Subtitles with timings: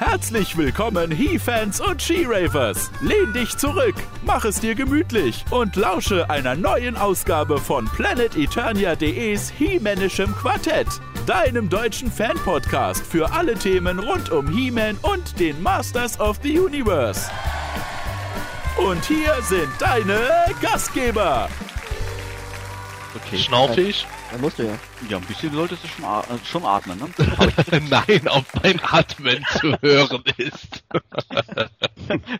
[0.00, 2.90] Herzlich willkommen, He-Fans und She-Ravers.
[3.02, 10.34] Lehn dich zurück, mach es dir gemütlich und lausche einer neuen Ausgabe von PlanetEternia.de's He-Manischem
[10.34, 10.86] Quartett,
[11.26, 17.30] deinem deutschen Fan-Podcast für alle Themen rund um He-Man und den Masters of the Universe.
[18.78, 20.30] Und hier sind deine
[20.62, 21.50] Gastgeber.
[23.14, 23.36] Okay.
[23.36, 23.92] Schnaufe
[24.30, 24.32] ich?
[24.32, 24.78] Dann musst du ja.
[25.08, 27.08] Ja, ein bisschen solltest du schon, äh, schon atmen, ne?
[27.90, 30.84] Nein, ob mein Atmen zu hören ist.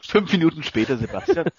[0.03, 1.47] Fünf Minuten später, Sebastian.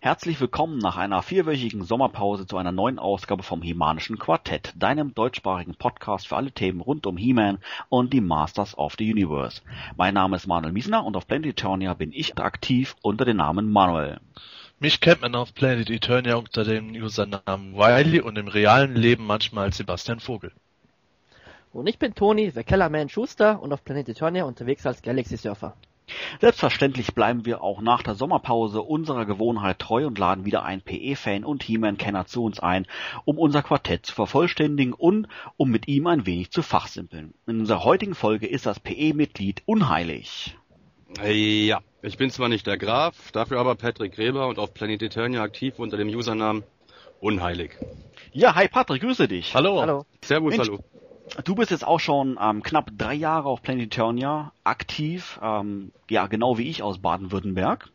[0.00, 5.74] Herzlich willkommen nach einer vierwöchigen Sommerpause zu einer neuen Ausgabe vom Hemanischen Quartett, deinem deutschsprachigen
[5.74, 9.62] Podcast für alle Themen rund um He-Man und die Masters of the Universe.
[9.96, 13.72] Mein Name ist Manuel Miesner und auf Planet Eternia bin ich aktiv unter dem Namen
[13.72, 14.20] Manuel.
[14.78, 19.64] Mich kennt man auf Planet Eternia unter dem Usernamen Wiley und im realen Leben manchmal
[19.64, 20.52] als Sebastian Vogel.
[21.72, 25.74] Und ich bin Toni, der Kellerman Schuster und auf Planet Eternia unterwegs als Galaxy Surfer.
[26.42, 31.44] Selbstverständlich bleiben wir auch nach der Sommerpause unserer Gewohnheit treu und laden wieder einen PE-Fan
[31.44, 32.86] und He-Man-Kenner zu uns ein,
[33.24, 37.32] um unser Quartett zu vervollständigen und um mit ihm ein wenig zu fachsimpeln.
[37.46, 40.54] In unserer heutigen Folge ist das PE-Mitglied unheilig.
[41.22, 45.42] Ja, ich bin zwar nicht der Graf, dafür aber Patrick Gräber und auf Planet Eternia
[45.42, 46.62] aktiv unter dem Usernamen
[47.20, 47.72] Unheilig.
[48.32, 49.54] Ja, hi Patrick, grüße dich.
[49.54, 49.80] Hallo.
[49.80, 50.04] Hallo.
[50.22, 50.68] Servus, Mensch.
[50.68, 50.84] hallo.
[51.44, 56.26] Du bist jetzt auch schon ähm, knapp drei Jahre auf Planet Eternia aktiv, ähm, ja
[56.26, 57.90] genau wie ich aus Baden-Württemberg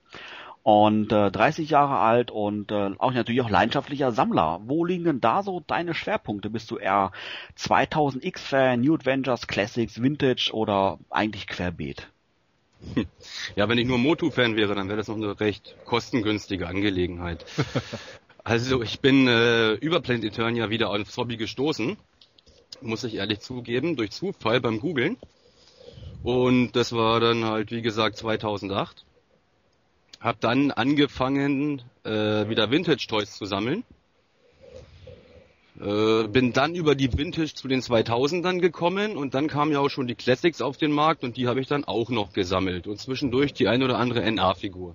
[0.63, 4.61] und äh, 30 Jahre alt und äh, auch natürlich auch leidenschaftlicher Sammler.
[4.65, 6.49] Wo liegen denn da so deine Schwerpunkte?
[6.49, 7.11] Bist du eher
[7.57, 12.10] 2000X-Fan, New Adventures, Classics, Vintage oder eigentlich querbeet?
[13.55, 17.45] Ja, wenn ich nur Motu-Fan wäre, dann wäre das noch eine recht kostengünstige Angelegenheit.
[18.43, 21.97] also ich bin äh, über Planet Eternia wieder aufs Hobby gestoßen,
[22.81, 25.17] muss ich ehrlich zugeben, durch Zufall beim Googlen.
[26.23, 29.05] Und das war dann halt, wie gesagt, 2008.
[30.19, 33.83] Hab dann angefangen, äh, wieder Vintage-Toys zu sammeln.
[35.81, 39.89] Äh, bin dann über die Vintage zu den 2000ern gekommen und dann kamen ja auch
[39.89, 42.99] schon die Classics auf den Markt und die habe ich dann auch noch gesammelt und
[42.99, 44.93] zwischendurch die ein oder andere NA-Figur.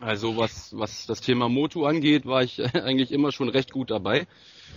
[0.00, 4.26] Also was, was das Thema Motu angeht, war ich eigentlich immer schon recht gut dabei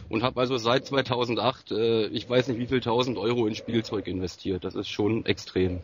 [0.10, 4.08] und habe also seit 2008, äh, ich weiß nicht wie viel tausend Euro in Spielzeug
[4.08, 4.66] investiert.
[4.66, 5.80] Das ist schon extrem.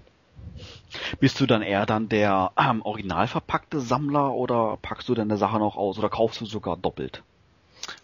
[1.22, 5.58] Bist du dann eher dann der ähm, original verpackte Sammler oder packst du deine Sache
[5.60, 7.24] noch aus oder kaufst du sogar doppelt?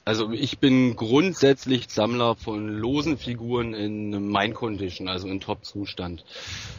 [0.06, 6.26] Also ich bin grundsätzlich Sammler von losen Figuren in Mine Condition, also in Top-Zustand.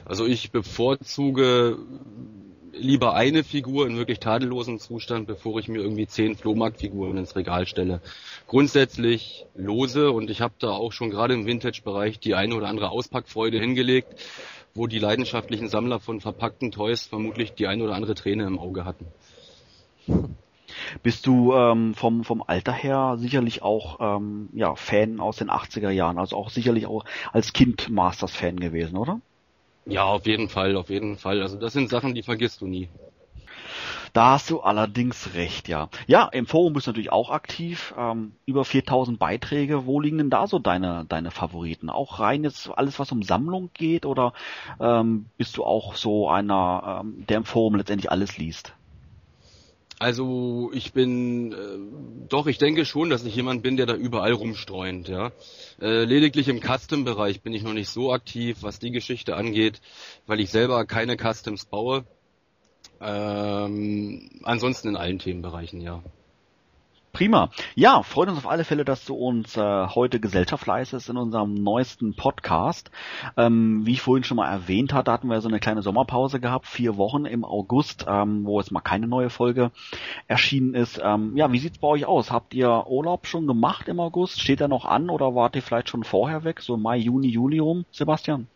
[0.04, 1.78] Also ich bevorzuge
[2.76, 7.66] lieber eine Figur in wirklich tadellosem Zustand, bevor ich mir irgendwie zehn Flohmarktfiguren ins Regal
[7.66, 8.00] stelle.
[8.46, 12.90] Grundsätzlich lose und ich habe da auch schon gerade im Vintage-Bereich die eine oder andere
[12.90, 14.08] Auspackfreude hingelegt,
[14.74, 18.84] wo die leidenschaftlichen Sammler von verpackten Toys vermutlich die eine oder andere Träne im Auge
[18.84, 19.06] hatten.
[21.02, 25.90] Bist du ähm, vom, vom Alter her sicherlich auch ähm, ja, Fan aus den 80er
[25.90, 29.20] Jahren, also auch sicherlich auch als Kind Masters-Fan gewesen, oder?
[29.86, 31.42] Ja, auf jeden Fall, auf jeden Fall.
[31.42, 32.88] Also das sind Sachen, die vergisst du nie.
[34.14, 35.88] Da hast du allerdings recht, ja.
[36.06, 37.92] Ja, im Forum bist du natürlich auch aktiv.
[37.98, 39.86] Ähm, über 4000 Beiträge.
[39.86, 41.90] Wo liegen denn da so deine, deine Favoriten?
[41.90, 44.06] Auch rein jetzt alles, was um Sammlung geht?
[44.06, 44.32] Oder
[44.80, 48.74] ähm, bist du auch so einer, ähm, der im Forum letztendlich alles liest?
[49.98, 54.32] Also ich bin äh, doch, ich denke schon, dass ich jemand bin, der da überall
[54.32, 55.30] rumstreunt, ja.
[55.80, 59.80] Äh, lediglich im Custom-Bereich bin ich noch nicht so aktiv, was die Geschichte angeht,
[60.26, 62.04] weil ich selber keine Customs baue.
[63.00, 66.02] Ähm, ansonsten in allen Themenbereichen, ja.
[67.14, 67.50] Prima.
[67.76, 71.54] Ja, freut uns auf alle Fälle, dass du uns äh, heute Gesellschaft leistest in unserem
[71.54, 72.90] neuesten Podcast.
[73.36, 76.66] Ähm, wie ich vorhin schon mal erwähnt hatte, hatten wir so eine kleine Sommerpause gehabt,
[76.66, 79.70] vier Wochen im August, ähm, wo jetzt mal keine neue Folge
[80.26, 81.00] erschienen ist.
[81.00, 82.32] Ähm, ja, wie sieht's bei euch aus?
[82.32, 84.40] Habt ihr Urlaub schon gemacht im August?
[84.40, 87.60] Steht er noch an oder wart ihr vielleicht schon vorher weg, so Mai, Juni, Juli
[87.60, 88.48] rum, Sebastian?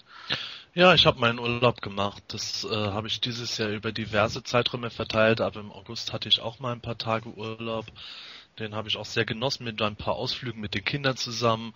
[0.75, 2.23] Ja, ich habe meinen Urlaub gemacht.
[2.29, 6.41] Das äh, habe ich dieses Jahr über diverse Zeiträume verteilt, aber im August hatte ich
[6.41, 7.87] auch mal ein paar Tage Urlaub.
[8.59, 11.75] Den habe ich auch sehr genossen mit ein paar Ausflügen mit den Kindern zusammen.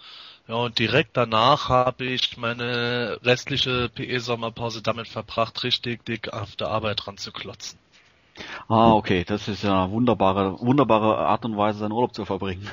[0.49, 6.69] Ja, und direkt danach habe ich meine restliche PE-Sommerpause damit verbracht, richtig dick auf der
[6.69, 7.79] Arbeit ranzuklotzen.
[8.69, 12.69] Ah, okay, das ist ja eine wunderbare, wunderbare Art und Weise, seinen Urlaub zu verbringen.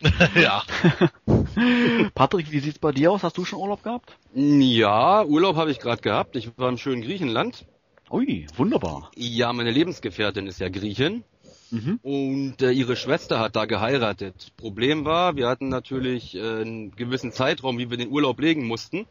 [0.34, 0.62] ja.
[2.14, 3.22] Patrick, wie sieht's bei dir aus?
[3.22, 4.16] Hast du schon Urlaub gehabt?
[4.34, 6.36] Ja, Urlaub habe ich gerade gehabt.
[6.36, 7.66] Ich war im schönen Griechenland.
[8.10, 9.10] Ui, wunderbar.
[9.16, 11.24] Ja, meine Lebensgefährtin ist ja Griechin.
[11.74, 11.98] Mhm.
[12.02, 14.52] Und äh, ihre Schwester hat da geheiratet.
[14.56, 19.06] Problem war, wir hatten natürlich äh, einen gewissen Zeitraum, wie wir den Urlaub legen mussten.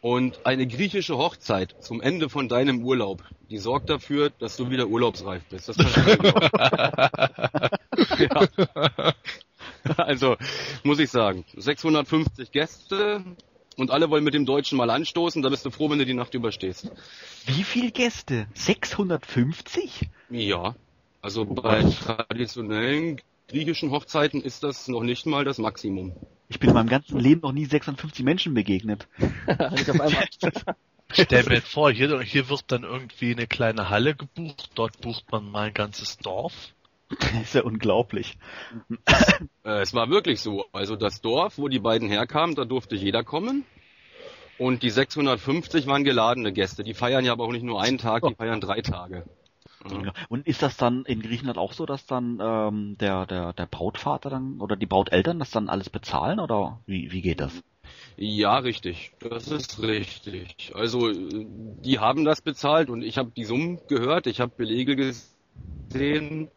[0.00, 4.88] Und eine griechische Hochzeit zum Ende von deinem Urlaub, die sorgt dafür, dass du wieder
[4.88, 5.68] urlaubsreif bist.
[5.68, 5.76] Das
[8.18, 8.48] ja.
[9.96, 10.36] Also,
[10.82, 13.24] muss ich sagen, 650 Gäste
[13.76, 16.14] und alle wollen mit dem Deutschen mal anstoßen, da bist du froh, wenn du die
[16.14, 16.90] Nacht überstehst.
[17.46, 18.48] Wie viel Gäste?
[18.54, 20.08] 650?
[20.30, 20.74] Ja.
[21.26, 26.14] Also bei traditionellen griechischen Hochzeiten ist das noch nicht mal das Maximum.
[26.48, 29.08] Ich bin in meinem ganzen Leben noch nie 650 Menschen begegnet.
[31.10, 35.50] Stell mir vor, hier, hier wird dann irgendwie eine kleine Halle gebucht, dort bucht man
[35.50, 36.52] mal ein ganzes Dorf.
[37.08, 38.38] Das ist ja unglaublich.
[39.64, 40.66] Äh, es war wirklich so.
[40.70, 43.64] Also das Dorf, wo die beiden herkamen, da durfte jeder kommen.
[44.58, 46.84] Und die 650 waren geladene Gäste.
[46.84, 49.24] Die feiern ja aber auch nicht nur einen Tag, die feiern drei Tage.
[49.90, 50.12] Ja.
[50.28, 54.30] Und ist das dann in Griechenland auch so, dass dann ähm, der, der, der Brautvater
[54.30, 57.62] dann oder die Brauteltern das dann alles bezahlen oder wie, wie geht das?
[58.16, 59.12] Ja, richtig.
[59.20, 60.72] Das ist richtig.
[60.74, 66.50] Also die haben das bezahlt und ich habe die Summen gehört, ich habe Belege gesehen.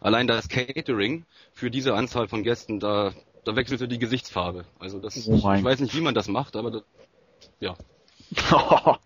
[0.00, 3.12] Allein das Catering für diese Anzahl von Gästen, da,
[3.44, 4.66] da wechselte die Gesichtsfarbe.
[4.78, 6.82] Also das, Oh ich weiß nicht, wie man das macht, aber das,
[7.60, 7.76] ja.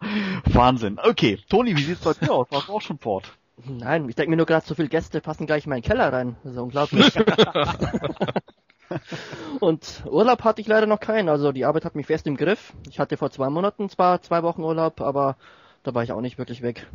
[0.46, 0.98] Wahnsinn.
[1.02, 2.48] Okay, Toni, wie sieht's bei dir aus?
[2.50, 3.30] Warst du auch schon fort?
[3.66, 6.36] Nein, ich denke mir nur gerade, so viele Gäste passen gleich in meinen Keller rein.
[6.42, 7.12] Das ist ja unglaublich.
[9.60, 11.28] Und Urlaub hatte ich leider noch keinen.
[11.28, 12.72] Also die Arbeit hat mich fest im Griff.
[12.88, 15.36] Ich hatte vor zwei Monaten zwar zwei Wochen Urlaub, aber
[15.82, 16.86] da war ich auch nicht wirklich weg.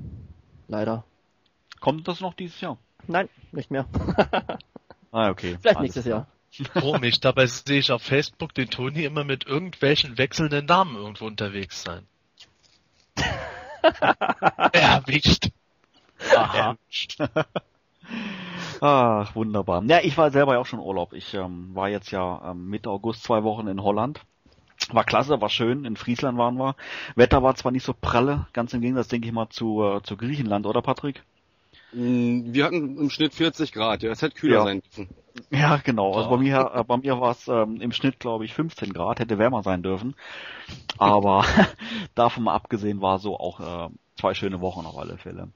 [0.67, 1.03] Leider.
[1.79, 2.77] Kommt das noch dieses Jahr?
[3.07, 3.85] Nein, nicht mehr.
[5.11, 5.55] Ah, okay.
[5.61, 6.05] Vielleicht Alles nächstes.
[6.07, 6.27] Jahr.
[6.73, 11.81] Komisch, dabei sehe ich auf Facebook den Toni immer mit irgendwelchen wechselnden Namen irgendwo unterwegs
[11.81, 12.05] sein.
[14.73, 15.51] Erwischt.
[16.35, 16.75] Aha.
[18.81, 19.83] Ach, wunderbar.
[19.85, 21.13] Ja, ich war selber ja auch schon Urlaub.
[21.13, 24.21] Ich ähm, war jetzt ja ähm, Mitte August zwei Wochen in Holland.
[24.91, 25.85] War klasse, war schön.
[25.85, 26.75] In Friesland waren wir.
[27.15, 30.17] Wetter war zwar nicht so pralle, ganz im Gegensatz, denke ich mal, zu, äh, zu
[30.17, 31.23] Griechenland, oder Patrick?
[31.93, 34.63] Mm, Wir hatten im Schnitt 40 Grad, ja, es hätte kühler Ja.
[34.63, 35.09] sein dürfen.
[35.49, 36.13] Ja, genau.
[36.13, 39.19] Also bei mir, äh, bei mir war es ähm, im Schnitt, glaube ich, 15 Grad,
[39.19, 40.15] hätte wärmer sein dürfen.
[40.97, 41.45] Aber
[42.15, 43.89] davon mal abgesehen war so auch äh,
[44.19, 45.49] zwei schöne Wochen auf alle Fälle.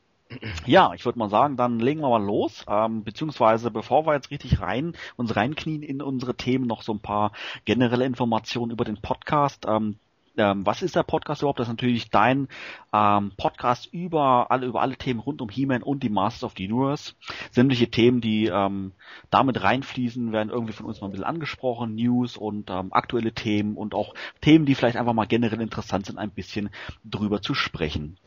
[0.66, 2.64] Ja, ich würde mal sagen, dann legen wir mal los.
[2.68, 7.00] Ähm, beziehungsweise bevor wir jetzt richtig rein uns reinknien in unsere Themen, noch so ein
[7.00, 7.32] paar
[7.66, 9.66] generelle Informationen über den Podcast.
[9.68, 9.98] Ähm,
[10.38, 11.60] ähm, was ist der Podcast überhaupt?
[11.60, 12.48] Das ist natürlich dein
[12.94, 16.72] ähm, Podcast über alle über alle Themen rund um He-Man und die Masters of the
[16.72, 17.14] Universe.
[17.52, 18.94] Sämtliche Themen, die ähm,
[19.32, 23.76] damit reinfließen, werden irgendwie von uns mal ein bisschen angesprochen, News und ähm, aktuelle Themen
[23.76, 26.70] und auch Themen, die vielleicht einfach mal generell interessant sind, ein bisschen
[27.04, 28.18] drüber zu sprechen.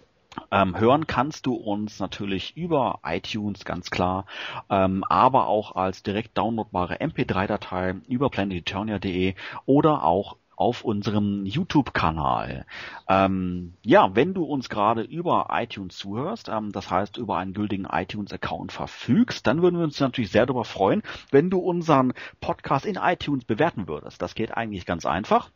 [0.50, 4.26] Ähm, hören kannst du uns natürlich über iTunes, ganz klar,
[4.70, 9.34] ähm, aber auch als direkt downloadbare MP3-Datei über planeteturnia.de
[9.67, 12.67] oder auch auf unserem YouTube-Kanal.
[13.08, 17.87] Ähm, ja, wenn du uns gerade über iTunes zuhörst, ähm, das heißt über einen gültigen
[17.90, 22.96] iTunes-Account verfügst, dann würden wir uns natürlich sehr darüber freuen, wenn du unseren Podcast in
[22.96, 24.23] iTunes bewerten würdest.
[24.23, 25.50] Das geht eigentlich ganz einfach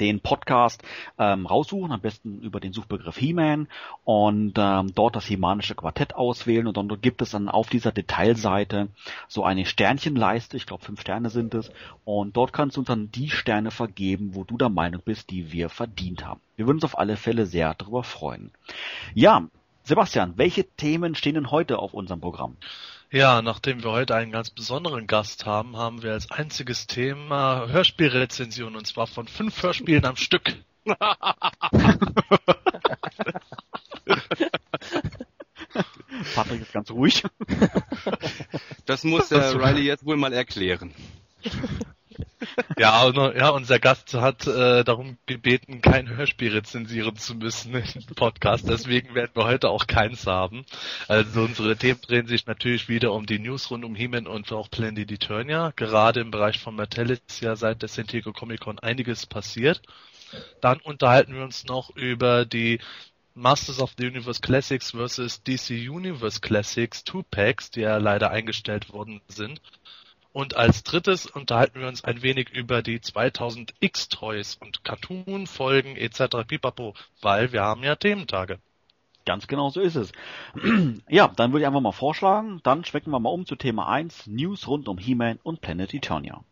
[0.00, 0.82] den Podcast
[1.18, 3.68] ähm, raussuchen, am besten über den Suchbegriff He-Man
[4.04, 8.88] und ähm, dort das Hemanische Quartett auswählen und dann gibt es dann auf dieser Detailseite
[9.28, 11.70] so eine Sternchenleiste, ich glaube fünf Sterne sind es
[12.04, 15.52] und dort kannst du uns dann die Sterne vergeben, wo du der Meinung bist, die
[15.52, 16.40] wir verdient haben.
[16.56, 18.50] Wir würden uns auf alle Fälle sehr darüber freuen.
[19.14, 19.46] Ja,
[19.84, 22.56] Sebastian, welche Themen stehen denn heute auf unserem Programm?
[23.12, 28.74] Ja, nachdem wir heute einen ganz besonderen Gast haben, haben wir als einziges Thema Hörspielrezension
[28.74, 30.56] und zwar von fünf Hörspielen am Stück.
[36.34, 37.22] Patrick ist ganz ruhig.
[38.86, 40.92] Das muss der Riley jetzt wohl mal erklären.
[42.78, 48.14] Ja, und, ja, unser Gast hat äh, darum gebeten, kein Hörspiel rezensieren zu müssen im
[48.14, 48.68] Podcast.
[48.68, 50.64] Deswegen werden wir heute auch keins haben.
[51.08, 54.70] Also unsere Themen drehen sich natürlich wieder um die News rund um He-Man und auch
[54.70, 55.72] Planet Eternia.
[55.76, 59.80] Gerade im Bereich von Mattel ist ja seit der San Diego Comic Con einiges passiert.
[60.60, 62.80] Dann unterhalten wir uns noch über die
[63.34, 68.92] Masters of the Universe Classics versus DC Universe Classics Two Packs, die ja leider eingestellt
[68.92, 69.60] worden sind.
[70.36, 76.46] Und als drittes unterhalten wir uns ein wenig über die 2000 X-Toys und Cartoon-Folgen etc.
[76.46, 78.58] pipapo, weil wir haben ja Thementage.
[79.26, 80.12] Ganz genau so ist es.
[81.08, 84.28] ja, dann würde ich einfach mal vorschlagen, dann schwecken wir mal um zu Thema 1,
[84.28, 86.44] News rund um He-Man und Planet Eternia.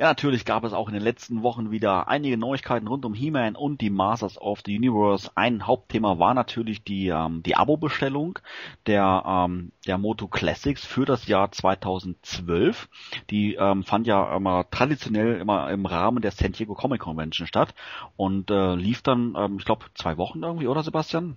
[0.00, 3.54] Ja, natürlich gab es auch in den letzten Wochen wieder einige Neuigkeiten rund um He-Man
[3.54, 5.30] und die Masters of the Universe.
[5.34, 8.38] Ein Hauptthema war natürlich die, ähm, die Abo-Bestellung
[8.86, 12.88] der, ähm, der Moto Classics für das Jahr 2012.
[13.28, 17.74] Die ähm, fand ja immer traditionell immer im Rahmen der San Diego Comic Convention statt
[18.16, 21.36] und äh, lief dann, ähm, ich glaube, zwei Wochen irgendwie, oder Sebastian?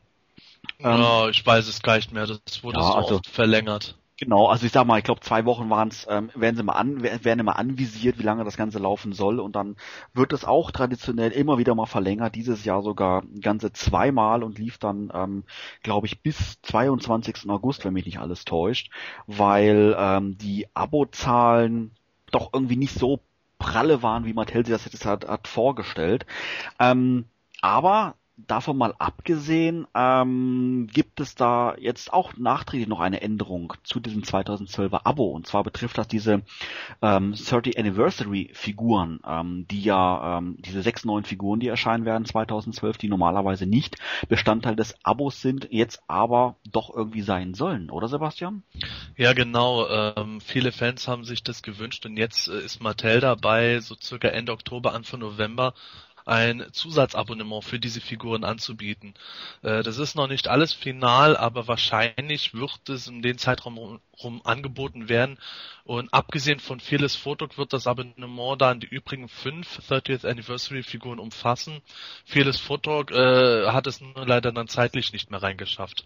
[0.80, 2.26] Ja, ich weiß es gar nicht mehr.
[2.26, 3.96] Das wurde Ja, so also- verlängert.
[4.18, 6.74] Genau, also ich sag mal, ich glaube zwei Wochen waren es, ähm, werden sie mal
[6.74, 9.76] an, werden immer anvisiert, wie lange das Ganze laufen soll und dann
[10.14, 14.78] wird es auch traditionell immer wieder mal verlängert, dieses Jahr sogar ganze zweimal und lief
[14.78, 15.44] dann, ähm,
[15.82, 17.50] glaube ich, bis 22.
[17.50, 18.92] August, wenn mich nicht alles täuscht,
[19.26, 21.92] weil ähm, die Abozahlen
[22.32, 23.20] doch irgendwie nicht so
[23.58, 26.26] pralle waren, wie Mattel sich das jetzt hat, hat vorgestellt.
[26.80, 27.26] Ähm,
[27.62, 34.00] aber davon mal abgesehen, ähm, gibt es da jetzt auch nachträglich noch eine Änderung zu
[34.00, 35.28] diesem 2012er Abo.
[35.28, 36.42] Und zwar betrifft das diese
[37.02, 42.26] ähm, 30 Anniversary Figuren, ähm, die ja, ähm, diese sechs neuen Figuren, die erscheinen werden
[42.26, 43.98] 2012, die normalerweise nicht
[44.28, 48.64] Bestandteil des Abos sind, jetzt aber doch irgendwie sein sollen, oder Sebastian?
[49.16, 49.88] Ja, genau.
[49.88, 54.30] Ähm, viele Fans haben sich das gewünscht und jetzt äh, ist Mattel dabei, so circa
[54.30, 55.74] Ende Oktober, Anfang November
[56.26, 59.14] ein Zusatzabonnement für diese Figuren anzubieten.
[59.62, 64.42] Äh, das ist noch nicht alles final, aber wahrscheinlich wird es in den Zeitraum rum,
[64.44, 65.38] angeboten werden.
[65.84, 71.20] Und abgesehen von Fearless Photog wird das Abonnement dann die übrigen fünf 30th Anniversary Figuren
[71.20, 71.82] umfassen.
[72.26, 76.06] Fearless Photog äh, hat es nur leider dann zeitlich nicht mehr reingeschafft.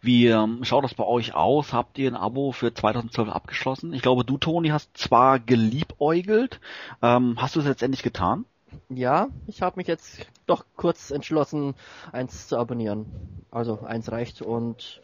[0.00, 1.72] Wie ähm, schaut das bei euch aus?
[1.72, 3.92] Habt ihr ein Abo für 2012 abgeschlossen?
[3.92, 6.60] Ich glaube, du, Toni, hast zwar geliebäugelt.
[7.02, 8.44] Ähm, hast du es letztendlich getan?
[8.88, 11.74] Ja, ich habe mich jetzt doch kurz entschlossen,
[12.12, 13.06] eins zu abonnieren.
[13.50, 15.00] Also eins reicht und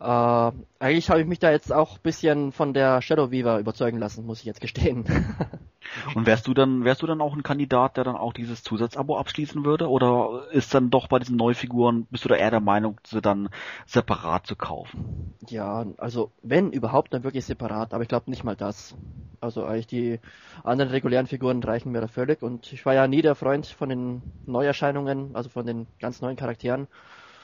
[0.00, 3.98] äh, eigentlich habe ich mich da jetzt auch ein bisschen von der Shadow Weaver überzeugen
[3.98, 5.04] lassen, muss ich jetzt gestehen.
[6.14, 9.18] Und wärst du dann, wärst du dann auch ein Kandidat, der dann auch dieses Zusatzabo
[9.18, 9.88] abschließen würde?
[9.88, 13.48] Oder ist dann doch bei diesen Neufiguren, bist du da eher der Meinung, sie dann
[13.86, 15.34] separat zu kaufen?
[15.50, 18.96] ja, also wenn überhaupt, dann wirklich separat, aber ich glaube nicht mal das.
[19.40, 20.20] Also eigentlich die
[20.62, 23.88] anderen regulären Figuren reichen mir da völlig und ich war ja nie der Freund von
[23.88, 26.88] den Neuerscheinungen, also von den ganz neuen Charakteren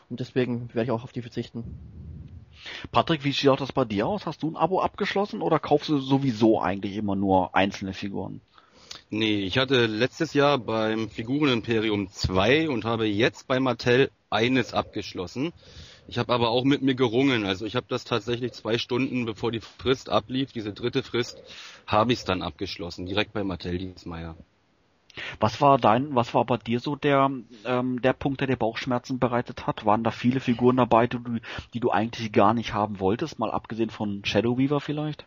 [0.08, 2.09] und deswegen werde ich auch auf die verzichten.
[2.92, 4.26] Patrick, wie schaut das bei dir aus?
[4.26, 8.40] Hast du ein Abo abgeschlossen oder kaufst du sowieso eigentlich immer nur einzelne Figuren?
[9.10, 15.52] Nee, ich hatte letztes Jahr beim Figurenimperium zwei und habe jetzt bei Mattel eines abgeschlossen.
[16.06, 17.44] Ich habe aber auch mit mir gerungen.
[17.44, 21.42] Also ich habe das tatsächlich zwei Stunden bevor die Frist ablief, diese dritte Frist,
[21.86, 24.34] habe ich es dann abgeschlossen, direkt bei Mattel diesmal.
[25.38, 27.30] Was war dein, was war bei dir so der,
[27.64, 29.84] ähm, der Punkt, der dir Bauchschmerzen bereitet hat?
[29.84, 31.38] Waren da viele Figuren dabei, die du,
[31.74, 35.24] die du eigentlich gar nicht haben wolltest, mal abgesehen von Shadow Weaver vielleicht?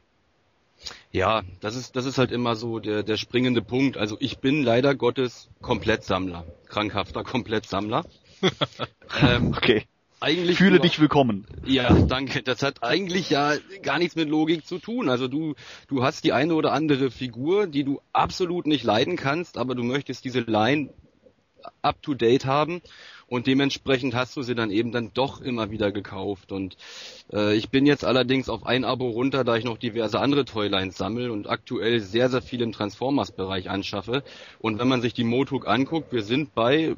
[1.11, 3.97] Ja, das ist, das ist halt immer so der, der springende Punkt.
[3.97, 6.45] Also ich bin leider Gottes Komplettsammler.
[6.67, 8.03] Krankhafter Komplettsammler.
[9.21, 9.85] ähm, Okay.
[10.23, 11.45] Eigentlich Fühle dich willkommen.
[11.65, 12.41] Ja, danke.
[12.41, 15.09] Das hat eigentlich ja gar nichts mit Logik zu tun.
[15.09, 15.53] Also du,
[15.89, 19.83] du hast die eine oder andere Figur, die du absolut nicht leiden kannst, aber du
[19.83, 20.89] möchtest diese Line
[21.81, 22.81] up to date haben
[23.27, 26.53] und dementsprechend hast du sie dann eben dann doch immer wieder gekauft.
[26.53, 26.77] Und
[27.33, 30.97] äh, ich bin jetzt allerdings auf ein Abo runter, da ich noch diverse andere Toylines
[30.97, 34.23] sammle und aktuell sehr, sehr viel im Transformers-Bereich anschaffe.
[34.59, 36.95] Und wenn man sich die Motuk anguckt, wir sind bei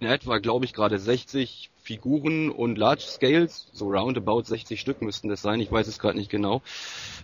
[0.00, 5.28] in etwa, glaube ich, gerade 60 Figuren und Large Scales, so roundabout 60 Stück müssten
[5.28, 6.62] das sein, ich weiß es gerade nicht genau.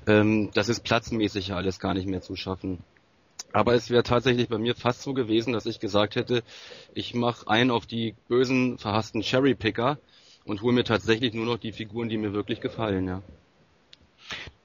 [0.06, 2.78] Ähm, das ist platzmäßig ja alles gar nicht mehr zu schaffen.
[3.52, 6.42] Aber es wäre tatsächlich bei mir fast so gewesen, dass ich gesagt hätte,
[6.94, 9.98] ich mache einen auf die bösen, verhassten Cherry-Picker
[10.44, 13.22] und hole mir tatsächlich nur noch die Figuren, die mir wirklich gefallen, ja.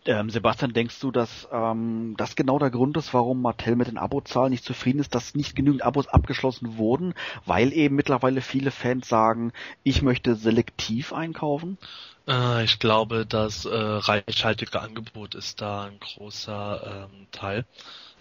[0.08, 3.98] Ähm, Sebastian, denkst du, dass ähm, das genau der Grund ist, warum Mattel mit den
[3.98, 9.10] Abozahlen nicht zufrieden ist, dass nicht genügend Abos abgeschlossen wurden, weil eben mittlerweile viele Fans
[9.10, 9.52] sagen,
[9.84, 11.80] ich möchte selektiv einkaufen?
[12.28, 17.66] Äh, ich glaube, das äh, reichhaltige Angebot ist da ein großer ähm, Teil.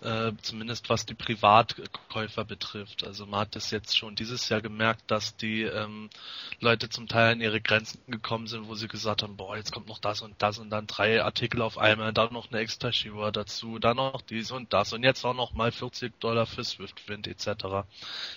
[0.04, 3.06] Äh, zumindest was die Privatkäufer betrifft.
[3.06, 6.10] Also man hat das jetzt schon dieses Jahr gemerkt, dass die ähm,
[6.60, 9.88] Leute zum Teil an ihre Grenzen gekommen sind, wo sie gesagt haben, boah, jetzt kommt
[9.88, 13.30] noch das und das und dann drei Artikel auf einmal, dann noch eine extra Shiva
[13.30, 17.26] dazu, dann noch dies und das und jetzt auch noch mal 40 Dollar für Swiftwind
[17.26, 17.86] etc.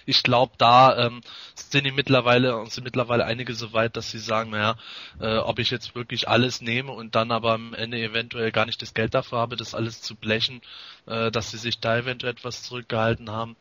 [0.06, 1.20] Ich glaube, da ähm,
[1.54, 4.78] sind die mittlerweile sind mittlerweile einige so weit, dass sie sagen, naja,
[5.20, 8.82] äh, ob ich jetzt wirklich alles nehme und dann aber am Ende eventuell gar nicht
[8.82, 10.62] das Geld dafür habe, das alles zu blechen,
[11.08, 13.56] äh, dass sie sich da eventuell etwas zurückgehalten haben.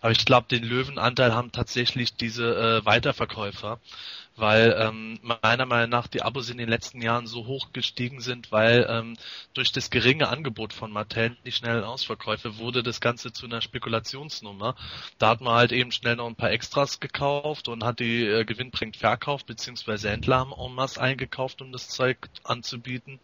[0.00, 3.80] Aber ich glaube, den Löwenanteil haben tatsächlich diese äh, Weiterverkäufer
[4.40, 8.50] weil ähm, meiner Meinung nach die Abos in den letzten Jahren so hoch gestiegen sind,
[8.50, 9.16] weil ähm,
[9.54, 14.74] durch das geringe Angebot von Mattel, die schnellen Ausverkäufe, wurde das Ganze zu einer Spekulationsnummer.
[15.18, 18.44] Da hat man halt eben schnell noch ein paar Extras gekauft und hat die äh,
[18.44, 23.20] gewinnbringend verkauft, beziehungsweise Händler haben en masse eingekauft, um das Zeug anzubieten.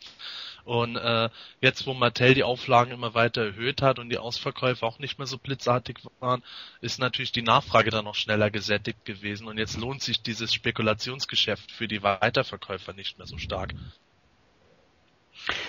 [0.66, 1.30] Und äh,
[1.60, 5.28] jetzt, wo Mattel die Auflagen immer weiter erhöht hat und die Ausverkäufe auch nicht mehr
[5.28, 6.42] so blitzartig waren,
[6.80, 9.46] ist natürlich die Nachfrage dann noch schneller gesättigt gewesen.
[9.46, 10.52] Und jetzt lohnt sich dieses
[11.06, 13.74] Spekulationsgeschäft für die Weiterverkäufer nicht mehr so stark.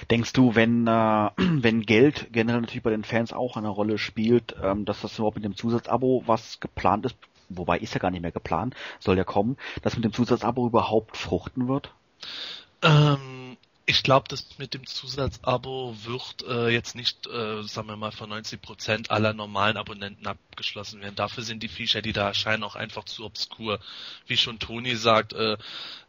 [0.09, 4.55] Denkst du, wenn, äh, wenn Geld generell natürlich bei den Fans auch eine Rolle spielt,
[4.61, 7.15] ähm, dass das überhaupt mit dem Zusatzabo, was geplant ist,
[7.49, 11.17] wobei ist ja gar nicht mehr geplant, soll ja kommen, dass mit dem Zusatzabo überhaupt
[11.17, 11.93] fruchten wird?
[12.81, 13.36] Ähm,
[13.89, 18.29] ich glaube, das mit dem Zusatzabo wird äh, jetzt nicht, äh, sagen wir mal, von
[18.29, 21.15] 90 Prozent aller normalen Abonnenten abgeschlossen werden.
[21.15, 23.79] Dafür sind die Feature, die da erscheinen, auch einfach zu obskur.
[24.27, 25.55] Wie schon Toni sagt, äh,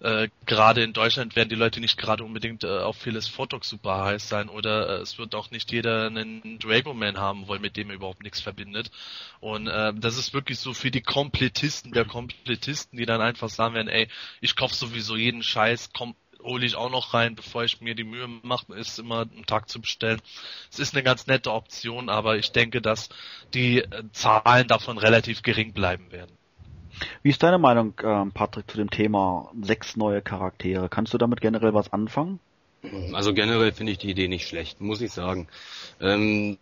[0.00, 4.04] äh, gerade in Deutschland werden die Leute nicht gerade unbedingt äh, auf vieles Photox super
[4.04, 7.90] heiß sein oder äh, es wird auch nicht jeder einen Dragoman haben wollen, mit dem
[7.90, 8.90] er überhaupt nichts verbindet.
[9.38, 13.74] Und äh, das ist wirklich so für die Komplettisten der Komplettisten, die dann einfach sagen
[13.76, 14.08] werden, ey,
[14.40, 18.04] ich kauf sowieso jeden Scheiß, komm, hole ich auch noch rein, bevor ich mir die
[18.04, 20.20] Mühe mache, ist immer einen Tag zu bestellen.
[20.70, 23.08] Es ist eine ganz nette Option, aber ich denke, dass
[23.54, 26.32] die äh, Zahlen davon relativ gering bleiben werden.
[27.22, 30.88] Wie ist deine Meinung, ähm, Patrick, zu dem Thema sechs neue Charaktere?
[30.88, 32.40] Kannst du damit generell was anfangen?
[33.12, 35.48] Also generell finde ich die Idee nicht schlecht, muss ich sagen.
[36.00, 36.58] Ähm,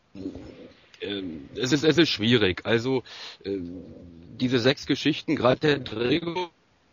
[1.00, 1.22] äh,
[1.54, 2.64] es, ist, es ist schwierig.
[2.64, 3.02] Also
[3.44, 3.58] äh,
[4.40, 6.50] diese sechs Geschichten, gerade der Drego,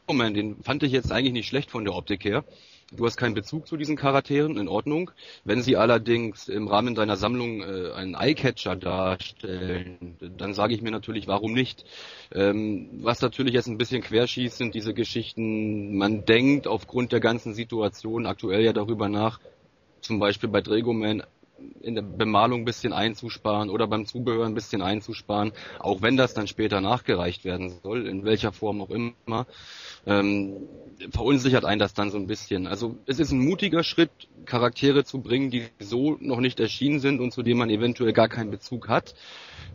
[0.10, 2.44] den fand ich jetzt eigentlich nicht schlecht von der Optik her.
[2.95, 5.09] Du hast keinen Bezug zu diesen Charakteren, in Ordnung.
[5.43, 10.91] Wenn sie allerdings im Rahmen deiner Sammlung äh, einen Eyecatcher darstellen, dann sage ich mir
[10.91, 11.85] natürlich, warum nicht.
[12.33, 17.55] Ähm, was natürlich jetzt ein bisschen querschießt, sind diese Geschichten, man denkt aufgrund der ganzen
[17.55, 19.39] Situation aktuell ja darüber nach,
[20.01, 21.23] zum Beispiel bei Dragoman
[21.82, 26.34] in der Bemalung ein bisschen einzusparen oder beim Zubehör ein bisschen einzusparen, auch wenn das
[26.34, 29.48] dann später nachgereicht werden soll, in welcher Form auch immer
[30.05, 30.67] ähm,
[31.12, 32.67] verunsichert einen das dann so ein bisschen.
[32.67, 34.12] Also es ist ein mutiger Schritt,
[34.46, 38.29] Charaktere zu bringen, die so noch nicht erschienen sind und zu denen man eventuell gar
[38.29, 39.15] keinen Bezug hat.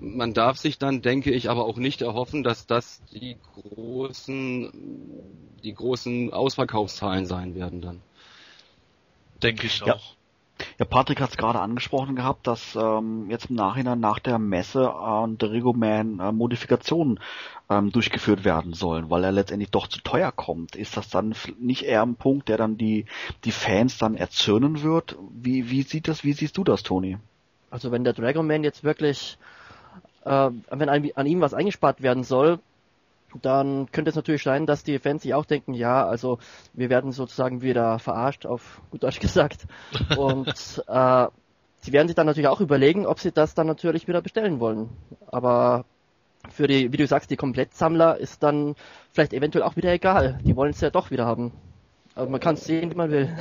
[0.00, 4.72] Man darf sich dann, denke ich, aber auch nicht erhoffen, dass das die großen,
[5.62, 8.01] die großen Ausverkaufszahlen sein werden dann.
[9.42, 9.87] Denke ich auch.
[9.87, 10.01] Ja,
[10.90, 15.38] Patrick hat es gerade angesprochen gehabt, dass ähm, jetzt im Nachhinein nach der Messe an
[15.38, 17.21] Derigo Man äh, Modifikationen
[17.71, 20.77] ähm, durchgeführt werden sollen, weil er letztendlich doch zu teuer kommt.
[20.77, 23.07] Ist das dann nicht eher ein Punkt, der dann die
[23.44, 25.16] die Fans dann erzürnen wird?
[25.31, 26.25] Wie wie sieht das?
[26.25, 27.18] Wie siehst du das, Toni?
[27.71, 29.38] Also wenn der Dragon Man jetzt wirklich,
[30.25, 32.61] äh, wenn an, an ihm was eingespart werden soll,
[33.43, 36.38] dann könnte es natürlich sein, dass die Fans sich auch denken, ja, also
[36.73, 39.67] wir werden sozusagen wieder verarscht, auf gut Deutsch gesagt.
[40.17, 41.27] Und äh,
[41.81, 44.88] sie werden sich dann natürlich auch überlegen, ob sie das dann natürlich wieder bestellen wollen.
[45.27, 45.85] Aber
[46.49, 48.75] für die, wie du sagst, die Komplettsammler ist dann
[49.12, 50.38] vielleicht eventuell auch wieder egal.
[50.45, 51.53] Die wollen es ja doch wieder haben.
[52.14, 53.37] Aber man kann es sehen, wie man will.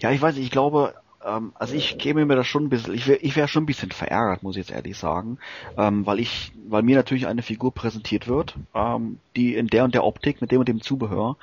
[0.00, 2.94] Ja, ich weiß nicht, ich glaube, ähm, also ich käme mir das schon ein bisschen,
[2.94, 5.38] ich wäre ich wär schon ein bisschen verärgert, muss ich jetzt ehrlich sagen,
[5.76, 9.94] ähm, weil ich, weil mir natürlich eine Figur präsentiert wird, ähm, die in der und
[9.94, 11.36] der Optik, mit dem und dem Zubehör.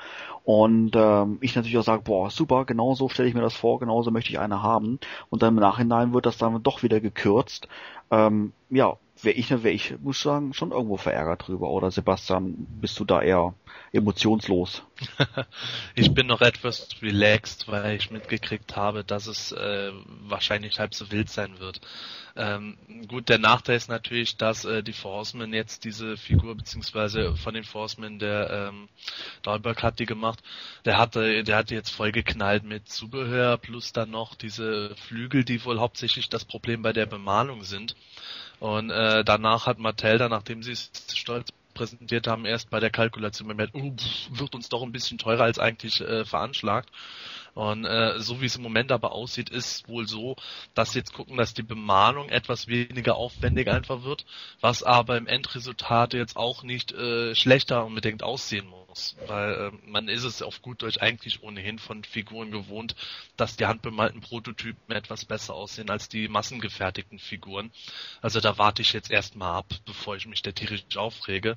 [0.43, 3.79] Und ähm, ich natürlich auch sage, boah, super, genau so stelle ich mir das vor,
[3.79, 4.99] genauso möchte ich eine haben.
[5.29, 7.67] Und dann im Nachhinein wird das dann doch wieder gekürzt.
[8.09, 11.69] Ähm, ja, wäre ich, wäre ich, muss sagen, schon irgendwo verärgert drüber.
[11.69, 13.53] Oder Sebastian, bist du da eher
[13.91, 14.83] emotionslos?
[15.95, 21.11] ich bin noch etwas relaxed, weil ich mitgekriegt habe, dass es äh, wahrscheinlich halb so
[21.11, 21.81] wild sein wird.
[22.39, 22.77] Ähm,
[23.09, 27.65] gut, der Nachteil ist natürlich, dass äh, die Forceman jetzt diese Figur, beziehungsweise von den
[27.65, 28.87] Forcemen, der ähm,
[29.41, 30.39] Dahlberg hat die gemacht,
[30.85, 35.65] der hatte, der hatte jetzt voll geknallt mit Zubehör, plus dann noch diese Flügel, die
[35.65, 37.97] wohl hauptsächlich das Problem bei der Bemalung sind.
[38.61, 42.89] Und äh, danach hat Mattel, dann, nachdem sie es stolz präsentiert haben, erst bei der
[42.89, 43.93] Kalkulation bemerkt, uh,
[44.31, 46.89] wird uns doch ein bisschen teurer als eigentlich äh, veranschlagt.
[47.53, 50.35] Und äh, so wie es im Moment aber aussieht, ist wohl so,
[50.73, 54.25] dass jetzt gucken, dass die Bemalung etwas weniger aufwendig einfach wird,
[54.61, 59.15] was aber im Endresultat jetzt auch nicht äh, schlechter unbedingt aussehen muss.
[59.27, 62.95] Weil äh, man ist es auf gut Deutsch eigentlich ohnehin von Figuren gewohnt,
[63.37, 67.71] dass die handbemalten Prototypen etwas besser aussehen als die massengefertigten Figuren.
[68.21, 71.55] Also da warte ich jetzt erstmal ab, bevor ich mich der tierisch aufrege.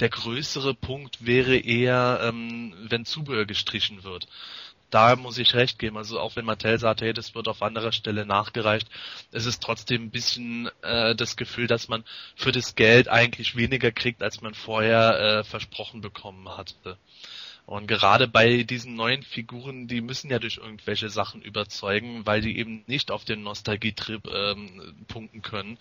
[0.00, 4.26] Der größere Punkt wäre eher, ähm, wenn Zubehör gestrichen wird
[4.92, 5.96] da muss ich recht geben.
[5.96, 8.88] Also auch wenn Mattel sagt, hey, das wird auf anderer Stelle nachgereicht,
[9.32, 12.04] es ist trotzdem ein bisschen äh, das Gefühl, dass man
[12.36, 16.98] für das Geld eigentlich weniger kriegt, als man vorher äh, versprochen bekommen hatte.
[17.72, 22.58] Und gerade bei diesen neuen Figuren, die müssen ja durch irgendwelche Sachen überzeugen, weil die
[22.58, 25.78] eben nicht auf den Nostalgietrip ähm, punkten können.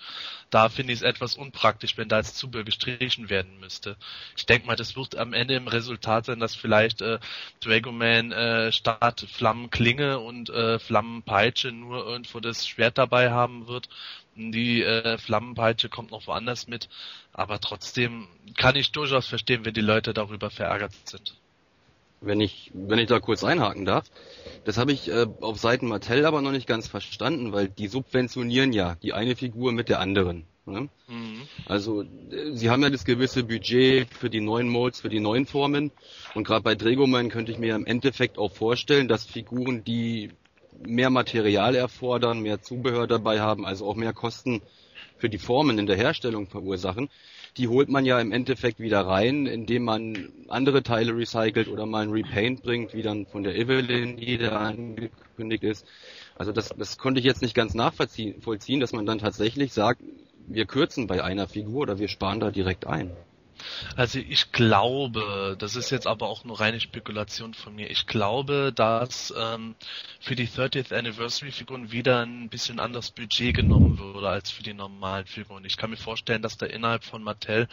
[0.50, 3.98] Da finde ich es etwas unpraktisch, wenn da als Zubehör gestrichen werden müsste.
[4.38, 7.20] Ich denke mal, das wird am Ende im Resultat sein, dass vielleicht äh,
[7.60, 13.90] Dragoman äh, statt Flammenklinge und äh, Flammenpeitsche nur irgendwo das Schwert dabei haben wird.
[14.38, 16.88] Die äh, Flammenpeitsche kommt noch woanders mit.
[17.34, 21.36] Aber trotzdem kann ich durchaus verstehen, wenn die Leute darüber verärgert sind
[22.22, 24.06] wenn ich, wenn ich da kurz einhaken darf.
[24.64, 28.74] Das habe ich äh, auf Seiten Mattel aber noch nicht ganz verstanden, weil die subventionieren
[28.74, 30.46] ja die eine Figur mit der anderen.
[30.68, 30.90] Ne?
[31.08, 31.42] Mhm.
[31.66, 35.48] Also äh, sie haben ja das gewisse Budget für die neuen Molds, für die neuen
[35.48, 35.92] Formen.
[36.36, 40.30] Und gerade bei Dregoman könnte ich mir im Endeffekt auch vorstellen, dass Figuren, die
[40.86, 44.62] mehr Material erfordern, mehr Zubehör dabei haben, also auch mehr Kosten
[45.18, 47.10] für die Formen in der Herstellung verursachen,
[47.58, 52.04] die holt man ja im Endeffekt wieder rein, indem man andere Teile recycelt oder mal
[52.04, 55.86] ein Repaint bringt, wie dann von der Evelyn, die da angekündigt ist.
[56.36, 60.02] Also das, das konnte ich jetzt nicht ganz nachvollziehen, dass man dann tatsächlich sagt,
[60.48, 63.12] wir kürzen bei einer Figur oder wir sparen da direkt ein.
[63.96, 68.72] Also ich glaube, das ist jetzt aber auch nur reine Spekulation von mir, ich glaube,
[68.74, 69.76] dass ähm,
[70.20, 74.74] für die 30th Anniversary Figuren wieder ein bisschen anderes Budget genommen wurde als für die
[74.74, 75.66] normalen Figuren.
[75.66, 77.68] Ich kann mir vorstellen, dass da innerhalb von Mattel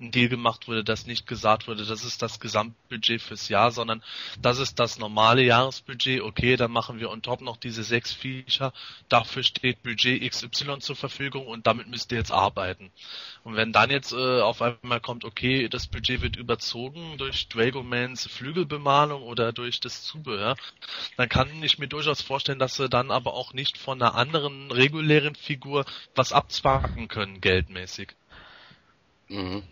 [0.00, 4.02] ein Deal gemacht wurde, dass nicht gesagt wurde, das ist das Gesamtbudget fürs Jahr, sondern
[4.40, 6.22] das ist das normale Jahresbudget.
[6.22, 8.72] Okay, dann machen wir on top noch diese sechs Viecher.
[9.08, 12.90] Dafür steht Budget XY zur Verfügung und damit müsst ihr jetzt arbeiten.
[13.44, 18.26] Und wenn dann jetzt äh, auf einmal kommt, okay, das Budget wird überzogen durch Dragomans
[18.26, 20.54] Flügelbemalung oder durch das Zubehör,
[21.16, 24.70] dann kann ich mir durchaus vorstellen, dass sie dann aber auch nicht von einer anderen
[24.70, 28.14] regulären Figur was abzwacken können, geldmäßig.
[29.28, 29.64] Mhm.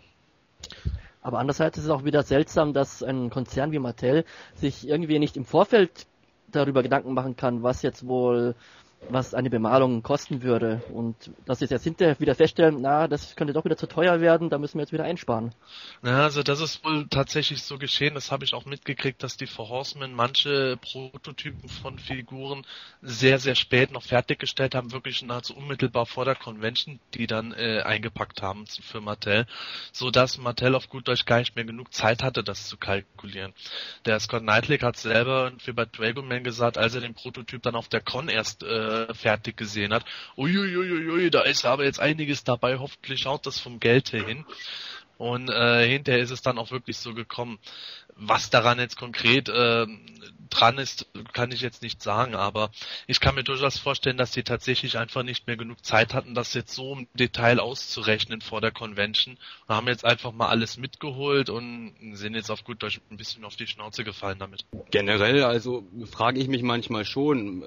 [1.21, 5.37] Aber andererseits ist es auch wieder seltsam, dass ein Konzern wie Mattel sich irgendwie nicht
[5.37, 6.07] im Vorfeld
[6.51, 8.55] darüber Gedanken machen kann, was jetzt wohl
[9.09, 10.81] was eine Bemalung kosten würde.
[10.93, 14.49] Und dass sie jetzt hinterher wieder feststellen, na, das könnte doch wieder zu teuer werden,
[14.49, 15.53] da müssen wir jetzt wieder einsparen.
[16.03, 18.13] Ja, also das ist wohl tatsächlich so geschehen.
[18.13, 22.65] Das habe ich auch mitgekriegt, dass die For Horsemen manche Prototypen von Figuren
[23.01, 27.81] sehr, sehr spät noch fertiggestellt haben, wirklich nahezu unmittelbar vor der Convention, die dann äh,
[27.81, 29.45] eingepackt haben für Mattel,
[29.91, 33.53] so dass Mattel auf gut Deutsch gar nicht mehr genug Zeit hatte, das zu kalkulieren.
[34.05, 37.87] Der Scott Knightley hat selber für bei Dragoman gesagt, als er den Prototyp dann auf
[37.87, 40.05] der Con erst äh, äh, fertig gesehen hat.
[40.37, 44.45] Uiuiuiui, da ist aber jetzt einiges dabei, hoffentlich schaut das vom Geld her hin.
[45.21, 47.59] Und äh, hinterher ist es dann auch wirklich so gekommen.
[48.15, 49.85] Was daran jetzt konkret äh,
[50.49, 52.71] dran ist, kann ich jetzt nicht sagen, aber
[53.05, 56.55] ich kann mir durchaus vorstellen, dass sie tatsächlich einfach nicht mehr genug Zeit hatten, das
[56.55, 61.51] jetzt so im Detail auszurechnen vor der Convention und haben jetzt einfach mal alles mitgeholt
[61.51, 64.65] und sind jetzt auf gut Deutsch ein bisschen auf die Schnauze gefallen damit.
[64.89, 67.63] Generell, also frage ich mich manchmal schon,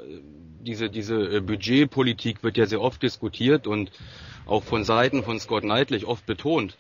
[0.61, 3.93] diese, diese äh, Budgetpolitik wird ja sehr oft diskutiert und
[4.47, 6.77] auch von Seiten von Scott Knightley oft betont.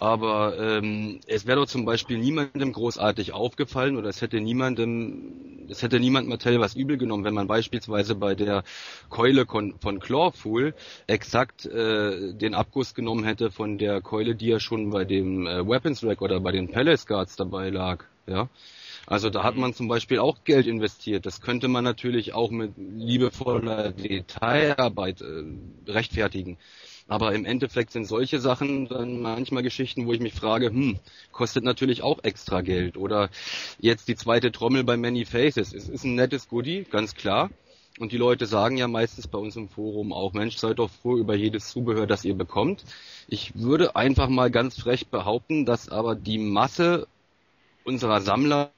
[0.00, 5.82] Aber ähm, es wäre doch zum Beispiel niemandem großartig aufgefallen oder es hätte niemandem, es
[5.82, 8.62] hätte niemand Mattel was übel genommen, wenn man beispielsweise bei der
[9.08, 10.74] Keule von, von Clawful
[11.06, 15.66] exakt äh, den Abguss genommen hätte von der Keule, die ja schon bei dem äh,
[15.66, 18.04] Weapons Rack oder bei den Palace Guards dabei lag.
[18.28, 18.48] Ja.
[19.06, 21.24] Also da hat man zum Beispiel auch Geld investiert.
[21.24, 25.44] Das könnte man natürlich auch mit liebevoller Detailarbeit äh,
[25.90, 26.58] rechtfertigen.
[27.08, 30.98] Aber im Endeffekt sind solche Sachen dann manchmal Geschichten, wo ich mich frage, hm,
[31.32, 32.98] kostet natürlich auch extra Geld.
[32.98, 33.30] Oder
[33.80, 35.72] jetzt die zweite Trommel bei Many Faces.
[35.72, 37.50] Es ist ein nettes Goodie, ganz klar.
[37.98, 41.16] Und die Leute sagen ja meistens bei uns im Forum auch, Mensch, seid doch froh
[41.16, 42.84] über jedes Zubehör, das ihr bekommt.
[43.26, 47.08] Ich würde einfach mal ganz frech behaupten, dass aber die Masse
[47.84, 48.70] unserer Sammler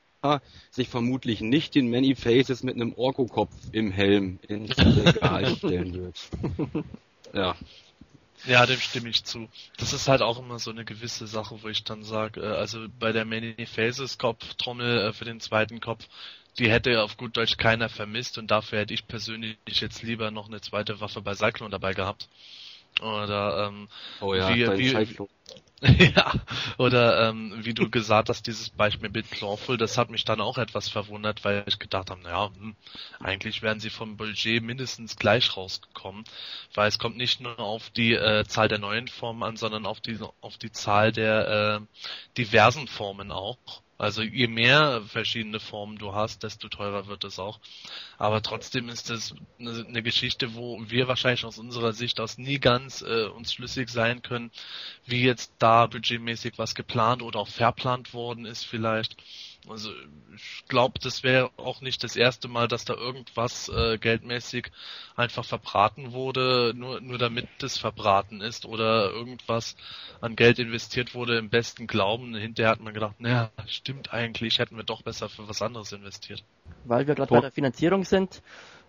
[0.70, 6.30] sich vermutlich nicht den Many Faces mit einem Orko-Kopf im Helm ins Regal stellen wird.
[7.32, 7.54] Ja.
[8.44, 9.48] Ja, dem stimme ich zu.
[9.76, 12.86] Das ist halt auch immer so eine gewisse Sache, wo ich dann sage, äh, also
[12.98, 16.06] bei der Many Faces Kopftrommel äh, für den zweiten Kopf,
[16.58, 20.48] die hätte auf gut Deutsch keiner vermisst und dafür hätte ich persönlich jetzt lieber noch
[20.48, 22.28] eine zweite Waffe bei Cyclone dabei gehabt.
[23.00, 23.88] Oder ähm,
[24.20, 25.16] oh ja, wie, wie,
[26.14, 26.34] ja,
[26.76, 30.58] oder ähm, wie du gesagt hast, dieses Beispiel mit Clawful, das hat mich dann auch
[30.58, 32.76] etwas verwundert, weil ich gedacht habe, naja, hm,
[33.18, 36.24] eigentlich wären sie vom Budget mindestens gleich rausgekommen,
[36.74, 40.00] weil es kommt nicht nur auf die äh, Zahl der neuen Formen an, sondern auf
[40.00, 41.86] die auf die Zahl der äh,
[42.36, 43.56] diversen Formen auch.
[44.00, 47.60] Also je mehr verschiedene Formen du hast, desto teurer wird es auch.
[48.16, 52.58] Aber trotzdem ist das eine, eine Geschichte, wo wir wahrscheinlich aus unserer Sicht aus nie
[52.58, 54.52] ganz äh, uns schlüssig sein können,
[55.04, 59.16] wie jetzt da budgetmäßig was geplant oder auch verplant worden ist vielleicht.
[59.68, 59.90] Also
[60.34, 64.70] ich glaube, das wäre auch nicht das erste Mal, dass da irgendwas äh, geldmäßig
[65.16, 69.76] einfach verbraten wurde, nur, nur damit es verbraten ist oder irgendwas
[70.20, 72.34] an Geld investiert wurde im besten Glauben.
[72.34, 76.42] Hinterher hat man gedacht, naja, stimmt eigentlich, hätten wir doch besser für was anderes investiert.
[76.84, 78.42] Weil wir gerade bei der Finanzierung sind,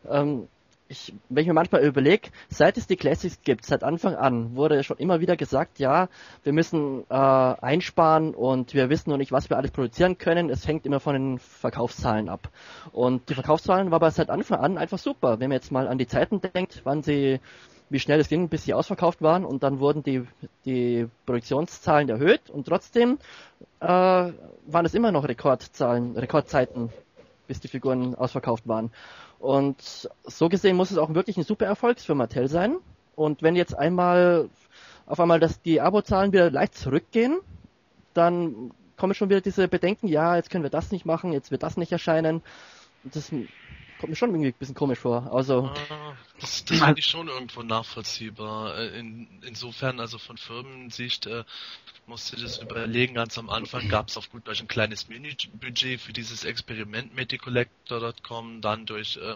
[0.10, 0.48] ähm,
[0.92, 4.84] ich, wenn ich mir manchmal überlege, seit es die Classics gibt, seit Anfang an, wurde
[4.84, 6.10] schon immer wieder gesagt, ja,
[6.44, 10.50] wir müssen äh, einsparen und wir wissen noch nicht, was wir alles produzieren können.
[10.50, 12.50] Es hängt immer von den Verkaufszahlen ab.
[12.92, 15.40] Und die Verkaufszahlen waren aber seit Anfang an einfach super.
[15.40, 17.40] Wenn man jetzt mal an die Zeiten denkt, wann sie
[17.90, 20.26] wie schnell es ging, bis sie ausverkauft waren und dann wurden die,
[20.64, 23.18] die Produktionszahlen erhöht und trotzdem
[23.82, 26.90] äh, waren es immer noch Rekordzahlen, Rekordzeiten,
[27.48, 28.92] bis die Figuren ausverkauft waren.
[29.42, 32.78] Und so gesehen muss es auch wirklich ein super Erfolg für Mattel sein.
[33.16, 34.50] Und wenn jetzt einmal
[35.08, 37.40] auf einmal dass die Abozahlen wieder leicht zurückgehen,
[38.14, 41.64] dann kommen schon wieder diese Bedenken, ja, jetzt können wir das nicht machen, jetzt wird
[41.64, 42.42] das nicht erscheinen.
[43.04, 43.32] Das
[44.02, 45.32] kommt mir schon irgendwie ein bisschen komisch vor.
[45.32, 48.76] Also ah, das, das finde ich schon irgendwo nachvollziehbar.
[48.78, 51.44] Äh, in, insofern, also von Firmensicht, äh,
[52.08, 53.14] musste das überlegen.
[53.14, 58.62] Ganz am Anfang gab es auf gut Deutsch ein kleines Mini-Budget für dieses Experiment Meticollector.com.
[58.62, 59.36] Dann durch, äh,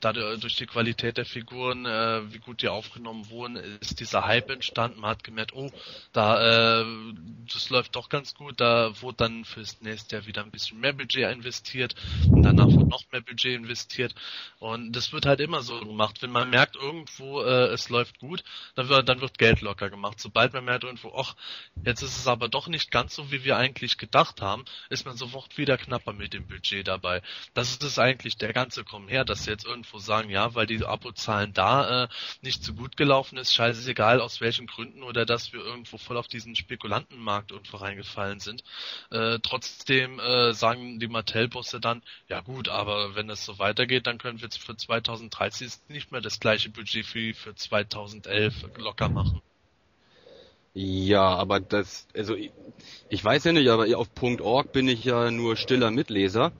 [0.00, 4.50] dadurch, durch die Qualität der Figuren, äh, wie gut die aufgenommen wurden, ist dieser Hype
[4.50, 5.00] entstanden.
[5.00, 5.70] Man hat gemerkt, oh,
[6.12, 6.84] da, äh,
[7.54, 8.60] das läuft doch ganz gut.
[8.60, 11.94] Da wurde dann fürs nächste Jahr wieder ein bisschen mehr Budget investiert.
[12.30, 14.14] Und danach wurde noch mehr Budget investiert.
[14.58, 16.22] Und das wird halt immer so gemacht.
[16.22, 20.20] Wenn man merkt irgendwo, äh, es läuft gut, dann wird, dann wird Geld locker gemacht.
[20.20, 21.34] Sobald man merkt irgendwo, ach,
[21.84, 25.16] Jetzt ist es aber doch nicht ganz so, wie wir eigentlich gedacht haben, ist man
[25.16, 27.22] sofort wieder knapper mit dem Budget dabei.
[27.54, 30.84] Das ist eigentlich der ganze Kommen her, dass sie jetzt irgendwo sagen, ja, weil die
[30.84, 32.08] Abozahlen da äh,
[32.42, 36.28] nicht so gut gelaufen ist, scheißegal aus welchen Gründen oder dass wir irgendwo voll auf
[36.28, 38.64] diesen Spekulantenmarkt irgendwo reingefallen sind.
[39.10, 44.18] Äh, trotzdem äh, sagen die Mattel-Bosse dann, ja gut, aber wenn es so weitergeht, dann
[44.18, 49.42] können wir jetzt für 2030 nicht mehr das gleiche Budget wie für 2011 locker machen.
[50.74, 52.52] Ja, aber das, also ich,
[53.08, 54.08] ich weiß ja nicht, aber auf
[54.40, 56.52] .org bin ich ja nur stiller Mitleser.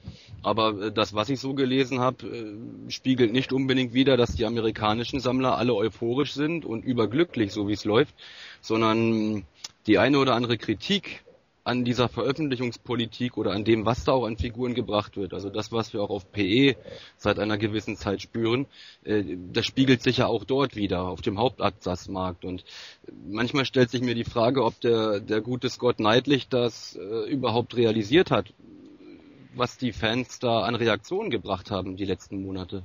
[0.42, 4.44] Aber äh, das, was ich so gelesen habe, äh, spiegelt nicht unbedingt wider, dass die
[4.44, 8.14] amerikanischen Sammler alle euphorisch sind und überglücklich, so wie es läuft,
[8.60, 9.44] sondern
[9.88, 11.24] die eine oder andere Kritik
[11.64, 15.34] an dieser Veröffentlichungspolitik oder an dem, was da auch an Figuren gebracht wird.
[15.34, 16.76] Also das, was wir auch auf PE
[17.18, 18.66] seit einer gewissen Zeit spüren,
[19.04, 19.22] äh,
[19.52, 22.44] das spiegelt sich ja auch dort wieder, auf dem Hauptabsatzmarkt.
[22.46, 22.64] Und
[23.26, 27.76] manchmal stellt sich mir die Frage, ob der, der gute Scott Neidlich das äh, überhaupt
[27.76, 28.54] realisiert hat,
[29.54, 32.82] was die Fans da an Reaktionen gebracht haben die letzten Monate.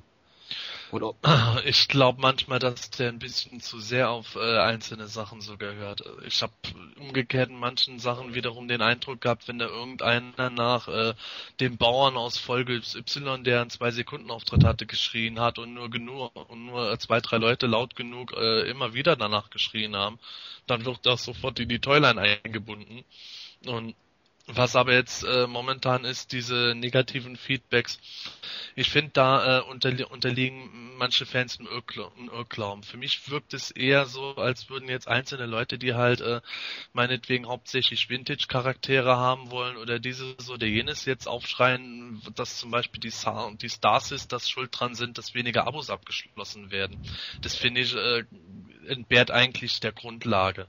[0.91, 1.13] Oder
[1.65, 6.03] ich glaube manchmal, dass der ein bisschen zu sehr auf äh, einzelne Sachen sogar hört.
[6.25, 6.53] Ich habe
[6.99, 11.13] umgekehrt in manchen Sachen wiederum den Eindruck gehabt, wenn da irgendeiner nach äh,
[11.59, 15.89] dem Bauern aus Folge Y, der einen zwei Sekunden Auftritt hatte, geschrien hat und nur
[15.89, 20.19] genug und nur zwei, drei Leute laut genug äh, immer wieder danach geschrien haben,
[20.67, 23.03] dann wird das sofort in die Toyline eingebunden.
[23.65, 23.95] Und
[24.47, 27.99] was aber jetzt äh, momentan ist, diese negativen Feedbacks.
[28.75, 32.83] Ich finde, da äh, unterli unterliegen manche Fans im Irrglauben.
[32.83, 36.41] Für mich wirkt es eher so, als würden jetzt einzelne Leute, die halt äh,
[36.91, 43.11] meinetwegen hauptsächlich Vintage-Charaktere haben wollen oder dieses oder jenes jetzt aufschreien, dass zum Beispiel die,
[43.11, 46.99] Sa die Stars ist, dass schuld dran sind, dass weniger Abos abgeschlossen werden.
[47.41, 48.23] Das finde ich äh,
[48.87, 50.67] entbehrt eigentlich der Grundlage.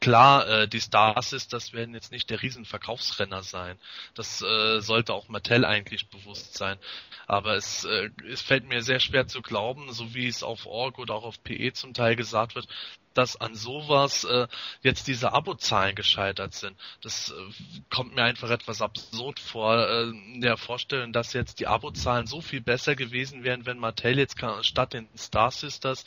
[0.00, 3.78] Klar, äh, die Stars ist, das werden jetzt nicht der Riesenverkaufsrenner sein.
[4.14, 6.78] Das äh, sollte auch Mattel eigentlich bewusst sein.
[7.26, 10.98] Aber es, äh, es fällt mir sehr schwer zu glauben, so wie es auf Org
[10.98, 12.68] oder auch auf PE zum Teil gesagt wird,
[13.16, 14.46] dass an sowas äh,
[14.82, 16.76] jetzt diese Abozahlen gescheitert sind.
[17.02, 22.26] Das äh, kommt mir einfach etwas absurd vor, äh, der Vorstellung, dass jetzt die Abozahlen
[22.26, 26.04] so viel besser gewesen wären, wenn Mattel jetzt statt den Star Sisters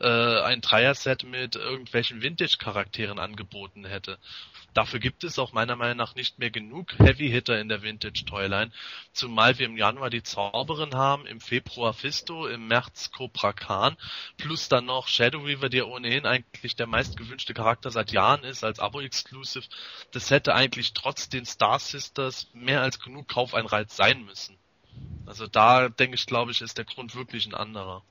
[0.00, 0.08] äh,
[0.42, 4.18] ein Dreier-Set mit irgendwelchen Vintage-Charakteren angeboten hätte.
[4.74, 8.70] Dafür gibt es auch meiner Meinung nach nicht mehr genug Heavy-Hitter in der Vintage-Toyline,
[9.12, 13.96] zumal wir im Januar die Zauberin haben, im Februar Fisto, im März Cobra Khan,
[14.36, 18.78] plus dann noch Shadow Weaver, der ohnehin eigentlich der meistgewünschte Charakter seit Jahren ist, als
[18.78, 19.66] Abo-Exclusive.
[20.12, 24.56] Das hätte eigentlich trotz den Star Sisters mehr als genug Kaufeinreiz sein müssen.
[25.26, 28.02] Also da denke ich, glaube ich, ist der Grund wirklich ein anderer.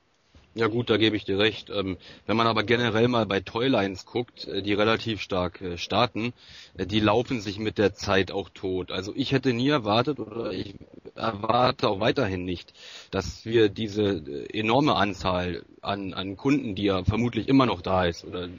[0.56, 1.70] Ja gut, da gebe ich dir recht.
[1.70, 6.34] Ähm, wenn man aber generell mal bei Toylines guckt, äh, die relativ stark äh, starten,
[6.76, 8.92] äh, die laufen sich mit der Zeit auch tot.
[8.92, 10.76] Also ich hätte nie erwartet oder ich
[11.16, 12.74] erwarte auch weiterhin nicht,
[13.12, 18.24] dass wir diese enorme Anzahl an, an Kunden, die ja vermutlich immer noch da ist
[18.26, 18.50] oder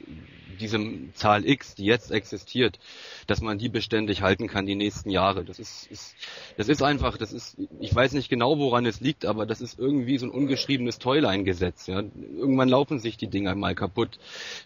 [0.61, 0.79] diese
[1.13, 2.79] Zahl X, die jetzt existiert,
[3.27, 5.43] dass man die beständig halten kann die nächsten Jahre.
[5.43, 6.15] Das ist, ist,
[6.57, 9.77] das ist einfach, das ist, ich weiß nicht genau, woran es liegt, aber das ist
[9.77, 11.87] irgendwie so ein ungeschriebenes Toyline-Gesetz.
[11.87, 12.03] Ja.
[12.37, 14.19] Irgendwann laufen sich die Dinger mal kaputt.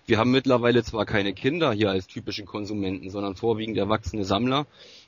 [0.05, 4.67] Wir haben mittlerweile zwar keine Kinder hier als typische Konsumenten, sondern vorwiegend erwachsene Sammler.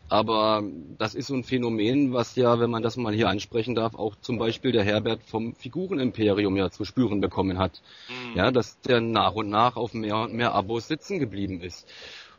[0.10, 0.64] Aber
[0.98, 4.16] das ist so ein Phänomen, was ja, wenn man das mal hier ansprechen darf, auch
[4.22, 7.82] zum Beispiel der Herbert vom Figurenimperium ja zu spüren bekommen hat.
[8.08, 8.38] Mhm.
[8.38, 11.88] Ja, dass der nach und nach auf mehr und mehr Abos sitzen geblieben ist.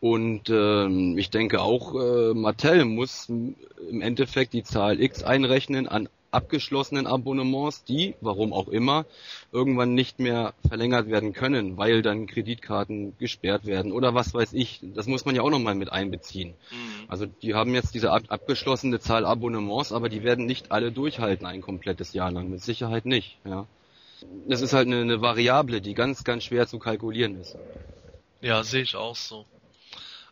[0.00, 6.08] Und ähm, ich denke auch, äh, Mattel muss im Endeffekt die Zahl X einrechnen an
[6.30, 9.06] abgeschlossenen Abonnements, die, warum auch immer,
[9.52, 14.80] irgendwann nicht mehr verlängert werden können, weil dann Kreditkarten gesperrt werden oder was weiß ich.
[14.94, 16.50] Das muss man ja auch nochmal mit einbeziehen.
[16.70, 17.04] Mhm.
[17.08, 21.46] Also die haben jetzt diese ab abgeschlossene Zahl Abonnements, aber die werden nicht alle durchhalten
[21.46, 22.50] ein komplettes Jahr lang.
[22.50, 23.38] Mit Sicherheit nicht.
[23.44, 23.66] Ja.
[24.48, 27.56] Das ist halt eine, eine Variable, die ganz, ganz schwer zu kalkulieren ist.
[28.40, 29.46] Ja, sehe ich auch so.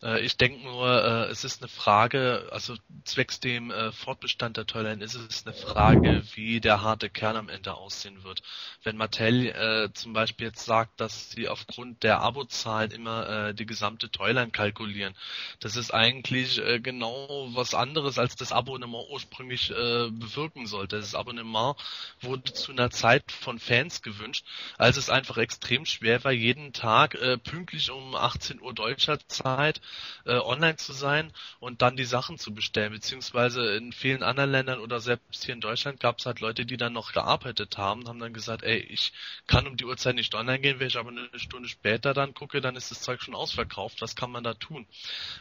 [0.07, 4.67] Äh, ich denke nur, äh, es ist eine Frage, also zwecks dem äh, Fortbestand der
[4.67, 8.43] Toyline ist es eine Frage, wie der harte Kern am Ende aussehen wird.
[8.83, 14.51] Wenn Mattel zum Beispiel jetzt sagt, dass sie aufgrund der Abozahlen immer die gesamte Toyline
[14.51, 15.15] kalkulieren,
[15.61, 20.97] das ist eigentlich genau was anderes, als das Abonnement ursprünglich bewirken sollte.
[20.97, 21.77] Das Abonnement
[22.21, 24.45] wurde zu einer Zeit von Fans gewünscht,
[24.79, 29.81] als es einfach extrem schwer war, jeden Tag pünktlich um 18 Uhr deutscher Zeit
[30.25, 34.81] äh, online zu sein und dann die Sachen zu bestellen, beziehungsweise in vielen anderen Ländern
[34.81, 38.19] oder selbst hier in Deutschland gab es halt Leute, die dann noch gearbeitet haben, haben
[38.19, 39.13] dann gesagt, ey, ich
[39.47, 42.61] kann um die Uhrzeit nicht online gehen, wenn ich aber eine Stunde später dann gucke,
[42.61, 44.87] dann ist das Zeug schon ausverkauft, was kann man da tun?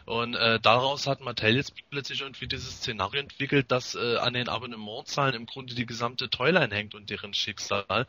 [0.05, 4.49] Und äh, daraus hat Mattel jetzt plötzlich irgendwie dieses Szenario entwickelt, dass äh, an den
[4.49, 8.07] Abonnementzahlen im Grunde die gesamte Toyline hängt und deren Schicksal.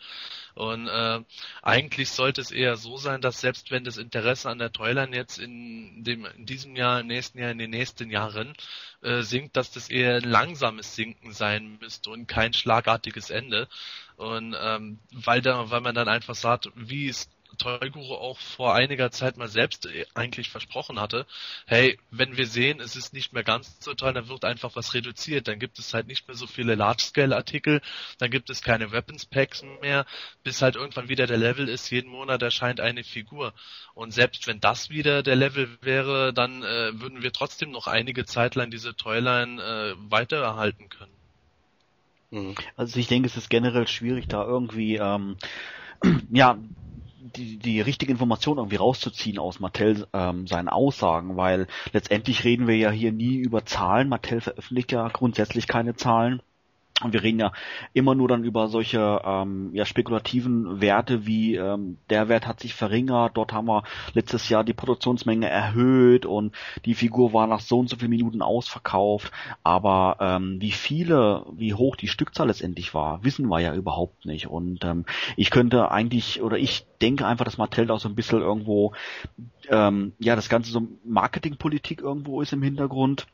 [0.55, 1.21] Und äh,
[1.63, 5.39] eigentlich sollte es eher so sein, dass selbst wenn das Interesse an der Toyline jetzt
[5.39, 8.55] in dem in diesem Jahr, im nächsten Jahr, in den nächsten Jahren
[9.03, 13.69] äh, sinkt, dass das eher ein langsames Sinken sein müsste und kein schlagartiges Ende.
[14.17, 19.11] Und ähm, weil da, weil man dann einfach sagt, wie es Toyguru auch vor einiger
[19.11, 21.27] Zeit mal selbst äh, eigentlich versprochen hatte,
[21.66, 24.95] hey, wenn wir sehen, es ist nicht mehr ganz so toll, dann wird einfach was
[24.95, 27.81] reduziert, dann gibt es halt nicht mehr so viele Large-Scale-Artikel,
[28.19, 30.07] dann gibt es keine Weapons-Packs mehr,
[30.42, 33.53] bis halt irgendwann wieder der Level ist, jeden Monat erscheint eine Figur.
[33.95, 38.25] Und selbst wenn das wieder der Level wäre, dann äh, würden wir trotzdem noch einige
[38.25, 41.16] Zeit lang diese Toyline äh, weitererhalten können.
[42.31, 42.55] Mhm.
[42.77, 45.37] Also ich denke, es ist generell schwierig, da irgendwie ähm,
[46.31, 46.59] ja
[47.37, 52.77] die, die richtige Information irgendwie rauszuziehen aus Mattel ähm, seinen Aussagen, weil letztendlich reden wir
[52.77, 54.09] ja hier nie über Zahlen.
[54.09, 56.42] Mattel veröffentlicht ja grundsätzlich keine Zahlen.
[57.03, 57.53] Und wir reden ja
[57.93, 62.75] immer nur dann über solche ähm, ja, spekulativen Werte wie ähm, der Wert hat sich
[62.75, 63.83] verringert, dort haben wir
[64.15, 66.55] letztes Jahr die Produktionsmenge erhöht und
[66.87, 69.31] die Figur war nach so und so vielen Minuten ausverkauft.
[69.63, 74.47] Aber ähm, wie viele, wie hoch die Stückzahl letztendlich war, wissen wir ja überhaupt nicht.
[74.47, 75.05] Und ähm,
[75.37, 78.95] ich könnte eigentlich, oder ich denke einfach, dass Mattel da so ein bisschen irgendwo,
[79.69, 83.27] ähm, ja, das Ganze so Marketingpolitik irgendwo ist im Hintergrund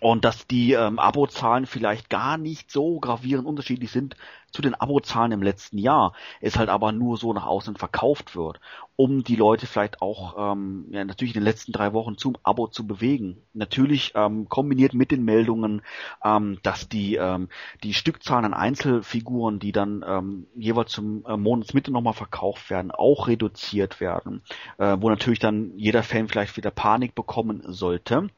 [0.00, 4.16] und dass die ähm, Abozahlen vielleicht gar nicht so gravierend unterschiedlich sind
[4.50, 8.60] zu den Abozahlen im letzten Jahr, es halt aber nur so nach außen verkauft wird,
[8.96, 12.66] um die Leute vielleicht auch ähm, ja, natürlich in den letzten drei Wochen zum Abo
[12.66, 13.42] zu bewegen.
[13.52, 15.82] Natürlich ähm, kombiniert mit den Meldungen,
[16.24, 17.48] ähm, dass die ähm,
[17.84, 23.28] die Stückzahlen an Einzelfiguren, die dann ähm, jeweils zum äh, Monatsmitte nochmal verkauft werden, auch
[23.28, 24.42] reduziert werden,
[24.78, 28.30] äh, wo natürlich dann jeder Fan vielleicht wieder Panik bekommen sollte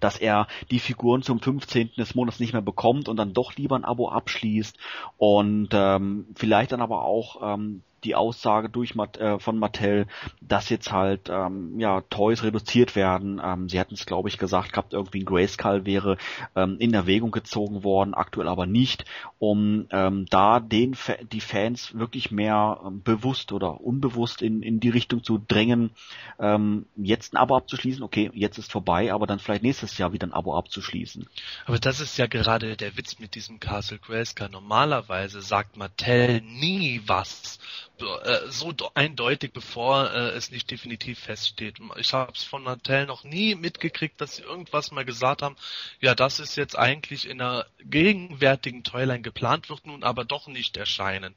[0.00, 1.92] dass er die Figuren zum 15.
[1.96, 4.76] des Monats nicht mehr bekommt und dann doch lieber ein Abo abschließt
[5.16, 10.06] und ähm, vielleicht dann aber auch ähm, die Aussage durch äh, von Mattel,
[10.40, 13.40] dass jetzt halt ähm, ja Toys reduziert werden.
[13.42, 16.16] Ähm, sie hatten es glaube ich gesagt gehabt, irgendwie ein Grayskull wäre
[16.54, 19.04] ähm, in Erwägung gezogen worden, aktuell aber nicht,
[19.38, 24.80] um ähm, da den Fa die Fans wirklich mehr ähm, bewusst oder unbewusst in in
[24.80, 25.90] die Richtung zu drängen,
[26.38, 28.02] ähm, jetzt ein Abo abzuschließen.
[28.02, 31.26] Okay, jetzt ist vorbei, aber dann vielleicht nächstes Jahr wieder ein Abo abzuschließen.
[31.66, 34.48] Aber das ist ja gerade der Witz mit diesem Castle Grayskull.
[34.48, 37.58] Normalerweise sagt Mattel nie was
[38.06, 41.78] äh, so eindeutig, bevor äh, es nicht definitiv feststeht.
[41.96, 45.56] Ich habe es von Mattel noch nie mitgekriegt, dass sie irgendwas mal gesagt haben,
[46.00, 50.76] ja, das ist jetzt eigentlich in der gegenwärtigen Toyline geplant, wird nun aber doch nicht
[50.76, 51.34] erscheinen.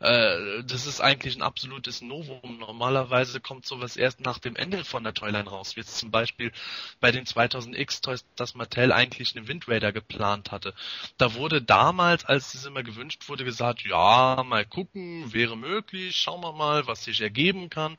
[0.00, 2.58] Äh, das ist eigentlich ein absolutes Novum.
[2.58, 6.52] Normalerweise kommt sowas erst nach dem Ende von der Toyline raus, wie jetzt zum Beispiel
[7.00, 10.74] bei den 2000X Toys, dass Mattel eigentlich einen Wind Raider geplant hatte.
[11.18, 16.42] Da wurde damals, als es immer gewünscht wurde, gesagt, ja, mal gucken, wäre möglich, schauen
[16.42, 17.96] wir mal, was sich ergeben kann.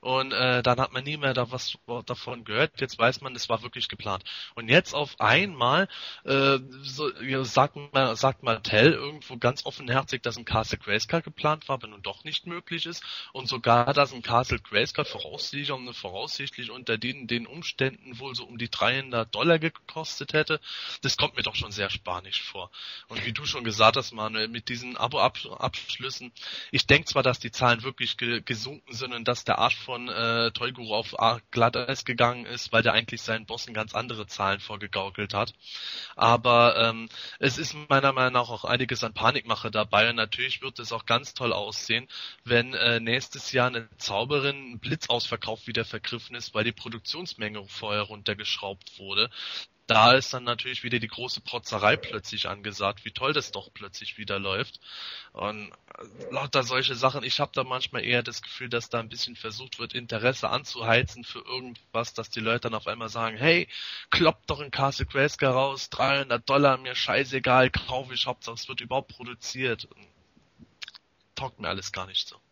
[0.00, 2.80] Und äh, dann hat man nie mehr da was davon gehört.
[2.80, 4.24] Jetzt weiß man, es war wirklich geplant.
[4.54, 5.88] Und jetzt auf einmal
[6.24, 7.10] äh, so,
[7.44, 12.02] sagt, man, sagt Mattel irgendwo ganz offenherzig, dass ein Castle Grayskull geplant war, aber nun
[12.02, 13.02] doch nicht möglich ist.
[13.32, 18.58] Und sogar, dass ein Castle Grayskull voraussichtlich, voraussichtlich unter den, den Umständen wohl so um
[18.58, 20.60] die 300 Dollar gekostet hätte.
[21.02, 22.70] Das kommt mir doch schon sehr spanisch vor.
[23.08, 26.32] Und wie du schon gesagt hast, Manuel, mit diesen Abo-Abschlüssen,
[26.70, 30.08] ich denke zwar, dass die Zahlen wirklich ge gesunken sind und dass der Arsch von
[30.08, 31.14] äh, Toyguru auf
[31.50, 35.54] Glatteis gegangen ist, weil der eigentlich seinen Bossen ganz andere Zahlen vorgegaukelt hat.
[36.16, 37.08] Aber ähm,
[37.38, 41.06] es ist meiner Meinung nach auch einiges an Panikmache dabei und natürlich wird es auch
[41.06, 42.08] ganz toll aussehen,
[42.44, 48.98] wenn äh, nächstes Jahr eine Zauberin Blitzausverkauf wieder vergriffen ist, weil die Produktionsmenge vorher runtergeschraubt
[48.98, 49.30] wurde
[49.86, 54.16] da ist dann natürlich wieder die große Protzerei plötzlich angesagt, wie toll das doch plötzlich
[54.16, 54.80] wieder läuft.
[55.32, 59.10] Und äh, lauter solche Sachen, ich habe da manchmal eher das Gefühl, dass da ein
[59.10, 63.68] bisschen versucht wird, Interesse anzuheizen für irgendwas, dass die Leute dann auf einmal sagen, hey,
[64.10, 68.80] kloppt doch ein Castle Grayskull raus, 300 Dollar, mir scheißegal, kaufe ich, Hauptsache es wird
[68.80, 69.88] überhaupt produziert.
[71.34, 72.43] Taugt mir alles gar nicht so.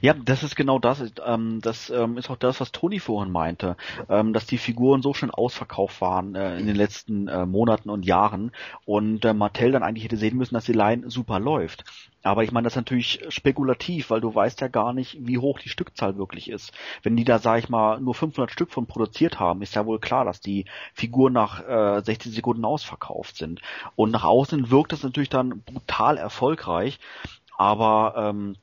[0.00, 1.02] Ja, das ist genau das.
[1.24, 3.76] Ähm, das ähm, ist auch das, was Toni vorhin meinte,
[4.08, 8.04] ähm, dass die Figuren so schon ausverkauft waren äh, in den letzten äh, Monaten und
[8.04, 8.52] Jahren
[8.84, 11.84] und äh, Mattel dann eigentlich hätte sehen müssen, dass die Line super läuft.
[12.22, 15.58] Aber ich meine, das ist natürlich spekulativ, weil du weißt ja gar nicht, wie hoch
[15.58, 16.72] die Stückzahl wirklich ist.
[17.02, 19.98] Wenn die da, sag ich mal, nur 500 Stück von produziert haben, ist ja wohl
[19.98, 23.60] klar, dass die Figuren nach äh, 60 Sekunden ausverkauft sind.
[23.96, 27.00] Und nach außen wirkt das natürlich dann brutal erfolgreich.
[27.56, 28.56] Aber ähm,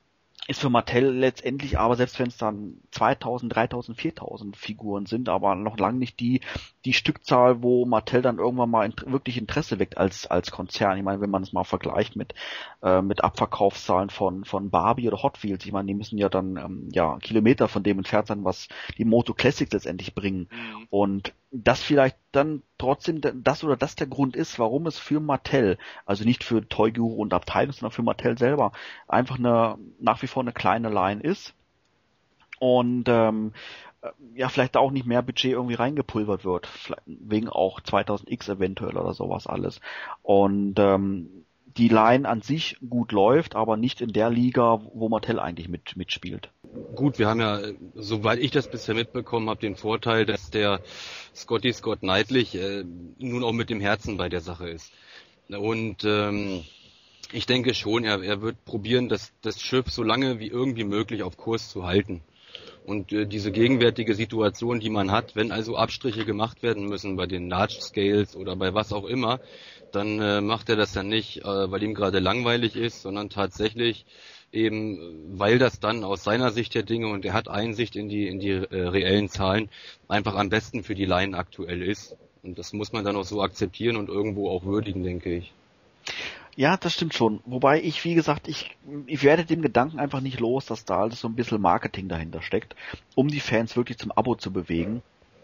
[0.50, 5.54] ist für Mattel letztendlich aber, selbst wenn es dann 2000, 3000, 4000 Figuren sind, aber
[5.54, 6.42] noch lange nicht die,
[6.86, 10.98] die Stückzahl, wo Mattel dann irgendwann mal int wirklich Interesse weckt als, als Konzern.
[10.98, 12.34] Ich meine, wenn man es mal vergleicht mit,
[12.82, 16.58] äh, mit Abverkaufszahlen von, von Barbie oder Hot Wheels, ich meine, die müssen ja dann,
[16.58, 20.50] ähm, ja, Kilometer von dem entfernt sein, was die Moto Classics letztendlich bringen.
[20.50, 20.88] Mhm.
[20.90, 25.78] Und das vielleicht dann trotzdem das oder das der Grund ist, warum es für Mattel,
[26.06, 28.72] also nicht für Toy Guru und Abteilung, sondern für Mattel selber
[29.08, 31.54] einfach eine nach wie vor eine kleine Line ist.
[32.60, 33.54] Und ähm,
[34.36, 36.70] ja vielleicht auch nicht mehr Budget irgendwie reingepulvert wird,
[37.06, 39.82] wegen auch 2000X eventuell oder sowas alles.
[40.22, 41.46] Und ähm,
[41.80, 45.96] die Line an sich gut läuft, aber nicht in der Liga, wo Mattel eigentlich mit,
[45.96, 46.52] mitspielt.
[46.94, 47.62] Gut, wir haben ja,
[47.96, 50.82] soweit ich das bisher mitbekommen habe, den Vorteil, dass der
[51.34, 52.84] Scotty Scott Knightley äh,
[53.18, 54.92] nun auch mit dem Herzen bei der Sache ist.
[55.48, 56.66] Und ähm,
[57.32, 61.24] ich denke schon, er, er wird probieren, das, das Schiff so lange wie irgendwie möglich
[61.24, 62.22] auf Kurs zu halten.
[62.86, 67.28] Und äh, diese gegenwärtige Situation, die man hat, wenn also Abstriche gemacht werden müssen bei
[67.28, 69.40] den Large Scales oder bei was auch immer,
[69.92, 74.06] dann äh, macht er das dann nicht, äh, weil ihm gerade langweilig ist, sondern tatsächlich
[74.52, 78.28] eben, weil das dann aus seiner Sicht der Dinge und er hat Einsicht in die
[78.28, 79.70] in die äh, reellen Zahlen
[80.08, 82.16] einfach am besten für die Laien aktuell ist.
[82.42, 85.54] Und das muss man dann auch so akzeptieren und irgendwo auch würdigen, denke ich.
[86.60, 87.40] Ja, das stimmt schon.
[87.46, 91.22] Wobei ich, wie gesagt, ich, ich werde dem Gedanken einfach nicht los, dass da alles
[91.22, 92.76] so ein bisschen Marketing dahinter steckt,
[93.16, 95.02] um die Fans wirklich zum Abo zu bewegen.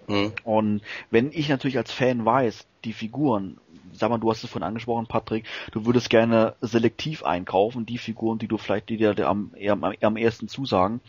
[0.10, 0.34] Mhm.
[0.44, 3.62] Und wenn ich natürlich als Fan weiß, die Figuren
[3.98, 8.40] sag mal, du hast es vorhin angesprochen, Patrick, du würdest gerne selektiv einkaufen, die Figuren,
[8.40, 11.02] die du vielleicht, dir am, am, am ersten zusagen.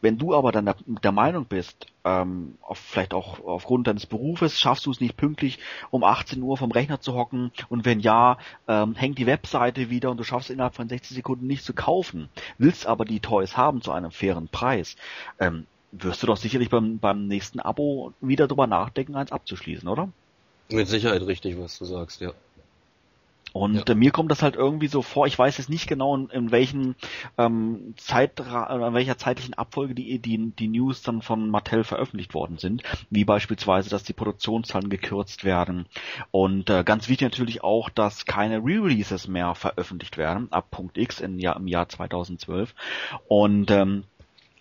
[0.00, 4.58] Wenn du aber dann der, der Meinung bist, ähm, auf, vielleicht auch aufgrund deines Berufes,
[4.58, 5.58] schaffst du es nicht pünktlich
[5.90, 10.10] um 18 Uhr vom Rechner zu hocken und wenn ja, ähm, hängt die Webseite wieder
[10.10, 12.28] und du schaffst es innerhalb von 60 Sekunden nicht zu kaufen,
[12.58, 14.96] willst aber die Toys haben zu einem fairen Preis,
[15.38, 20.08] ähm, wirst du doch sicherlich beim, beim nächsten Abo wieder drüber nachdenken, eins abzuschließen, oder?
[20.72, 22.32] Mit Sicherheit richtig, was du sagst, ja.
[23.52, 23.82] Und ja.
[23.86, 26.50] äh, mir kommt das halt irgendwie so vor, ich weiß jetzt nicht genau, in, in
[26.50, 26.96] welchen
[27.36, 32.34] ähm, Zeitra äh, in welcher zeitlichen Abfolge die, die, die News dann von Mattel veröffentlicht
[32.34, 35.86] worden sind, wie beispielsweise, dass die Produktionszahlen gekürzt werden.
[36.30, 41.20] Und äh, ganz wichtig natürlich auch, dass keine Re-Releases mehr veröffentlicht werden, ab Punkt X
[41.20, 42.74] im Jahr, im Jahr 2012.
[43.28, 44.04] Und ähm,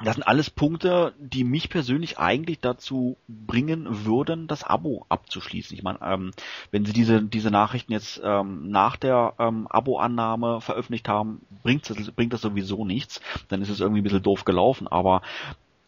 [0.03, 5.75] das sind alles Punkte, die mich persönlich eigentlich dazu bringen würden, das Abo abzuschließen.
[5.75, 6.31] Ich meine, ähm,
[6.71, 12.11] wenn Sie diese diese Nachrichten jetzt ähm, nach der ähm, Abo-Annahme veröffentlicht haben, bringt das,
[12.11, 13.21] bringt das sowieso nichts.
[13.49, 14.87] Dann ist es irgendwie ein bisschen doof gelaufen.
[14.87, 15.21] Aber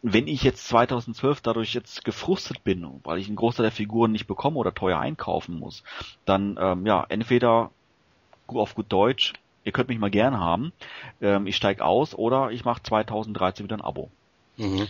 [0.02, 4.26] wenn ich jetzt 2012 dadurch jetzt gefrustet bin, weil ich einen Großteil der Figuren nicht
[4.26, 5.82] bekomme oder teuer einkaufen muss,
[6.24, 7.70] dann ähm, ja entweder
[8.46, 9.32] auf gut Deutsch
[9.64, 10.72] ihr könnt mich mal gern haben,
[11.20, 14.10] ähm, ich steige aus oder ich mache 2013 wieder ein Abo.
[14.56, 14.86] Mhm.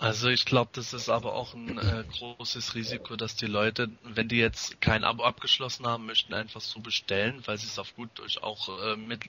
[0.00, 4.28] Also ich glaube, das ist aber auch ein äh, großes Risiko, dass die Leute, wenn
[4.28, 8.10] die jetzt kein Abo abgeschlossen haben, möchten einfach so bestellen, weil sie es auf gut
[8.14, 9.22] Deutsch auch äh, mit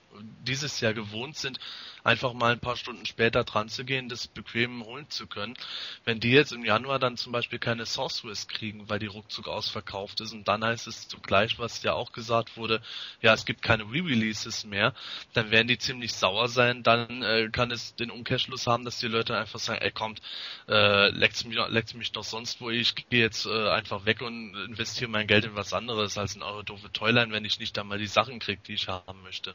[0.46, 1.58] dieses Jahr gewohnt sind,
[2.04, 5.54] einfach mal ein paar Stunden später dran zu gehen, das bequem holen zu können.
[6.04, 10.20] Wenn die jetzt im Januar dann zum Beispiel keine Sorceress kriegen, weil die ruckzuck ausverkauft
[10.20, 12.80] ist und dann heißt es zugleich, was ja auch gesagt wurde,
[13.20, 14.94] ja, es gibt keine Re-Releases mehr,
[15.32, 19.08] dann werden die ziemlich sauer sein, dann äh, kann es den Umkehrschluss haben, dass die
[19.08, 20.20] Leute einfach sagen, ey kommt,
[20.68, 24.54] äh, leckt's mich, leckt's mich doch sonst wo, ich gehe jetzt äh, einfach weg und
[24.54, 27.98] investiere mein Geld in was anderes als in eure doofe Toyline, wenn ich nicht einmal
[27.98, 29.54] die Sachen kriege, die ich haben möchte.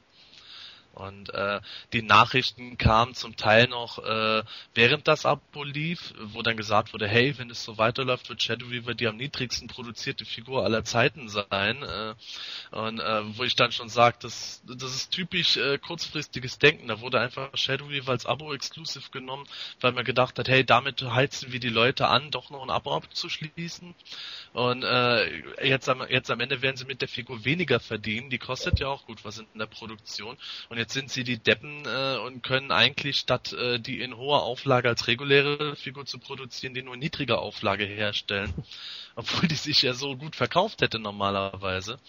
[0.96, 1.60] Und äh,
[1.92, 4.44] die Nachrichten kamen zum Teil noch äh,
[4.74, 8.70] während das Abo lief, wo dann gesagt wurde, hey, wenn es so weiterläuft, wird Shadow
[8.70, 11.84] Weaver die am niedrigsten produzierte Figur aller Zeiten sein.
[11.84, 12.16] Äh,
[12.72, 16.88] und äh, wo ich dann schon sage, das, das ist typisch äh, kurzfristiges Denken.
[16.88, 19.46] Da wurde einfach Shadow Weaver als Abo-Exclusive genommen,
[19.82, 22.96] weil man gedacht hat, hey, damit heizen wir die Leute an, doch noch ein Abo
[22.96, 23.94] abzuschließen.
[24.56, 28.30] Und äh, jetzt, am, jetzt am Ende werden sie mit der Figur weniger verdienen.
[28.30, 30.38] Die kostet ja auch gut was in der Produktion.
[30.70, 34.44] Und jetzt sind sie die Deppen äh, und können eigentlich statt äh, die in hoher
[34.44, 38.54] Auflage als reguläre Figur zu produzieren, die nur in niedriger Auflage herstellen.
[39.16, 42.00] Obwohl die sich ja so gut verkauft hätte normalerweise.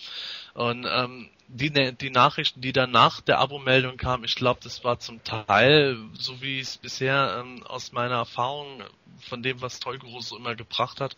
[0.54, 4.82] Und ähm, die, ne, die Nachrichten, die dann nach der Abo-Meldung kamen, ich glaube, das
[4.84, 8.82] war zum Teil, so wie es bisher ähm, aus meiner Erfahrung
[9.20, 11.16] von dem, was Toyguru so immer gebracht hat,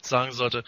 [0.00, 0.64] sagen sollte.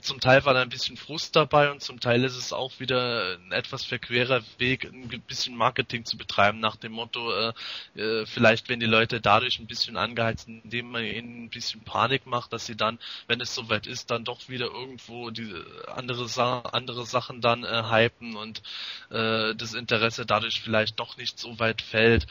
[0.00, 3.36] Zum Teil war da ein bisschen Frust dabei und zum Teil ist es auch wieder
[3.36, 7.52] ein etwas verquerer Weg, ein bisschen Marketing zu betreiben, nach dem Motto, äh,
[7.96, 12.26] äh, vielleicht werden die Leute dadurch ein bisschen angeheizt, indem man ihnen ein bisschen Panik
[12.26, 15.54] macht, dass sie dann, wenn es soweit ist, dann doch wieder irgendwo die
[15.86, 18.62] andere, Sa andere Sachen dann äh, hypen und
[19.10, 22.26] äh, das Interesse dadurch vielleicht doch nicht so weit fällt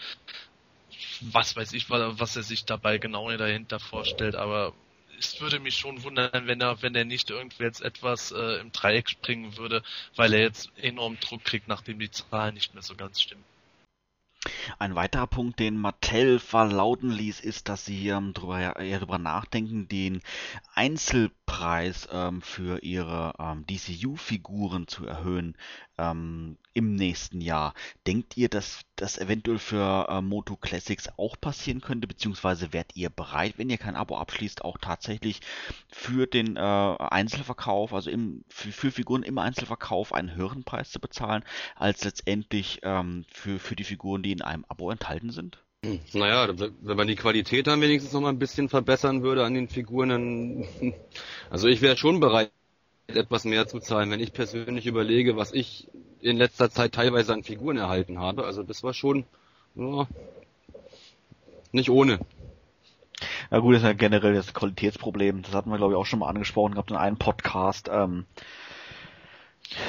[1.22, 4.74] was weiß ich, was er sich dabei genau dahinter vorstellt, aber
[5.20, 8.72] es würde mich schon wundern, wenn er, wenn er nicht irgendwie jetzt etwas äh, im
[8.72, 9.84] Dreieck springen würde,
[10.16, 13.44] weil er jetzt enorm Druck kriegt, nachdem die Zahlen nicht mehr so ganz stimmen.
[14.80, 19.88] Ein weiterer Punkt, den Mattel verlauten ließ, ist, dass sie ähm, drüber, eher darüber nachdenken,
[19.88, 20.24] den
[21.52, 25.58] Einzelpreis ähm, für ihre ähm, DCU-Figuren zu erhöhen
[25.98, 27.74] ähm, im nächsten Jahr.
[28.08, 33.10] Denkt ihr, dass das eventuell für äh, Moto Classics auch passieren könnte, beziehungsweise wärt ihr
[33.10, 35.42] bereit, wenn ihr kein Abo abschließt, auch tatsächlich
[35.90, 41.00] für den äh, Einzelverkauf, also im, für, für, Figuren im Einzelverkauf einen höheren Preis zu
[41.00, 41.44] bezahlen,
[41.76, 45.62] als letztendlich ähm, für, für die Figuren, die in einem Abo enthalten sind?
[46.14, 49.68] Naja, wenn man die Qualität dann wenigstens noch mal ein bisschen verbessern würde an den
[49.68, 50.94] Figuren, dann,
[51.50, 52.52] also ich wäre schon bereit,
[53.08, 55.88] etwas mehr zu zahlen, wenn ich persönlich überlege, was ich
[56.22, 58.46] in letzter Zeit teilweise an Figuren erhalten habe.
[58.46, 59.26] Also das war schon
[59.74, 60.08] ja,
[61.72, 62.20] nicht ohne.
[63.50, 65.42] Ja gut, das ist ja generell das Qualitätsproblem.
[65.42, 67.90] Das hatten wir, glaube ich, auch schon mal angesprochen gehabt in einem Podcast.
[67.92, 68.26] Ähm,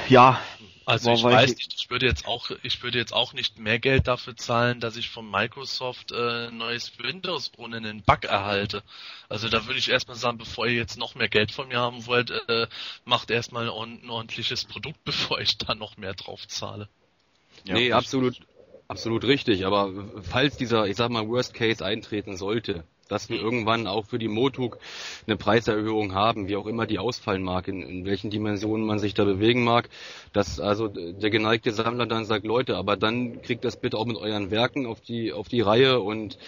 [0.08, 0.40] ja,
[0.86, 4.08] also ich weiß nicht, ich würde jetzt auch, ich würde jetzt auch nicht mehr Geld
[4.08, 8.82] dafür zahlen, dass ich von Microsoft äh, neues Windows ohne einen Bug erhalte.
[9.28, 12.06] Also da würde ich erstmal sagen, bevor ihr jetzt noch mehr Geld von mir haben
[12.06, 12.66] wollt, äh,
[13.04, 16.88] macht erstmal ein, ein ordentliches Produkt, bevor ich da noch mehr drauf zahle.
[17.64, 18.40] Ja, nee, absolut,
[18.88, 19.66] absolut richtig.
[19.66, 24.18] Aber falls dieser, ich sag mal, Worst Case eintreten sollte, dass wir irgendwann auch für
[24.18, 24.78] die Motuk
[25.26, 29.14] eine Preiserhöhung haben, wie auch immer die ausfallen mag, in, in welchen Dimensionen man sich
[29.14, 29.88] da bewegen mag,
[30.32, 34.16] dass also der geneigte Sammler dann sagt, Leute, aber dann kriegt das bitte auch mit
[34.16, 36.38] euren Werken auf die, auf die Reihe und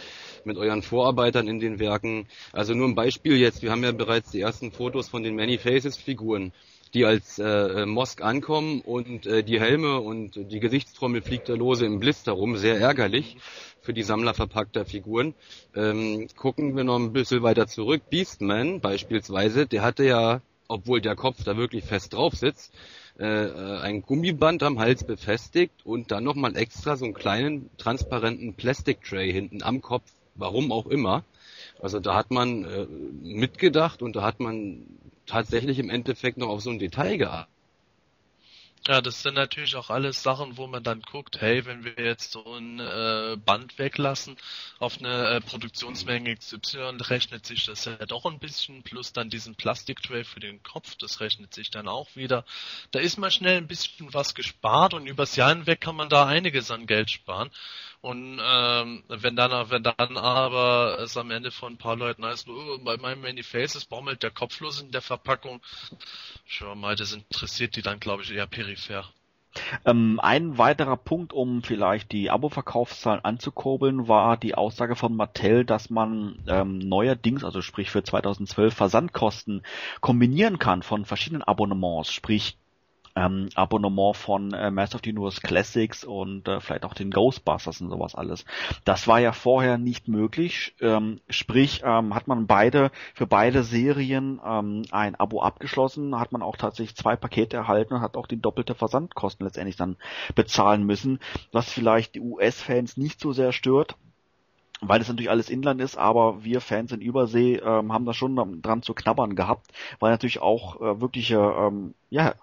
[0.44, 2.26] mit euren Vorarbeitern in den Werken.
[2.52, 5.58] Also nur ein Beispiel jetzt, wir haben ja bereits die ersten Fotos von den Many
[5.58, 6.52] Faces Figuren
[6.94, 11.84] die als äh, Mosk ankommen und äh, die Helme und die Gesichtstrommel fliegt da lose
[11.84, 13.36] im Blister rum, sehr ärgerlich
[13.84, 15.34] für die Sammler verpackter Figuren.
[15.76, 18.02] Ähm, gucken wir noch ein bisschen weiter zurück.
[18.08, 22.72] Beastman beispielsweise, der hatte ja, obwohl der Kopf da wirklich fest drauf sitzt,
[23.18, 28.54] äh, äh ein Gummiband am Hals befestigt und dann nochmal extra so einen kleinen transparenten
[28.54, 31.22] Plastic Tray hinten am Kopf, warum auch immer.
[31.78, 34.86] Also da hat man äh, mitgedacht und da hat man
[35.26, 37.53] tatsächlich im Endeffekt noch auf so ein Detail geachtet.
[38.86, 42.32] Ja, das sind natürlich auch alles Sachen, wo man dann guckt, hey, wenn wir jetzt
[42.32, 44.36] so ein äh, Band weglassen
[44.78, 49.54] auf eine äh, Produktionsmenge XY, rechnet sich das ja doch ein bisschen, plus dann diesen
[49.54, 52.44] Plastiktray für den Kopf, das rechnet sich dann auch wieder.
[52.90, 56.26] Da ist mal schnell ein bisschen was gespart und übers Jahr hinweg kann man da
[56.26, 57.50] einiges an Geld sparen.
[58.04, 62.46] Und ähm, wenn dann wenn dann aber es am Ende von ein paar Leuten heißt,
[62.50, 65.62] oh, bei meinem Many Faces baumelt der Kopflos in der Verpackung,
[66.44, 69.06] schon mal, das interessiert die dann glaube ich eher peripher.
[69.86, 75.88] Ähm, ein weiterer Punkt, um vielleicht die Abo-Verkaufszahlen anzukurbeln, war die Aussage von Mattel, dass
[75.88, 79.62] man ähm, neuerdings, also sprich für 2012, Versandkosten
[80.02, 82.58] kombinieren kann von verschiedenen Abonnements, sprich
[83.16, 87.80] ähm, Abonnement von äh, Master of the Universe Classics und äh, vielleicht auch den Ghostbusters
[87.80, 88.44] und sowas alles.
[88.84, 90.74] Das war ja vorher nicht möglich.
[90.80, 96.42] Ähm, sprich, ähm, hat man beide für beide Serien ähm, ein Abo abgeschlossen, hat man
[96.42, 99.96] auch tatsächlich zwei Pakete erhalten und hat auch die doppelte Versandkosten letztendlich dann
[100.34, 101.20] bezahlen müssen,
[101.52, 103.96] was vielleicht die US-Fans nicht so sehr stört
[104.88, 108.62] weil es natürlich alles Inland ist, aber wir Fans in Übersee ähm, haben da schon
[108.62, 112.34] dran zu knabbern gehabt, weil natürlich auch äh, wirkliche, ähm, ja,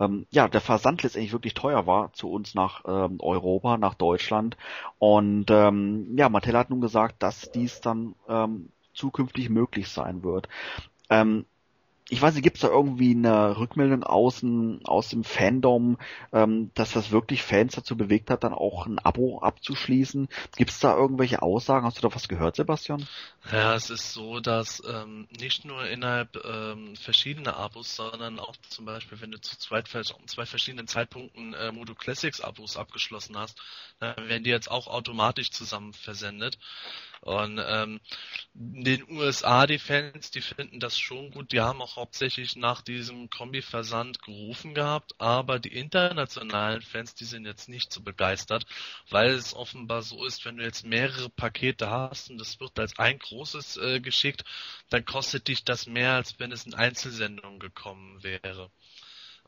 [0.00, 4.56] ähm, ja, der Versand letztendlich wirklich teuer war zu uns nach ähm, Europa, nach Deutschland.
[4.98, 10.48] Und ähm, ja, Mattel hat nun gesagt, dass dies dann ähm, zukünftig möglich sein wird.
[11.10, 11.46] Ähm,
[12.10, 15.96] ich weiß nicht, gibt es da irgendwie eine Rückmeldung außen aus dem Fandom,
[16.32, 20.28] ähm, dass das wirklich Fans dazu bewegt hat, dann auch ein Abo abzuschließen?
[20.56, 21.86] Gibt es da irgendwelche Aussagen?
[21.86, 23.06] Hast du da was gehört, Sebastian?
[23.50, 28.84] Ja, es ist so, dass ähm, nicht nur innerhalb ähm, verschiedener Abos, sondern auch zum
[28.84, 33.58] Beispiel, wenn du zu zwei, zwei verschiedenen Zeitpunkten äh, Modo Classics Abos abgeschlossen hast,
[33.98, 36.58] dann werden die jetzt auch automatisch zusammen versendet.
[37.24, 38.00] Und ähm,
[38.52, 41.52] den USA, die Fans, die finden das schon gut.
[41.52, 47.46] Die haben auch hauptsächlich nach diesem Kombi-Versand gerufen gehabt, aber die internationalen Fans, die sind
[47.46, 48.66] jetzt nicht so begeistert,
[49.08, 52.98] weil es offenbar so ist, wenn du jetzt mehrere Pakete hast und das wird als
[52.98, 54.44] ein großes äh, geschickt,
[54.90, 58.70] dann kostet dich das mehr, als wenn es in Einzelsendungen gekommen wäre.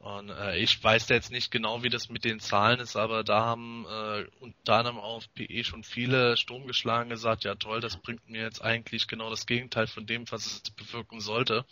[0.01, 3.41] Und äh, ich weiß jetzt nicht genau, wie das mit den Zahlen ist, aber da
[3.41, 8.29] haben äh, unter anderem auf PE schon viele Sturm geschlagen gesagt, ja toll, das bringt
[8.29, 11.65] mir jetzt eigentlich genau das Gegenteil von dem, was es bewirken sollte.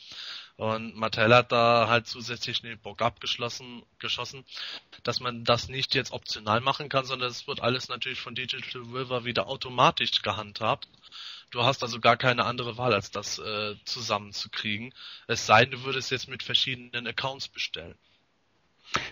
[0.57, 4.45] Und Mattel hat da halt zusätzlich den Bock abgeschlossen, geschossen,
[5.03, 8.83] dass man das nicht jetzt optional machen kann, sondern es wird alles natürlich von Digital
[8.83, 10.89] River wieder automatisch gehandhabt.
[11.51, 14.95] Du hast also gar keine andere Wahl, als das äh, zusammenzukriegen.
[15.27, 17.97] Es sei denn, du würdest jetzt mit verschiedenen Accounts bestellen.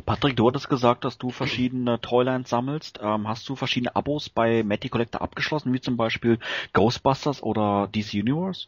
[0.06, 3.00] Patrick, du hattest gesagt, dass du verschiedene Toylines sammelst.
[3.02, 6.38] Ähm, hast du verschiedene Abos bei Matty Collector abgeschlossen, wie zum Beispiel
[6.72, 8.66] Ghostbusters oder DC Universe?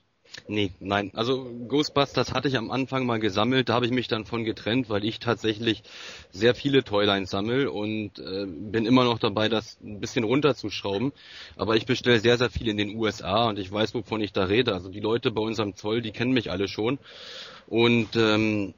[0.48, 1.10] Nee, nein.
[1.14, 4.90] Also Ghostbusters hatte ich am Anfang mal gesammelt, da habe ich mich dann von getrennt,
[4.90, 5.82] weil ich tatsächlich
[6.32, 11.12] sehr viele Toylines sammel und äh, bin immer noch dabei, das ein bisschen runterzuschrauben.
[11.56, 14.44] Aber ich bestelle sehr, sehr viel in den USA und ich weiß, wovon ich da
[14.44, 14.74] rede.
[14.74, 16.98] Also die Leute bei unserem Zoll, die kennen mich alle schon.
[17.66, 18.74] Und ähm,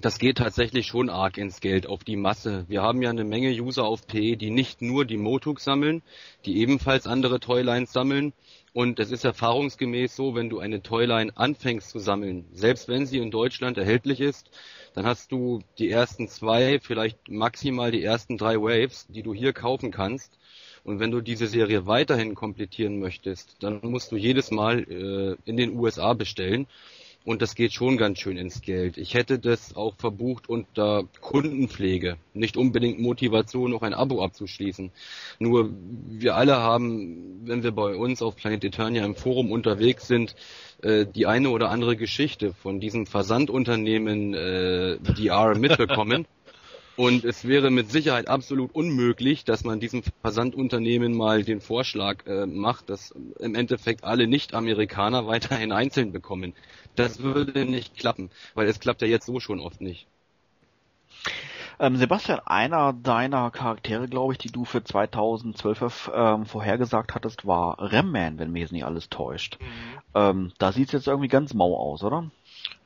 [0.00, 2.64] das geht tatsächlich schon arg ins Geld, auf die Masse.
[2.68, 6.02] Wir haben ja eine Menge User auf PE, die nicht nur die Motuk sammeln,
[6.44, 8.32] die ebenfalls andere Toylines sammeln.
[8.72, 13.18] Und es ist erfahrungsgemäß so, wenn du eine Toyline anfängst zu sammeln, selbst wenn sie
[13.18, 14.50] in Deutschland erhältlich ist,
[14.94, 19.52] dann hast du die ersten zwei, vielleicht maximal die ersten drei Waves, die du hier
[19.52, 20.38] kaufen kannst.
[20.82, 25.56] Und wenn du diese Serie weiterhin komplettieren möchtest, dann musst du jedes Mal äh, in
[25.56, 26.66] den USA bestellen.
[27.22, 28.96] Und das geht schon ganz schön ins Geld.
[28.96, 34.90] Ich hätte das auch verbucht unter Kundenpflege, nicht unbedingt Motivation, noch ein Abo abzuschließen.
[35.38, 35.70] Nur
[36.08, 40.34] wir alle haben, wenn wir bei uns auf Planet Eternia im Forum unterwegs sind,
[40.82, 46.26] äh, die eine oder andere Geschichte von diesem Versandunternehmen äh, DR mitbekommen.
[47.00, 52.44] Und es wäre mit Sicherheit absolut unmöglich, dass man diesem Versandunternehmen mal den Vorschlag äh,
[52.44, 56.52] macht, dass im Endeffekt alle Nicht-Amerikaner weiterhin einzeln bekommen.
[57.02, 60.06] Das würde nicht klappen, weil es klappt ja jetzt so schon oft nicht.
[61.78, 67.78] Ähm, Sebastian, einer deiner Charaktere, glaube ich, die du für 2012 ähm, vorhergesagt hattest, war
[67.80, 69.58] Remman, wenn mir jetzt nicht alles täuscht.
[69.58, 70.00] Mhm.
[70.14, 72.30] Ähm, da sieht es jetzt irgendwie ganz mau aus, oder?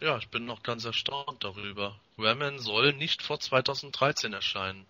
[0.01, 1.97] Ja, ich bin noch ganz erstaunt darüber.
[2.19, 4.87] Remman soll nicht vor 2013 erscheinen.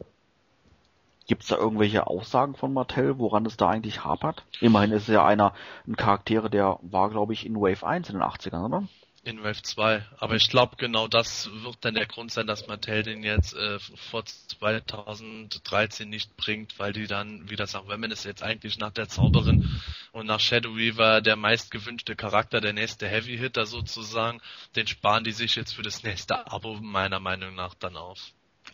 [1.27, 4.45] Gibt es da irgendwelche Aussagen von Mattel, woran es da eigentlich hapert?
[4.61, 5.55] Immerhin ist es ja einer,
[5.87, 8.87] ein Charaktere, der war, glaube ich, in Wave 1 in den 80ern, oder?
[9.25, 10.05] In Wave 2.
[10.18, 13.79] Aber ich glaube, genau das wird dann der Grund sein, dass Mattel den jetzt äh,
[14.11, 18.91] vor 2013 nicht bringt, weil die dann wieder sagen, wenn man ist jetzt eigentlich nach
[18.91, 19.81] der Zauberin
[20.12, 24.43] und nach Shadow Weaver der meistgewünschte Charakter, der nächste Heavy Hitter sozusagen,
[24.77, 28.18] den sparen die sich jetzt für das nächste Abo meiner Meinung nach dann auf.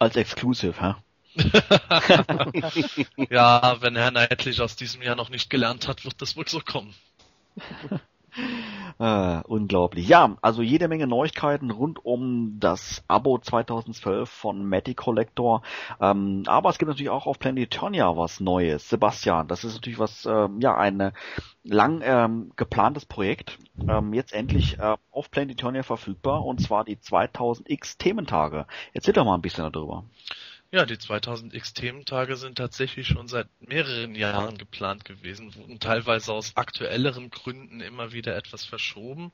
[0.00, 0.94] Als Exclusive, hä?
[3.30, 6.58] ja, wenn Herr Neidlich aus diesem Jahr noch nicht gelernt hat, wird das wohl so
[6.58, 6.92] kommen.
[9.00, 10.06] Äh, unglaublich.
[10.08, 15.62] Ja, also jede Menge Neuigkeiten rund um das Abo 2012 von Matty Collector.
[16.02, 18.90] Ähm, aber es gibt natürlich auch auf Planetonia was Neues.
[18.90, 21.12] Sebastian, das ist natürlich was, ähm, ja, ein
[21.64, 23.56] lang ähm, geplantes Projekt.
[23.88, 28.66] Ähm, jetzt endlich äh, auf Planetonia verfügbar und zwar die 2000X Thementage.
[28.92, 30.04] Erzähl doch mal ein bisschen darüber.
[30.72, 36.56] Ja, die 2000X Thementage sind tatsächlich schon seit mehreren Jahren geplant gewesen, wurden teilweise aus
[36.56, 39.32] aktuelleren Gründen immer wieder etwas verschoben.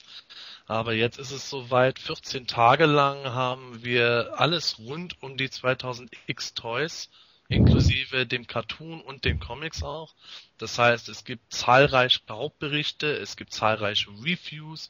[0.66, 6.55] Aber jetzt ist es soweit, 14 Tage lang haben wir alles rund um die 2000X
[6.55, 7.11] Toys,
[7.49, 10.14] inklusive dem Cartoon und den Comics auch.
[10.57, 14.89] Das heißt, es gibt zahlreiche Hauptberichte, es gibt zahlreiche Reviews,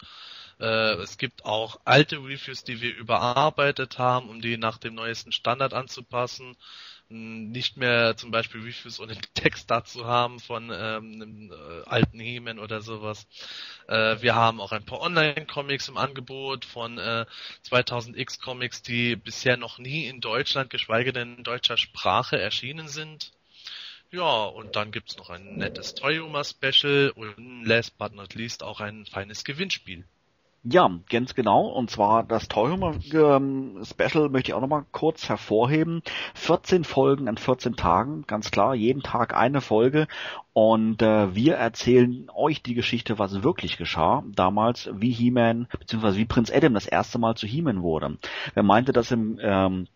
[0.59, 5.33] äh, es gibt auch alte Reviews, die wir überarbeitet haben, um die nach dem neuesten
[5.33, 6.57] Standard anzupassen.
[7.09, 12.59] Nicht mehr zum Beispiel Reviews ohne Text dazu haben von ähm, einem äh, alten Hemen
[12.59, 13.27] oder sowas.
[13.87, 17.27] Äh, wir haben auch ein paar Online-Comics im Angebot von äh,
[17.69, 23.33] 2000X Comics, die bisher noch nie in Deutschland, geschweige denn in deutscher Sprache erschienen sind.
[24.11, 28.81] Ja, und dann gibt's noch ein nettes Toyoma Special und last but not least auch
[28.81, 30.05] ein feines Gewinnspiel.
[30.69, 31.69] Ja, ganz genau.
[31.69, 36.03] Und zwar das Teuhumer ähm, Special möchte ich auch nochmal kurz hervorheben.
[36.35, 40.09] 14 Folgen an 14 Tagen, ganz klar, jeden Tag eine Folge.
[40.53, 46.25] Und äh, wir erzählen euch die Geschichte, was wirklich geschah damals, wie He-Man, beziehungsweise wie
[46.25, 48.19] Prinz Adam das erste Mal zu He-Man wurde.
[48.55, 49.87] Wer meinte, dass im ähm,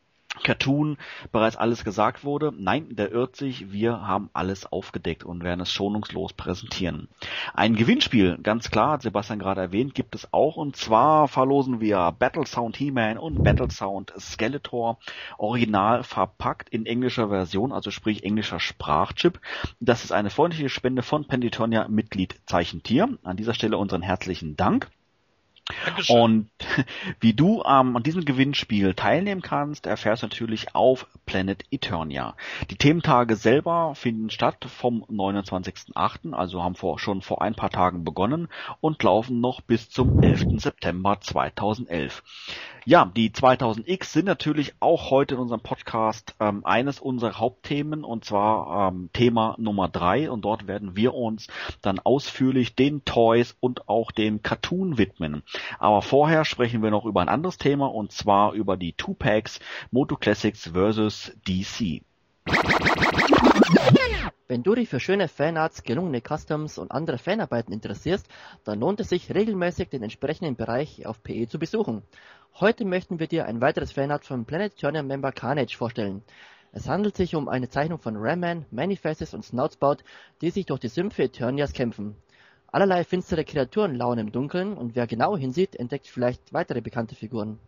[0.42, 0.96] Cartoon
[1.32, 2.52] bereits alles gesagt wurde.
[2.56, 3.72] Nein, der irrt sich.
[3.72, 7.08] Wir haben alles aufgedeckt und werden es schonungslos präsentieren.
[7.52, 10.56] Ein Gewinnspiel, ganz klar, hat Sebastian gerade erwähnt, gibt es auch.
[10.56, 14.98] Und zwar verlosen wir Battle Sound He-Man und Battle Sound Skeletor
[15.36, 19.40] original verpackt in englischer Version, also sprich englischer Sprachchip.
[19.80, 23.18] Das ist eine freundliche Spende von Penditonia Mitglied Zeichentier.
[23.22, 24.90] An dieser Stelle unseren herzlichen Dank.
[25.84, 26.16] Dankeschön.
[26.16, 26.50] Und
[27.20, 32.36] wie du ähm, an diesem Gewinnspiel teilnehmen kannst, erfährst du natürlich auf Planet Eternia.
[32.70, 38.04] Die Thementage selber finden statt vom 29.08., also haben vor, schon vor ein paar Tagen
[38.04, 38.48] begonnen
[38.80, 40.60] und laufen noch bis zum 11.
[40.60, 42.22] September 2011.
[42.86, 48.24] Ja, die 2000X sind natürlich auch heute in unserem Podcast ähm, eines unserer Hauptthemen und
[48.24, 51.48] zwar ähm, Thema Nummer drei und dort werden wir uns
[51.82, 55.42] dann ausführlich den Toys und auch dem Cartoon widmen.
[55.78, 59.60] Aber vorher sprechen wir noch über ein anderes Thema und zwar über die Two-Packs
[59.90, 61.32] Moto Classics vs.
[61.46, 62.02] DC.
[64.50, 68.26] Wenn du dich für schöne Fanarts, gelungene Customs und andere Fanarbeiten interessierst,
[68.64, 72.02] dann lohnt es sich regelmäßig den entsprechenden Bereich auf PE zu besuchen.
[72.58, 76.24] Heute möchten wir dir ein weiteres Fanart von Planet Turner Member Carnage vorstellen.
[76.72, 79.98] Es handelt sich um eine Zeichnung von Ramman, Manifestes und Snoutspout,
[80.40, 82.16] die sich durch die Sümpfe Eternias kämpfen.
[82.72, 87.60] Allerlei finstere Kreaturen lauern im Dunkeln und wer genau hinsieht, entdeckt vielleicht weitere bekannte Figuren.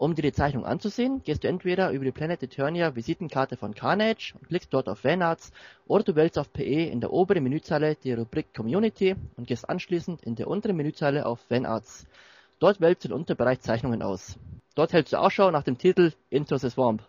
[0.00, 4.32] Um dir die Zeichnung anzusehen, gehst du entweder über die Planet Eternia Visitenkarte von Carnage
[4.32, 5.52] und klickst dort auf Fanarts
[5.86, 10.22] oder du wählst auf PE in der oberen Menüzeile die Rubrik Community und gehst anschließend
[10.22, 12.06] in der unteren Menüzeile auf Fanarts.
[12.60, 14.38] Dort wählst du den Unterbereich Zeichnungen aus.
[14.74, 17.02] Dort hältst du Ausschau nach dem Titel Into the Swamp.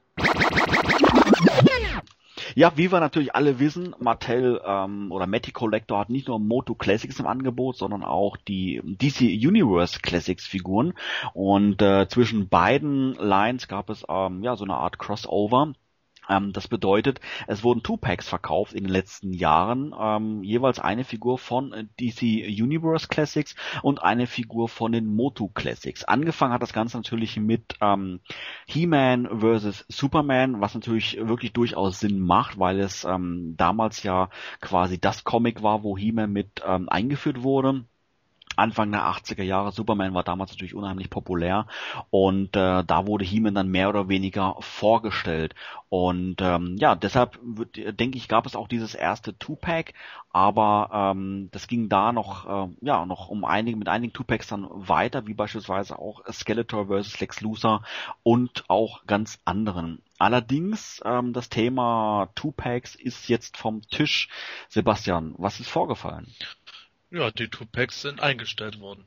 [2.56, 6.76] Ja, wie wir natürlich alle wissen, Mattel ähm, oder Matty Collector hat nicht nur Moto
[6.76, 10.94] Classics im Angebot, sondern auch die DC Universe Classics Figuren.
[11.34, 15.74] Und äh, zwischen beiden Lines gab es ähm, ja so eine Art Crossover.
[16.30, 21.38] Ähm, das bedeutet, es wurden Two-Packs verkauft in den letzten Jahren, ähm, jeweils eine Figur
[21.38, 22.22] von äh, DC
[22.62, 26.04] Universe Classics und eine Figur von den Motu Classics.
[26.04, 28.20] Angefangen hat das Ganze natürlich mit ähm,
[28.68, 29.86] He-Man vs.
[29.90, 35.64] Superman, was natürlich wirklich durchaus Sinn macht, weil es ähm, damals ja quasi das Comic
[35.64, 37.86] war, wo He-Man mit ähm, eingeführt wurde.
[38.56, 39.72] Anfang der 80er Jahre.
[39.72, 41.68] Superman war damals natürlich unheimlich populär
[42.10, 45.56] und äh, da wurde He-Man dann mehr oder weniger vorgestellt.
[45.90, 49.94] Und ähm, ja, deshalb denke ich, gab es auch dieses erste Two-Pack,
[50.32, 54.68] aber ähm, das ging da noch, äh, ja, noch um einige, mit einigen Two-Packs dann
[54.72, 57.20] weiter, wie beispielsweise auch Skeletor vs.
[57.20, 57.84] Lex Luthor
[58.24, 60.02] und auch ganz anderen.
[60.22, 64.30] Allerdings, ähm, das Thema Two-Packs ist jetzt vom Tisch.
[64.70, 66.28] Sebastian, was ist vorgefallen?
[67.12, 69.06] Ja, die Two-Packs sind eingestellt worden.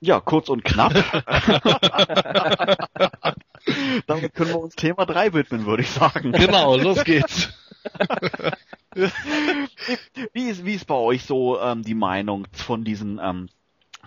[0.00, 0.92] Ja, kurz und knapp.
[4.06, 6.32] Damit können wir uns Thema 3 widmen, würde ich sagen.
[6.32, 7.50] Genau, los geht's.
[10.32, 13.48] wie, ist, wie ist bei euch so ähm, die Meinung von diesen ähm,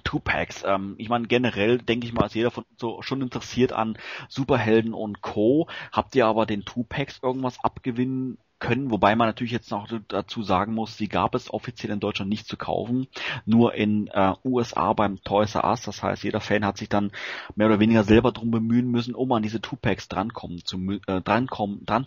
[0.04, 0.64] Two-Packs.
[0.66, 4.94] Ähm, ich meine, generell denke ich mal, ist jeder von so schon interessiert an Superhelden
[4.94, 5.68] und Co.
[5.92, 10.74] Habt ihr aber den Two-Packs irgendwas abgewinnen können, wobei man natürlich jetzt noch dazu sagen
[10.74, 13.08] muss, sie gab es offiziell in Deutschland nicht zu kaufen,
[13.46, 15.82] nur in äh, USA beim Toys R Us.
[15.82, 17.12] Das heißt, jeder Fan hat sich dann
[17.56, 21.86] mehr oder weniger selber drum bemühen müssen, um an diese Two-Packs drankommen zu äh, drankommen,
[21.86, 22.06] dran.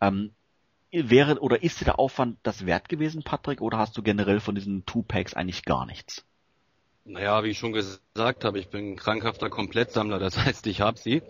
[0.00, 0.32] Ähm,
[0.92, 4.54] wäre oder ist dir der Aufwand das wert gewesen, Patrick, oder hast du generell von
[4.54, 6.24] diesen Two-Packs eigentlich gar nichts?
[7.04, 11.22] Naja, wie ich schon gesagt habe, ich bin krankhafter Komplettsammler, das heißt, ich habe sie.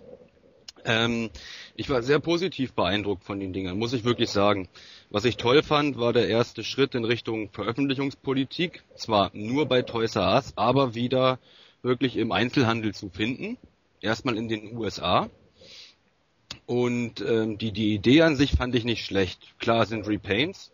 [0.87, 1.31] Ähm,
[1.75, 4.69] ich war sehr positiv beeindruckt von den Dingern, muss ich wirklich sagen.
[5.11, 8.83] Was ich toll fand, war der erste Schritt in Richtung Veröffentlichungspolitik.
[8.95, 11.39] Zwar nur bei Toys R Us, aber wieder
[11.83, 13.59] wirklich im Einzelhandel zu finden.
[14.01, 15.29] Erstmal in den USA.
[16.67, 19.59] Und ähm, die, die Idee an sich fand ich nicht schlecht.
[19.59, 20.73] Klar sind Repaints,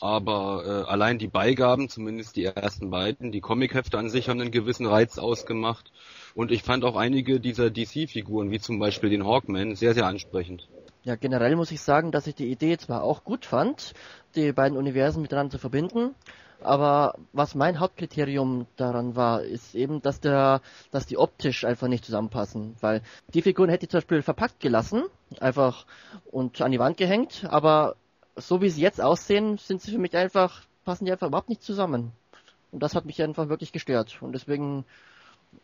[0.00, 4.50] aber äh, allein die Beigaben, zumindest die ersten beiden, die Comichefte an sich haben einen
[4.50, 5.92] gewissen Reiz ausgemacht.
[6.34, 10.68] Und ich fand auch einige dieser DC-Figuren, wie zum Beispiel den Hawkman, sehr, sehr ansprechend.
[11.02, 13.94] Ja, generell muss ich sagen, dass ich die Idee zwar auch gut fand,
[14.34, 16.14] die beiden Universen miteinander zu verbinden,
[16.62, 22.04] aber was mein Hauptkriterium daran war, ist eben, dass der, dass die optisch einfach nicht
[22.04, 25.04] zusammenpassen, weil die Figuren hätte ich zum Beispiel verpackt gelassen,
[25.40, 25.86] einfach
[26.30, 27.96] und an die Wand gehängt, aber
[28.40, 31.62] so wie sie jetzt aussehen, sind sie für mich einfach, passen die einfach überhaupt nicht
[31.62, 32.12] zusammen.
[32.72, 34.18] Und das hat mich einfach wirklich gestört.
[34.20, 34.84] Und deswegen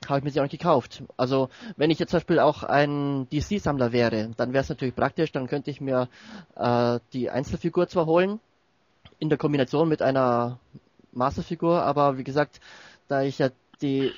[0.09, 1.03] habe ich mir sie auch nicht gekauft.
[1.17, 5.33] Also wenn ich jetzt zum Beispiel auch ein DC-Sammler wäre, dann wäre es natürlich praktisch,
[5.33, 6.09] dann könnte ich mir
[6.57, 8.41] äh, die Einzelfigur zwar holen,
[9.19, 10.59] in der Kombination mit einer
[11.13, 12.61] Masterfigur, aber wie gesagt,
[13.09, 13.51] da ich ja
[13.81, 14.13] die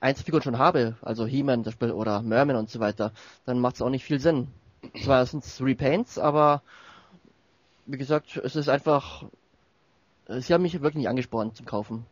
[0.00, 3.12] Einzelfiguren schon habe, also He-Man oder Merman und so weiter,
[3.46, 4.48] dann macht es auch nicht viel Sinn.
[5.04, 6.62] Zwar sind es Repaints, aber
[7.86, 9.24] wie gesagt, es ist einfach,
[10.28, 12.06] sie haben mich wirklich nicht angespornt zum Kaufen.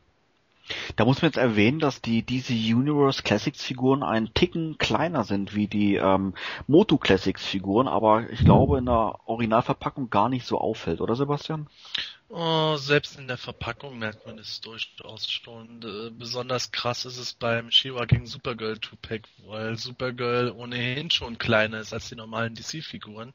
[0.96, 5.54] Da muss man jetzt erwähnen, dass die DC Universe Classics Figuren einen Ticken kleiner sind
[5.54, 6.34] wie die ähm,
[6.66, 11.68] Moto Classics Figuren, aber ich glaube in der Originalverpackung gar nicht so auffällt, oder Sebastian?
[12.28, 15.82] Oh, selbst in der Verpackung merkt man es durchaus schon.
[15.82, 21.80] Äh, besonders krass ist es beim Shiva gegen Supergirl 2-Pack, weil Supergirl ohnehin schon kleiner
[21.80, 23.32] ist als die normalen DC-Figuren.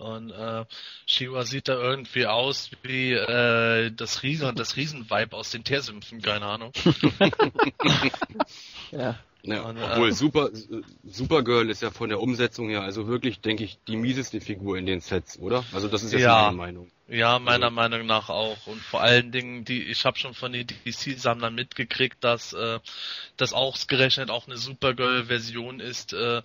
[0.00, 0.64] Und äh,
[1.06, 6.46] Shiva sieht da irgendwie aus wie äh, das Riesen, das Riesenweib aus den Teersümpfen, keine
[6.46, 6.72] Ahnung.
[8.90, 9.18] ja.
[9.42, 10.50] Ja, und, obwohl äh, Super,
[11.04, 14.84] Supergirl ist ja von der Umsetzung her also wirklich, denke ich, die mieseste Figur in
[14.84, 15.64] den Sets, oder?
[15.72, 16.90] Also das ist jetzt ja, meine Meinung.
[17.08, 17.74] Ja, meiner also.
[17.74, 18.66] Meinung nach auch.
[18.66, 22.80] Und vor allen Dingen, die, ich habe schon von den DC-Sammlern mitgekriegt, dass äh,
[23.36, 26.42] das ausgerechnet auch eine Supergirl-Version ist, äh,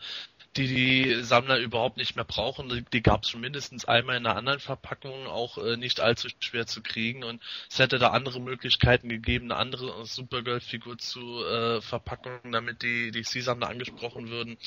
[0.57, 2.69] die die Sammler überhaupt nicht mehr brauchen.
[2.69, 6.29] Die, die gab es schon mindestens einmal in einer anderen Verpackung, auch äh, nicht allzu
[6.39, 7.23] schwer zu kriegen.
[7.23, 13.11] Und es hätte da andere Möglichkeiten gegeben, eine andere Supergirl-Figur zu äh, verpacken, damit die
[13.11, 14.57] DC-Sammler angesprochen würden.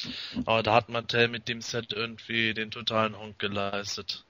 [0.45, 4.25] Aber da hat Mattel mit dem Set irgendwie den totalen Honk geleistet.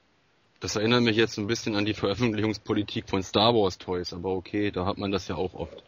[0.61, 4.71] Das erinnert mich jetzt ein bisschen an die Veröffentlichungspolitik von Star Wars Toys, aber okay,
[4.71, 5.83] da hat man das ja auch oft.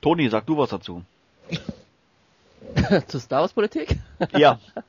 [0.00, 1.04] Toni, sag du was dazu.
[3.06, 3.96] Zur Star Wars Politik?
[4.36, 4.58] Ja.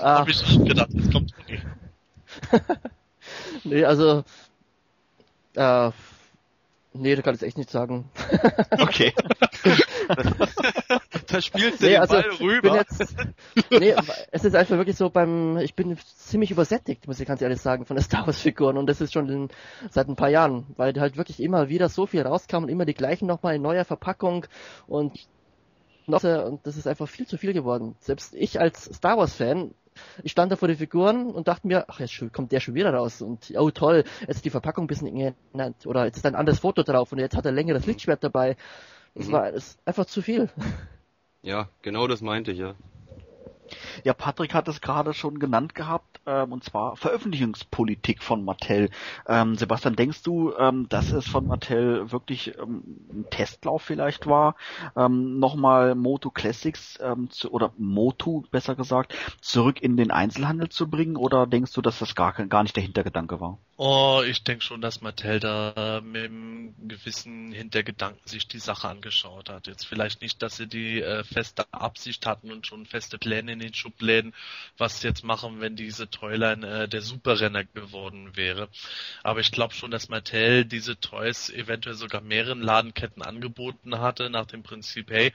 [0.00, 0.18] ah.
[0.18, 1.60] Hab ich nicht gedacht, jetzt kommt Toni.
[3.64, 4.24] nee, also,
[5.54, 5.90] äh,
[6.92, 8.10] nee, da kann ich echt nicht sagen.
[8.80, 9.12] okay.
[11.28, 12.76] da spielst du nee, den also, Ball rüber.
[12.76, 13.14] Jetzt,
[13.70, 13.94] nee,
[14.32, 17.86] es ist einfach wirklich so beim, ich bin ziemlich übersättigt, muss ich ganz ehrlich sagen,
[17.86, 19.48] von den Star Wars Figuren und das ist schon in,
[19.90, 22.94] seit ein paar Jahren, weil halt wirklich immer wieder so viel rauskam und immer die
[22.94, 24.46] gleichen nochmal in neuer Verpackung
[24.86, 25.28] und
[26.06, 27.96] und das ist einfach viel zu viel geworden.
[28.00, 29.74] Selbst ich als Star Wars Fan,
[30.22, 32.92] ich stand da vor den Figuren und dachte mir, ach, jetzt kommt der schon wieder
[32.92, 36.34] raus und oh toll, jetzt ist die Verpackung ein bisschen geändert oder jetzt ist ein
[36.34, 38.56] anderes Foto drauf und jetzt hat er längeres Lichtschwert dabei.
[39.14, 39.32] Das mhm.
[39.32, 40.50] war das einfach zu viel.
[41.42, 42.74] Ja, genau das meinte ich, ja.
[44.04, 48.90] Ja, Patrick hat es gerade schon genannt gehabt, ähm, und zwar Veröffentlichungspolitik von Mattel.
[49.26, 54.56] Ähm, Sebastian, denkst du, ähm, dass es von Mattel wirklich ähm, ein Testlauf vielleicht war,
[54.96, 60.88] ähm, nochmal Moto Classics ähm, zu, oder Motu besser gesagt zurück in den Einzelhandel zu
[60.90, 63.58] bringen, oder denkst du, dass das gar, gar nicht der Hintergedanke war?
[63.76, 69.50] Oh, ich denke schon, dass Mattel da mit einem gewissen Hintergedanken sich die Sache angeschaut
[69.50, 69.66] hat.
[69.66, 73.58] Jetzt vielleicht nicht, dass sie die äh, feste Absicht hatten und schon feste Pläne in
[73.58, 74.32] den Schubläden,
[74.78, 78.68] was sie jetzt machen, wenn diese Toyline äh, der Superrenner geworden wäre.
[79.24, 84.46] Aber ich glaube schon, dass Mattel diese Toys eventuell sogar mehreren Ladenketten angeboten hatte, nach
[84.46, 85.32] dem Prinzip, hey,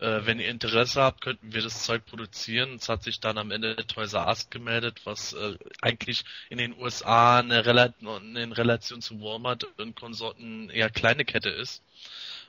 [0.00, 2.74] äh, wenn ihr Interesse habt, könnten wir das Zeug produzieren.
[2.74, 6.76] Es hat sich dann am Ende Toys R Us gemeldet, was äh, eigentlich in den
[6.76, 11.82] USA eine In Relation zu Walmart und Konsorten eher kleine Kette ist.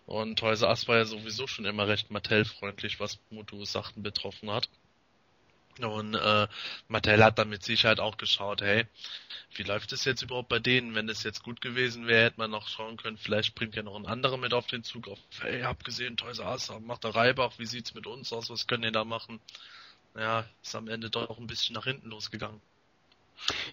[0.05, 4.69] Und Toys R Us war ja sowieso schon immer recht Mattel-freundlich, was Motu-Sachen betroffen hat.
[5.79, 6.47] Und äh,
[6.87, 8.85] Mattel hat dann mit Sicherheit auch geschaut, hey,
[9.55, 10.95] wie läuft es jetzt überhaupt bei denen?
[10.95, 13.95] Wenn es jetzt gut gewesen wäre, hätte man noch schauen können, vielleicht bringt ja noch
[13.95, 17.53] ein anderer mit auf den Zug auf, hey, habt gesehen, Toys Us, macht der Reibach,
[17.59, 19.39] wie sieht's mit uns aus, was können die da machen?
[20.17, 22.61] Ja, ist am Ende doch ein bisschen nach hinten losgegangen.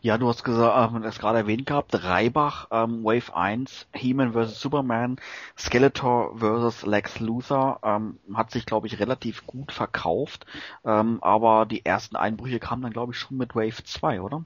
[0.03, 4.61] Ja, du hast gesagt, äh, das gerade erwähnt gehabt, Reibach, ähm, Wave 1, He-Man vs.
[4.61, 5.17] Superman,
[5.59, 6.87] Skeletor vs.
[6.87, 10.47] Lex Luthor, ähm, hat sich, glaube ich, relativ gut verkauft,
[10.85, 14.45] ähm, aber die ersten Einbrüche kamen dann, glaube ich, schon mit Wave 2, oder?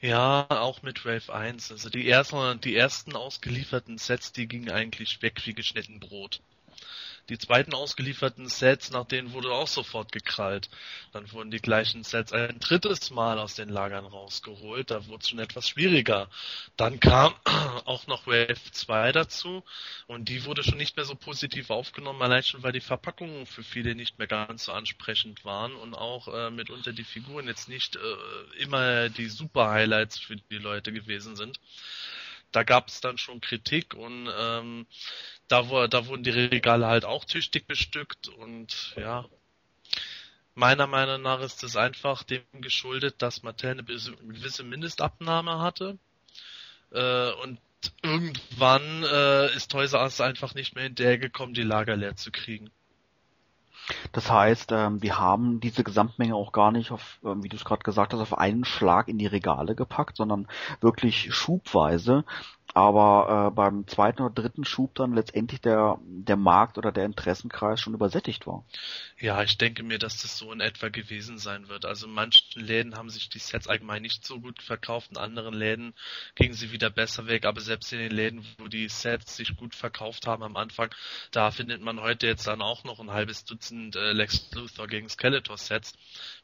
[0.00, 1.72] Ja, auch mit Wave 1.
[1.72, 6.40] Also die ersten, die ersten ausgelieferten Sets, die gingen eigentlich weg wie geschnitten Brot.
[7.28, 10.70] Die zweiten ausgelieferten Sets, nach denen wurde auch sofort gekrallt.
[11.12, 14.90] Dann wurden die gleichen Sets ein drittes Mal aus den Lagern rausgeholt.
[14.90, 16.28] Da wurde es schon etwas schwieriger.
[16.76, 17.34] Dann kam
[17.84, 19.62] auch noch Wave 2 dazu
[20.06, 23.62] und die wurde schon nicht mehr so positiv aufgenommen, allein schon weil die Verpackungen für
[23.62, 27.96] viele nicht mehr ganz so ansprechend waren und auch äh, mitunter die Figuren jetzt nicht
[27.96, 31.60] äh, immer die super Highlights für die Leute gewesen sind
[32.52, 34.86] da gab es dann schon Kritik und ähm,
[35.48, 39.26] da, wo, da wurden die Regale halt auch tüchtig bestückt und ja,
[40.54, 45.98] meiner Meinung nach ist es einfach dem geschuldet, dass Mattel eine gewisse Mindestabnahme hatte
[46.92, 47.58] äh, und
[48.02, 52.70] irgendwann äh, ist Toys R Us einfach nicht mehr hinterhergekommen, die Lager leer zu kriegen.
[54.12, 57.64] Das heißt, ähm, die haben diese Gesamtmenge auch gar nicht auf, ähm, wie du es
[57.64, 60.46] gerade gesagt hast, auf einen Schlag in die Regale gepackt, sondern
[60.80, 62.24] wirklich schubweise
[62.74, 67.80] aber äh, beim zweiten oder dritten Schub dann letztendlich der, der Markt oder der Interessenkreis
[67.80, 68.64] schon übersättigt war.
[69.20, 71.84] Ja, ich denke mir, dass das so in etwa gewesen sein wird.
[71.84, 75.54] Also in manchen Läden haben sich die Sets allgemein nicht so gut verkauft, in anderen
[75.54, 75.92] Läden
[76.36, 79.74] gingen sie wieder besser weg, aber selbst in den Läden, wo die Sets sich gut
[79.74, 80.94] verkauft haben am Anfang,
[81.32, 85.08] da findet man heute jetzt dann auch noch ein halbes Dutzend äh, Lex Luthor gegen
[85.08, 85.94] Skeletor Sets,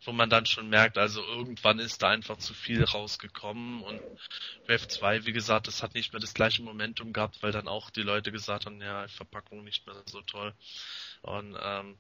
[0.03, 4.01] wo man dann schon merkt, also irgendwann ist da einfach zu viel rausgekommen und
[4.66, 7.91] Wave 2, wie gesagt, das hat nicht mehr das gleiche Momentum gehabt, weil dann auch
[7.91, 10.53] die Leute gesagt haben, ja, Verpackung nicht mehr so toll.
[11.25, 11.97] Und ähm,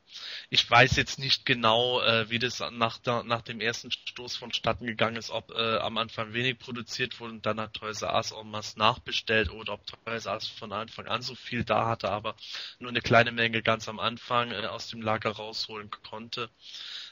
[0.50, 4.84] ich weiß jetzt nicht genau, äh, wie das nach, der, nach dem ersten Stoß vonstatten
[4.84, 8.32] gegangen ist, ob äh, am Anfang wenig produziert wurde und dann hat Toys R Us
[8.32, 12.10] en masse nachbestellt oder ob Toys R Us von Anfang an so viel da hatte,
[12.10, 12.36] aber
[12.80, 16.50] nur eine kleine Menge ganz am Anfang äh, aus dem Lager rausholen konnte.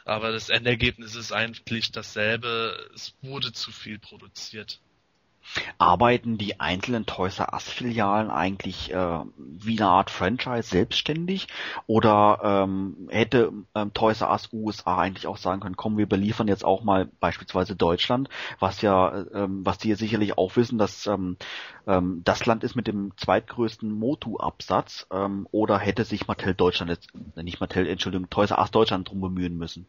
[0.05, 2.91] Aber das Endergebnis ist eigentlich dasselbe.
[2.95, 4.81] Es wurde zu viel produziert.
[5.79, 11.49] Arbeiten die einzelnen Toys R Us Filialen eigentlich äh, wie eine Art Franchise selbstständig
[11.87, 16.49] oder ähm, hätte ähm, Toys R Us USA eigentlich auch sagen können, komm, wir beliefern
[16.49, 18.29] jetzt auch mal beispielsweise Deutschland,
[18.59, 21.37] was ja, ähm, was die ja sicherlich auch wissen, dass ähm,
[21.87, 27.09] ähm, das Land ist mit dem zweitgrößten Motu-Absatz ähm, oder hätte sich Mattel Deutschland jetzt,
[27.37, 29.87] äh, nicht Mattel, Entschuldigung, Toys R Us Deutschland drum bemühen müssen?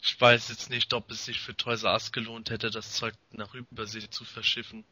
[0.00, 3.14] Ich weiß jetzt nicht, ob es sich für Toys R Us gelohnt hätte, das Zeug
[3.32, 4.84] nach Übersee zu verschiffen.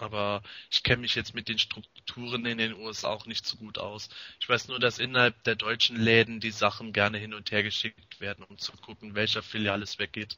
[0.00, 3.78] Aber ich kenne mich jetzt mit den Strukturen in den USA auch nicht so gut
[3.78, 4.08] aus.
[4.40, 8.20] Ich weiß nur, dass innerhalb der deutschen Läden die Sachen gerne hin und her geschickt
[8.20, 10.36] werden, um zu gucken, welcher Filiale es weggeht.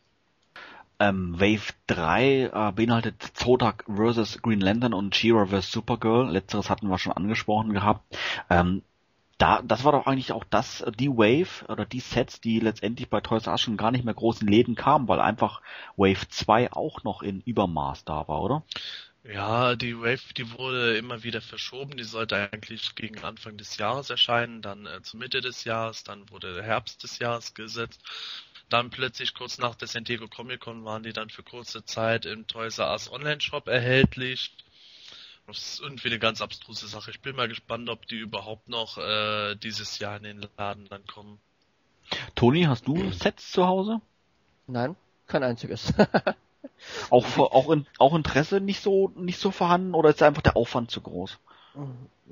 [0.99, 4.41] Ähm, Wave 3 äh, beinhaltet Zodak vs.
[4.43, 5.73] Green Lantern und She-Ra vs.
[5.73, 6.31] Supergirl.
[6.31, 8.17] Letzteres hatten wir schon angesprochen gehabt.
[8.49, 8.83] Ähm,
[9.39, 13.21] da, das war doch eigentlich auch das, die Wave oder die Sets, die letztendlich bei
[13.21, 15.61] Toys R Us schon gar nicht mehr großen Läden kamen, weil einfach
[15.97, 18.63] Wave 2 auch noch in Übermaß da war, oder?
[19.25, 21.97] Ja, die Wave, die wurde immer wieder verschoben.
[21.97, 26.31] Die sollte eigentlich gegen Anfang des Jahres erscheinen, dann äh, zur Mitte des Jahres, dann
[26.31, 28.01] wurde Herbst des Jahres gesetzt.
[28.69, 32.25] Dann plötzlich kurz nach der San Diego Comic Con waren die dann für kurze Zeit
[32.25, 34.53] im Toys R Us Online Shop erhältlich.
[35.47, 37.11] Das ist irgendwie eine ganz abstruse Sache.
[37.11, 41.07] Ich bin mal gespannt, ob die überhaupt noch äh, dieses Jahr in den Laden dann
[41.07, 41.39] kommen.
[42.35, 44.01] Toni, hast du Sets zu Hause?
[44.67, 45.93] Nein, kein einziges.
[47.11, 50.57] auch, für, auch, in, auch Interesse nicht so nicht so vorhanden oder ist einfach der
[50.57, 51.39] Aufwand zu groß?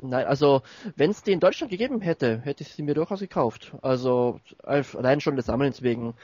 [0.01, 0.63] Nein, also
[0.97, 3.73] wenn es die in Deutschland gegeben hätte, hätte ich sie mir durchaus gekauft.
[3.83, 6.15] Also allein schon des Sammelns wegen.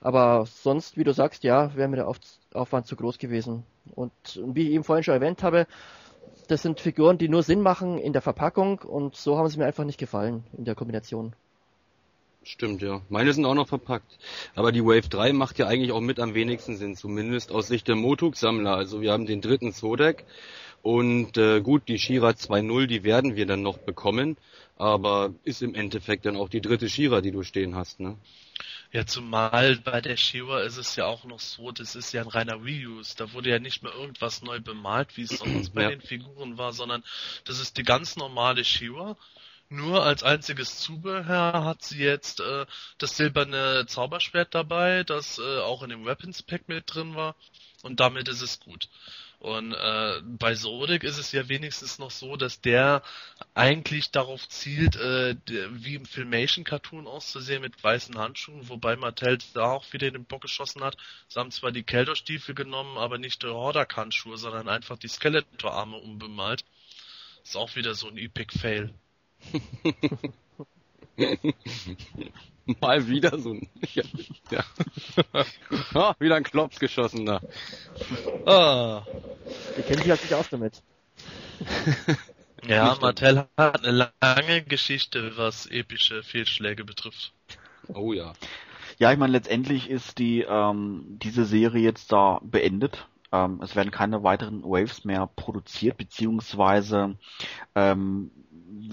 [0.00, 2.12] Aber sonst, wie du sagst, ja, wäre mir der
[2.54, 3.64] Aufwand zu groß gewesen.
[3.94, 5.66] Und wie ich eben vorhin schon erwähnt habe,
[6.48, 9.66] das sind Figuren, die nur Sinn machen in der Verpackung und so haben sie mir
[9.66, 11.34] einfach nicht gefallen in der Kombination.
[12.42, 13.02] Stimmt, ja.
[13.10, 14.18] Meine sind auch noch verpackt.
[14.54, 17.88] Aber die Wave 3 macht ja eigentlich auch mit am wenigsten Sinn, zumindest aus Sicht
[17.88, 18.74] der Motuk-Sammler.
[18.74, 20.24] Also wir haben den dritten Zodek
[20.82, 24.36] und äh, gut, die Shira 2.0, die werden wir dann noch bekommen,
[24.76, 28.18] aber ist im Endeffekt dann auch die dritte Shira, die du stehen hast, ne?
[28.92, 32.28] Ja, zumal bei der Shiva ist es ja auch noch so, das ist ja ein
[32.28, 33.16] reiner Reuse.
[33.16, 35.86] Da wurde ja nicht mehr irgendwas neu bemalt, wie es sonst bei Ja.
[35.86, 37.02] den Figuren war, sondern
[37.44, 39.16] das ist die ganz normale Shiva.
[39.70, 42.64] Nur als einziges Zubehör hat sie jetzt äh,
[42.98, 47.36] das silberne Zauberschwert dabei, das äh, auch in dem Weapons Pack mit drin war.
[47.82, 48.88] Und damit ist es gut.
[49.40, 53.02] Und äh, bei Zodic ist es ja wenigstens noch so, dass der
[53.54, 59.92] eigentlich darauf zielt, äh, wie im Filmation-Cartoon auszusehen mit weißen Handschuhen, wobei Mattel da auch
[59.92, 60.96] wieder in den Bock geschossen hat.
[61.28, 66.64] Sie haben zwar die Kelderstiefel genommen, aber nicht die Hordak-Handschuhe, sondern einfach die Skeletor-Arme umbemalt.
[67.44, 68.92] Ist auch wieder so ein Epic-Fail.
[72.80, 73.68] Mal wieder so ein.
[73.94, 74.02] Ja.
[74.50, 74.64] ja.
[75.94, 77.40] Ah, wieder ein Klops geschossen da.
[78.46, 79.02] Ah.
[79.76, 80.82] Die kennen sich halt nicht aus damit.
[82.66, 87.32] Ja, Mattel hat eine lange Geschichte, was epische Fehlschläge betrifft.
[87.86, 88.32] Oh ja.
[88.98, 93.06] Ja, ich meine, letztendlich ist die ähm, diese Serie jetzt da beendet.
[93.30, 97.16] Ähm, es werden keine weiteren Waves mehr produziert, beziehungsweise
[97.76, 98.32] ähm,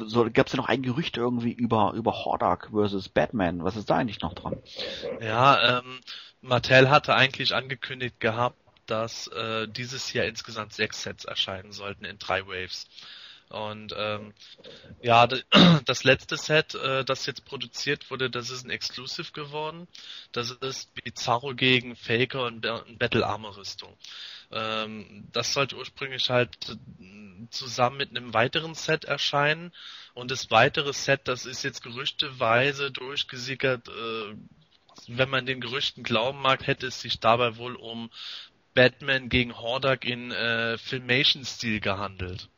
[0.06, 3.64] so, gab es ja noch ein Gerücht irgendwie über über Hordak versus Batman.
[3.64, 4.58] Was ist da eigentlich noch dran?
[5.22, 6.00] Ja, ähm,
[6.42, 12.20] Mattel hatte eigentlich angekündigt gehabt, dass äh, dieses Jahr insgesamt sechs Sets erscheinen sollten in
[12.20, 12.88] drei Waves.
[13.50, 14.34] Und ähm,
[15.02, 15.28] ja,
[15.86, 19.88] das letzte Set, äh, das jetzt produziert wurde, das ist ein Exclusive geworden.
[20.32, 22.62] Das ist Bizarro gegen Faker und
[22.98, 23.96] Battle Armor Rüstung.
[24.52, 26.78] Ähm, das sollte ursprünglich halt
[27.50, 29.72] zusammen mit einem weiteren Set erscheinen.
[30.14, 34.36] Und das weitere Set, das ist jetzt gerüchteweise durchgesickert, äh,
[35.08, 38.10] wenn man den Gerüchten glauben mag, hätte es sich dabei wohl um
[38.74, 42.50] Batman gegen Hordak in äh, Filmation-Stil gehandelt.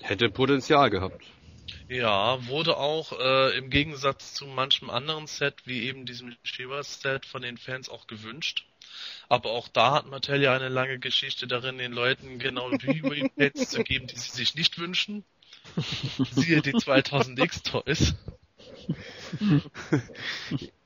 [0.00, 1.24] Hätte Potenzial gehabt.
[1.88, 7.42] Ja, wurde auch äh, im Gegensatz zu manchem anderen Set, wie eben diesem Shiva-Set, von
[7.42, 8.66] den Fans auch gewünscht.
[9.28, 13.82] Aber auch da hat Mattel ja eine lange Geschichte darin, den Leuten genau Reway-Pads zu
[13.82, 15.24] geben, die sie sich nicht wünschen.
[16.32, 18.14] Siehe die 2000X Toys.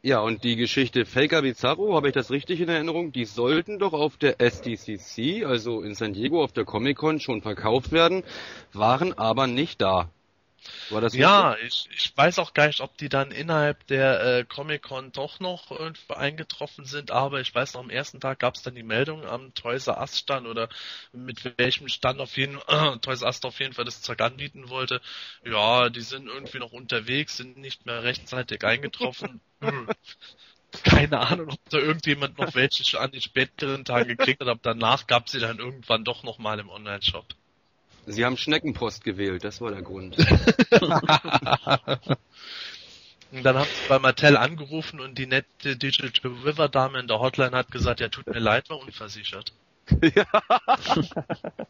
[0.02, 3.12] Ja, und die Geschichte Faker Bizarro, habe ich das richtig in Erinnerung?
[3.12, 7.92] Die sollten doch auf der SDCC, also in San Diego auf der Comic-Con schon verkauft
[7.92, 8.24] werden,
[8.72, 10.10] waren aber nicht da.
[11.12, 15.40] Ja, ich, ich weiß auch gar nicht, ob die dann innerhalb der äh, Comic-Con doch
[15.40, 18.82] noch irgendwo eingetroffen sind, aber ich weiß noch, am ersten Tag gab es dann die
[18.82, 20.68] Meldung am Toys R Us Stand oder
[21.12, 24.68] mit welchem Stand auf jeden äh, Toys R Us auf jeden Fall das Zeug anbieten
[24.68, 25.00] wollte.
[25.44, 29.40] Ja, die sind irgendwie noch unterwegs, sind nicht mehr rechtzeitig eingetroffen.
[29.62, 29.88] Hm.
[30.82, 35.06] Keine Ahnung, ob da irgendjemand noch welche an den späteren Tagen gekriegt hat, aber danach
[35.06, 37.26] gab sie dann irgendwann doch nochmal im Online-Shop.
[38.06, 40.16] Sie haben Schneckenpost gewählt, das war der Grund.
[43.32, 47.18] Und dann haben sie bei Mattel angerufen und die nette Digital River Dame in der
[47.18, 49.54] Hotline hat gesagt, ja tut mir leid, war unversichert.
[50.28, 50.76] Ah,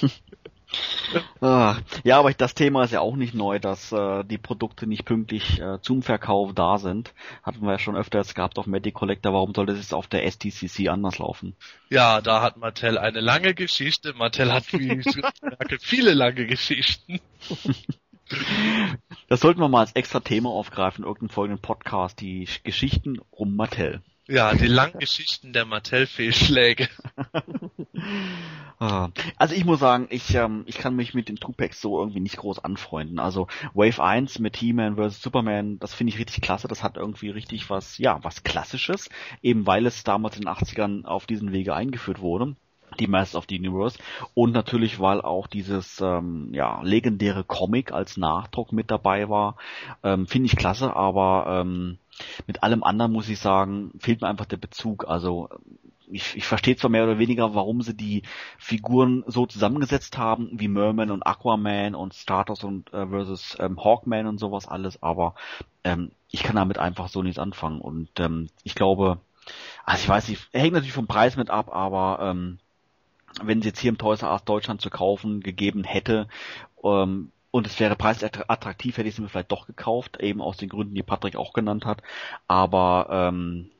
[1.40, 5.60] ja, aber das Thema ist ja auch nicht neu, dass äh, die Produkte nicht pünktlich
[5.60, 7.12] äh, zum Verkauf da sind.
[7.42, 9.32] Hatten wir ja schon öfters gehabt auf Medic Collector.
[9.32, 11.56] Warum sollte es jetzt auf der STCC anders laufen?
[11.88, 14.12] Ja, da hat Mattel eine lange Geschichte.
[14.14, 15.02] Mattel hat, wie
[15.80, 17.20] viele lange Geschichten.
[19.28, 23.18] Das sollten wir mal als extra Thema aufgreifen, in irgendeinem folgenden Podcast, die Sch- Geschichten
[23.30, 24.02] um Mattel.
[24.28, 26.88] Ja, die langen Geschichten der Mattel-Fehlschläge.
[28.82, 32.20] Ah, Also ich muss sagen, ich, ähm, ich kann mich mit den Tupacs so irgendwie
[32.20, 33.18] nicht groß anfreunden.
[33.18, 35.20] Also Wave 1 mit He-Man vs.
[35.20, 36.66] Superman, das finde ich richtig klasse.
[36.66, 39.10] Das hat irgendwie richtig was, ja, was Klassisches.
[39.42, 42.56] Eben weil es damals in den 80ern auf diesen Wege eingeführt wurde.
[42.98, 43.98] Die Masters of the Universe.
[44.34, 49.56] Und natürlich, weil auch dieses ähm, ja, legendäre Comic als Nachdruck mit dabei war.
[50.02, 51.98] Ähm, finde ich klasse, aber ähm,
[52.46, 55.06] mit allem anderen muss ich sagen, fehlt mir einfach der Bezug.
[55.06, 55.50] Also
[56.12, 58.22] ich, ich verstehe zwar mehr oder weniger, warum sie die
[58.58, 64.26] Figuren so zusammengesetzt haben, wie Merman und Aquaman und Stratos und äh, versus ähm, Hawkman
[64.26, 65.34] und sowas alles, aber
[65.84, 67.80] ähm, ich kann damit einfach so nichts anfangen.
[67.80, 69.18] Und ähm, ich glaube,
[69.84, 72.58] also ich weiß nicht, hängt natürlich vom Preis mit ab, aber ähm,
[73.42, 76.28] wenn sie jetzt hier im Toys R Us Deutschland zu kaufen gegeben hätte,
[76.84, 80.68] ähm, und es wäre preisattraktiv, hätte ich sie mir vielleicht doch gekauft, eben aus den
[80.68, 82.00] Gründen, die Patrick auch genannt hat.
[82.46, 83.70] Aber ähm,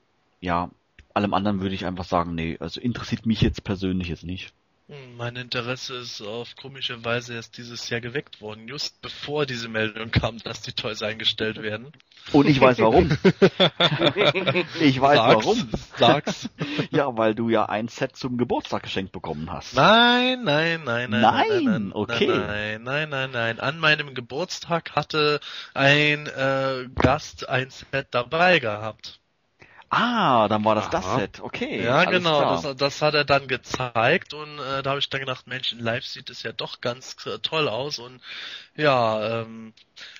[0.40, 0.70] ja,
[1.14, 4.52] allem anderen würde ich einfach sagen, nee, also interessiert mich jetzt persönlich jetzt nicht.
[4.90, 9.68] Hm, Mein Interesse ist auf komische Weise erst dieses Jahr geweckt worden, just bevor diese
[9.68, 11.92] Meldung kam, dass die Toys eingestellt werden.
[12.32, 13.08] Und ich weiß warum.
[14.80, 15.70] ich weiß Sag's, warum.
[15.96, 16.48] Sag's.
[16.90, 19.74] Ja, weil du ja ein Set zum Geburtstag geschenkt bekommen hast.
[19.76, 22.26] Nein, nein, nein, nein, nein, Nein, nein, okay.
[22.26, 23.60] nein, nein, nein, nein.
[23.60, 25.38] An meinem Geburtstag hatte
[25.72, 29.19] ein äh, Gast ein Set dabei gehabt.
[29.90, 30.90] Ah, dann war das Aha.
[30.90, 31.40] das Set.
[31.40, 31.84] Okay.
[31.84, 35.48] Ja, genau, das, das hat er dann gezeigt und äh, da habe ich dann gedacht,
[35.48, 38.20] Mensch, in Live sieht es ja doch ganz äh, toll aus und
[38.76, 39.74] ja, ähm,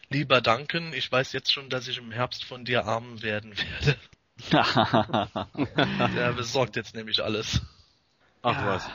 [0.09, 3.97] lieber Duncan, ich weiß jetzt schon, dass ich im Herbst von dir arm werden werde.
[6.17, 7.61] Der besorgt jetzt nämlich alles.
[8.43, 8.67] Ach Ja.
[8.67, 8.87] was.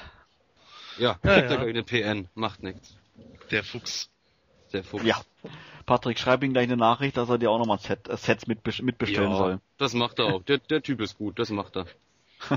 [0.98, 1.60] Ja, Ja, er ja.
[1.62, 2.28] eine PN.
[2.34, 2.96] Macht nichts.
[3.52, 4.10] Der Fuchs.
[4.76, 5.06] Der Fuchs.
[5.06, 5.22] ja.
[5.86, 8.72] Patrick, schreib ihm gleich eine Nachricht, dass er dir auch nochmal Set, äh, Sets mitbe
[8.82, 9.60] mitbestellen Ja, soll.
[9.78, 10.44] das macht er auch.
[10.44, 11.86] Der, der Typ ist gut, das macht er.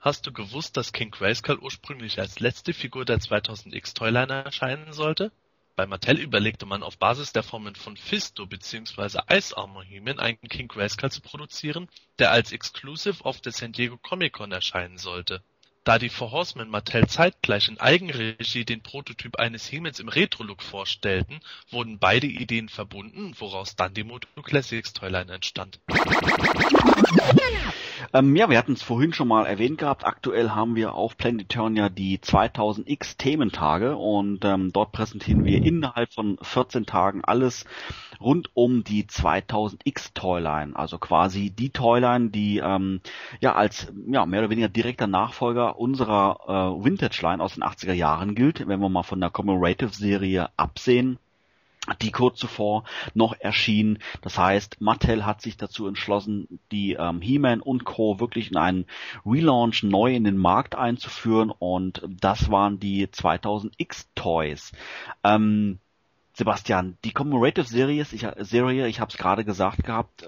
[0.00, 5.32] Hast du gewusst, dass King Grayskull ursprünglich als letzte Figur der 2000X Toyline erscheinen sollte?
[5.76, 9.20] Bei Mattel überlegte man auf Basis der Formen von Fisto bzw.
[9.30, 11.88] Ice Armor He-Man einen King Grayskull zu produzieren,
[12.18, 15.42] der als Exclusive auf der San Diego Comic Con erscheinen sollte.
[15.84, 21.40] Da die Four Horsemen Mattel zeitgleich in Eigenregie den Prototyp eines He-Mans im Retro-Look vorstellten,
[21.70, 25.78] wurden beide Ideen verbunden, woraus dann die Moto Classics Toyline entstand.
[28.12, 30.04] Ähm, ja, wir hatten es vorhin schon mal erwähnt gehabt.
[30.06, 36.38] Aktuell haben wir auf Planeturnia die 2000X Thementage und ähm, dort präsentieren wir innerhalb von
[36.40, 37.64] 14 Tagen alles
[38.20, 40.76] rund um die 2000X Toyline.
[40.76, 43.00] Also quasi die Toyline, die ähm,
[43.40, 46.38] ja als ja mehr oder weniger direkter Nachfolger unserer
[46.80, 50.48] äh, Vintage Line aus den 80er Jahren gilt, wenn wir mal von der Commemorative Serie
[50.56, 51.18] absehen
[52.00, 52.84] die kurz zuvor
[53.14, 53.98] noch erschien.
[54.22, 58.20] Das heißt, Mattel hat sich dazu entschlossen, die ähm, He-Man und Co.
[58.20, 58.86] wirklich in einen
[59.26, 64.72] Relaunch neu in den Markt einzuführen und das waren die 2000X Toys.
[65.22, 65.78] Ähm,
[66.36, 70.26] Sebastian, die Commemorative Series, ich, Serie, ich habe es gerade gesagt gehabt, äh,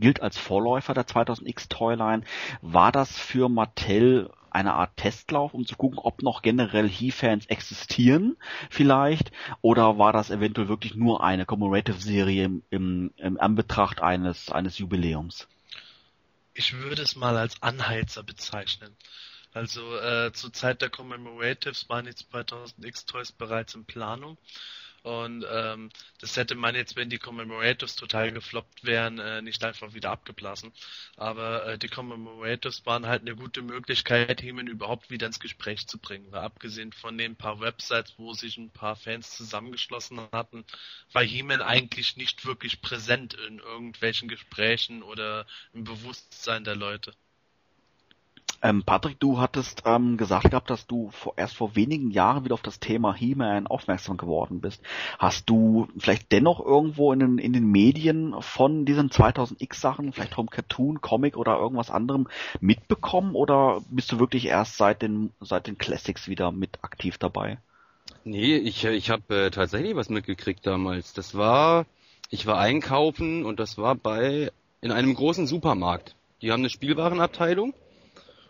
[0.00, 2.24] gilt als Vorläufer der 2000X Toyline.
[2.60, 8.38] War das für Mattel eine Art Testlauf, um zu gucken, ob noch generell He-Fans existieren
[8.70, 9.30] vielleicht?
[9.60, 14.78] Oder war das eventuell wirklich nur eine Commemorative Serie im, im, im Anbetracht eines, eines
[14.78, 15.46] Jubiläums?
[16.54, 18.96] Ich würde es mal als Anheizer bezeichnen.
[19.52, 24.38] Also äh, zur Zeit der Commemoratives waren die 2000 X-Toys bereits in Planung.
[25.06, 29.94] Und ähm, das hätte man jetzt, wenn die Commemoratives total gefloppt wären, äh, nicht einfach
[29.94, 30.72] wieder abgeblasen.
[31.16, 35.98] Aber äh, die Commemoratives waren halt eine gute Möglichkeit, Hemen überhaupt wieder ins Gespräch zu
[35.98, 36.32] bringen.
[36.32, 40.64] Weil abgesehen von den paar Websites, wo sich ein paar Fans zusammengeschlossen hatten,
[41.12, 47.14] war Hemen eigentlich nicht wirklich präsent in irgendwelchen Gesprächen oder im Bewusstsein der Leute.
[48.62, 52.54] Ähm, Patrick, du hattest ähm, gesagt gehabt, dass du vor, erst vor wenigen Jahren wieder
[52.54, 54.82] auf das Thema He-Man aufmerksam geworden bist.
[55.18, 60.34] Hast du vielleicht dennoch irgendwo in den, in den Medien von diesen 2000X Sachen, vielleicht
[60.34, 62.28] vom Cartoon, Comic oder irgendwas anderem
[62.60, 67.58] mitbekommen oder bist du wirklich erst seit den, seit den Classics wieder mit aktiv dabei?
[68.24, 71.12] Nee, ich, ich habe äh, tatsächlich was mitgekriegt damals.
[71.12, 71.86] Das war,
[72.30, 74.50] ich war einkaufen und das war bei,
[74.80, 76.16] in einem großen Supermarkt.
[76.42, 77.74] Die haben eine Spielwarenabteilung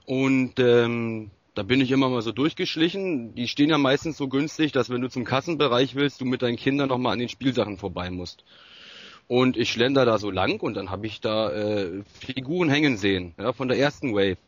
[0.06, 3.34] und ähm, da bin ich immer mal so durchgeschlichen.
[3.34, 6.56] Die stehen ja meistens so günstig, dass wenn du zum Kassenbereich willst, du mit deinen
[6.56, 8.44] Kindern noch mal an den Spielsachen vorbei musst.
[9.26, 13.34] Und ich schlender da so lang und dann habe ich da äh, Figuren hängen sehen,
[13.38, 14.38] ja, von der ersten Wave.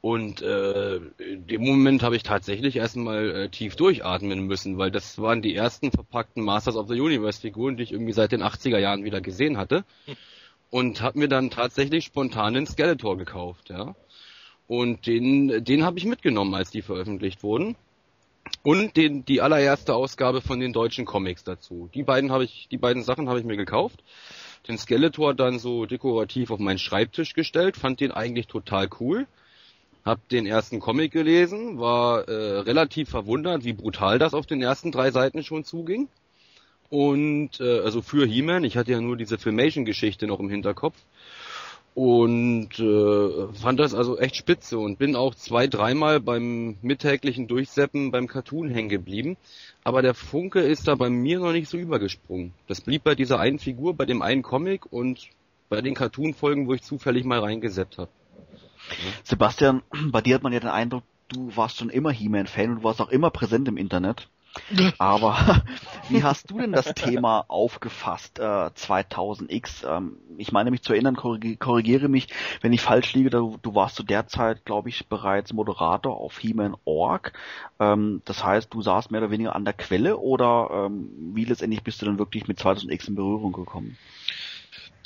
[0.00, 5.18] Und äh, in dem Moment habe ich tatsächlich erstmal äh, tief durchatmen müssen, weil das
[5.18, 8.78] waren die ersten verpackten Masters of the Universe Figuren, die ich irgendwie seit den 80er
[8.78, 9.84] Jahren wieder gesehen hatte.
[10.70, 13.94] Und habe mir dann tatsächlich spontan den Skeletor gekauft, ja.
[14.68, 17.76] Und den, den habe ich mitgenommen, als die veröffentlicht wurden.
[18.62, 21.88] Und den, die allererste Ausgabe von den deutschen Comics dazu.
[21.94, 24.02] Die beiden habe ich, die beiden Sachen habe ich mir gekauft.
[24.68, 29.26] Den Skeletor dann so dekorativ auf meinen Schreibtisch gestellt, fand den eigentlich total cool.
[30.04, 34.92] Hab den ersten Comic gelesen, war äh, relativ verwundert, wie brutal das auf den ersten
[34.92, 36.08] drei Seiten schon zuging.
[36.88, 40.96] Und äh, also für He-Man, ich hatte ja nur diese Filmation-Geschichte noch im Hinterkopf
[41.96, 48.10] und äh, fand das also echt spitze und bin auch zwei, dreimal beim mittäglichen Durchseppen
[48.10, 49.38] beim Cartoon hängen geblieben.
[49.82, 52.52] Aber der Funke ist da bei mir noch nicht so übergesprungen.
[52.66, 55.30] Das blieb bei dieser einen Figur, bei dem einen Comic und
[55.70, 58.10] bei den Cartoon-Folgen, wo ich zufällig mal reingeseppt habe.
[59.24, 63.00] Sebastian, bei dir hat man ja den Eindruck, du warst schon immer He-Man-Fan und warst
[63.00, 64.28] auch immer präsent im Internet.
[64.98, 65.62] Aber
[66.08, 69.86] wie hast du denn das Thema aufgefasst, äh, 2000X?
[69.86, 72.28] Ähm, ich meine mich zu erinnern, korrigi korrigiere mich,
[72.62, 76.38] wenn ich falsch liege, du, du warst zu der Zeit, glaube ich, bereits Moderator auf
[76.38, 77.32] He-Man.org.
[77.80, 81.82] Ähm, das heißt, du saßt mehr oder weniger an der Quelle oder ähm, wie letztendlich
[81.82, 83.96] bist du dann wirklich mit 2000X in Berührung gekommen?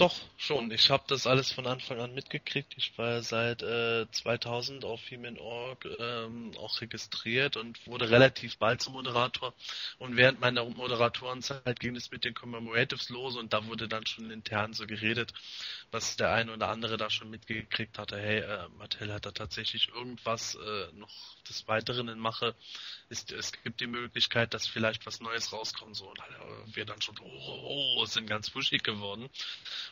[0.00, 0.70] Doch, schon.
[0.70, 2.72] Ich habe das alles von Anfang an mitgekriegt.
[2.78, 8.94] Ich war seit äh, 2000 auf He-Man.org ähm, auch registriert und wurde relativ bald zum
[8.94, 9.52] Moderator.
[9.98, 14.30] Und während meiner Moderatorenzeit ging es mit den Commemoratives los und da wurde dann schon
[14.30, 15.34] intern so geredet,
[15.90, 18.18] was der eine oder andere da schon mitgekriegt hatte.
[18.18, 21.10] Hey, äh, Mattel hat da tatsächlich irgendwas äh, noch
[21.48, 22.54] des Weiteren in Mache.
[23.08, 25.96] Ist, es gibt die Möglichkeit, dass vielleicht was Neues rauskommt.
[25.96, 29.28] So, und äh, wir dann schon, oh, oh, oh, sind ganz wuschig geworden.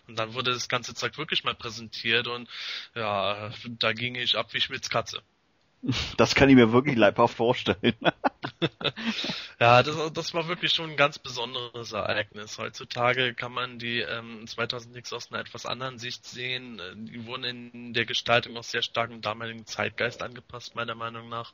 [0.07, 2.49] Und dann wurde das ganze Zeug wirklich mal präsentiert und
[2.95, 5.23] ja, da ging ich ab wie Schmitz Katze.
[6.17, 7.95] Das kann ich mir wirklich leibhaft vorstellen.
[9.61, 12.59] ja, das, das war wirklich schon ein ganz besonderes Ereignis.
[12.59, 16.81] Heutzutage kann man die ähm, 2000 Nix aus einer etwas anderen Sicht sehen.
[16.97, 21.53] Die wurden in der Gestaltung auch sehr stark im damaligen Zeitgeist angepasst, meiner Meinung nach.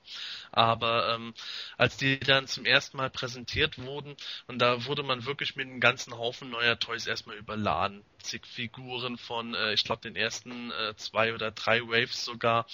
[0.53, 1.35] Aber ähm,
[1.77, 5.81] als die dann zum ersten Mal präsentiert wurden, und da wurde man wirklich mit einem
[5.81, 8.03] ganzen Haufen neuer Toys erstmal überladen.
[8.25, 12.67] Zig Figuren von, äh, ich glaube, den ersten äh, zwei oder drei Waves sogar,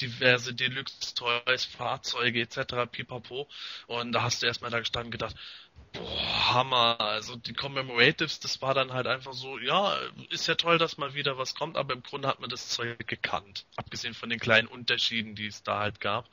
[0.00, 2.86] diverse Deluxe-Toys, Fahrzeuge etc.
[2.90, 3.48] pipapo.
[3.86, 5.36] Und da hast du erstmal da gestanden gedacht,
[5.92, 7.00] boah, Hammer.
[7.00, 9.96] Also die Commemoratives, das war dann halt einfach so, ja,
[10.30, 13.06] ist ja toll, dass mal wieder was kommt, aber im Grunde hat man das Zeug
[13.06, 13.66] gekannt.
[13.76, 16.28] Abgesehen von den kleinen Unterschieden, die es da halt gab.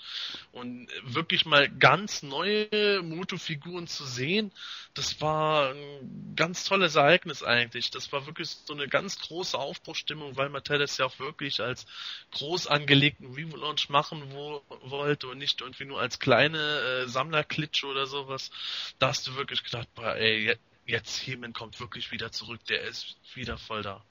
[0.52, 4.52] Und wirklich mal ganz neue Moto-Figuren zu sehen,
[4.94, 7.90] das war ein ganz tolles Ereignis eigentlich.
[7.90, 11.86] Das war wirklich so eine ganz große Aufbruchstimmung, weil Mattel es ja auch wirklich als
[12.32, 18.06] groß angelegten Relaunch machen wo, wollte und nicht irgendwie nur als kleine äh, Sammlerklitsche oder
[18.06, 18.52] sowas.
[19.00, 20.56] Da hast du wirklich gedacht, boah, ey,
[20.86, 24.04] jetzt Hemen kommt wirklich wieder zurück, der ist wieder voll da.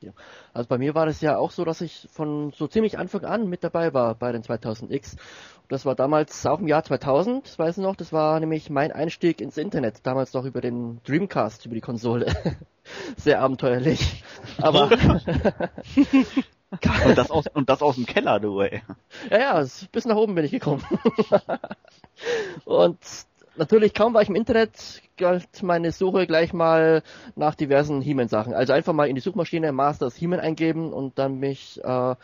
[0.00, 0.12] Ja.
[0.52, 3.48] Also bei mir war es ja auch so, dass ich von so ziemlich Anfang an
[3.48, 5.16] mit dabei war bei den 2000X.
[5.68, 8.92] Das war damals auch im Jahr 2000, das weiß ich noch, das war nämlich mein
[8.92, 12.60] Einstieg ins Internet, damals noch über den Dreamcast, über die Konsole.
[13.16, 14.22] Sehr abenteuerlich.
[14.58, 14.90] Aber
[17.06, 18.82] und, das aus, und das aus dem Keller, du, ey.
[19.30, 20.84] Ja, ja, bis nach oben bin ich gekommen.
[22.66, 22.98] und
[23.56, 27.02] natürlich kaum war ich im Internet, galt meine Suche gleich mal
[27.36, 28.54] nach diversen He-Man-Sachen.
[28.54, 32.14] Also einfach mal in die Suchmaschine Masters He-Man eingeben und dann mich, äh,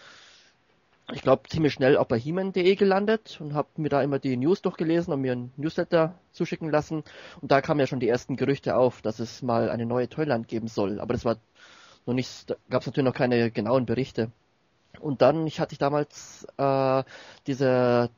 [1.13, 4.63] ich glaube, ziemlich schnell auch bei He-Man.de gelandet und habe mir da immer die News
[4.63, 7.03] durchgelesen und mir ein Newsletter zuschicken lassen.
[7.41, 10.49] Und da kamen ja schon die ersten Gerüchte auf, dass es mal eine neue Toyland
[10.49, 11.01] geben soll.
[11.01, 11.37] Aber das war
[12.07, 14.31] noch nicht, gab es natürlich noch keine genauen Berichte.
[14.99, 17.03] Und dann, ich hatte ich damals äh,
[17.47, 18.11] diese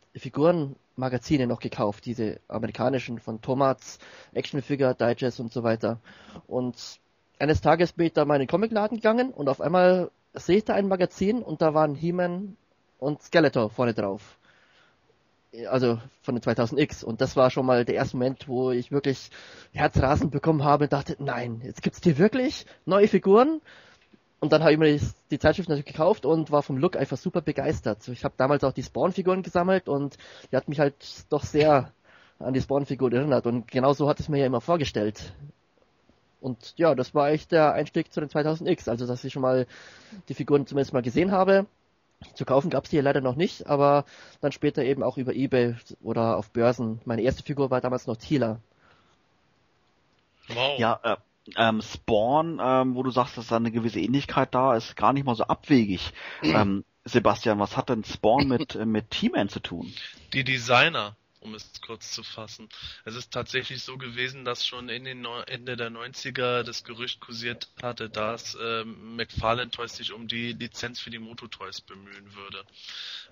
[1.03, 3.99] Figurenmagazine noch gekauft, diese amerikanischen von Thomas,
[4.33, 5.99] Action Figure, Digest und so weiter.
[6.47, 7.01] Und
[7.41, 10.65] eines Tages bin ich da mal in den Comicladen gegangen und auf einmal sehe ich
[10.65, 12.57] da ein Magazin und da waren He-Man
[12.99, 14.39] und Skeletor vorne drauf.
[15.69, 17.05] Also von den 2000X.
[17.05, 19.31] Und das war schon mal der erste Moment, wo ich wirklich
[19.73, 23.61] Herzrasen bekommen habe und dachte, nein, jetzt gibt's hier wirklich neue Figuren
[24.43, 24.99] und dann habe ich mir
[25.31, 28.09] die, Zeitschrift natürlich gekauft und war vom Look einfach super begeistert.
[28.09, 30.19] Ich habe damals auch die Spawn-Figuren gesammelt und
[30.51, 30.97] die hat mich halt
[31.31, 31.93] doch sehr
[32.41, 33.47] an die Spawn-Figur erinnert.
[33.47, 35.33] Und genau so hat es mir ja immer vorgestellt.
[36.41, 38.91] Und ja, das war echt der Einstieg zu den 2000X.
[38.91, 39.69] Also, dass ich schon mal
[40.29, 41.67] die Figuren zumindest mal gesehen habe.
[42.35, 44.05] Zu kaufen gab es die ja leider noch nicht, aber
[44.41, 47.01] dann später eben auch über Ebay oder auf Börsen.
[47.05, 48.59] Meine erste Figur war damals noch Tila.
[50.49, 50.81] Wow.
[50.81, 51.17] Ja, äh,
[51.57, 55.25] ähm, Spawn, ähm, wo du sagst, dass da eine gewisse Ähnlichkeit da ist, gar nicht
[55.25, 56.13] mal so abwegig.
[56.43, 59.93] ähm, Sebastian, was hat denn Spawn mit, äh, mit T-Man zu tun?
[60.33, 62.69] Die Designer um es kurz zu fassen.
[63.05, 67.21] Es ist tatsächlich so gewesen, dass schon in den no Ende der 90er das Gerücht
[67.21, 72.35] kursiert hatte, dass ähm, McFarlane Toys sich um die Lizenz für die Moto Toys bemühen
[72.35, 72.65] würde.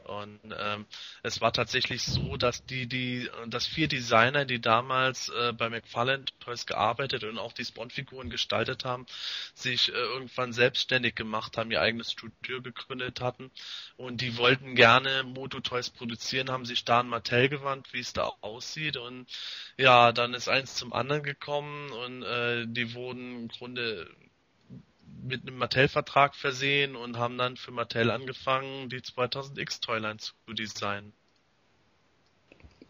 [0.04, 0.86] Und ähm,
[1.22, 6.24] es war tatsächlich so, dass die, die, dass vier Designer, die damals äh, bei McFarlane
[6.40, 9.06] Toys gearbeitet und auch die Spawn-Figuren gestaltet haben,
[9.54, 13.50] sich äh, irgendwann selbstständig gemacht haben, ihr eigenes Studio gegründet hatten
[13.96, 18.12] und die wollten gerne Moto Toys produzieren, haben sich da an Mattel gewandt, wie es
[18.12, 19.26] da aussieht und
[19.76, 24.08] ja, dann ist eins zum anderen gekommen und äh, die wurden im Grunde
[25.22, 31.12] mit einem Mattel-Vertrag versehen und haben dann für Mattel angefangen, die 2000X Toyline zu designen.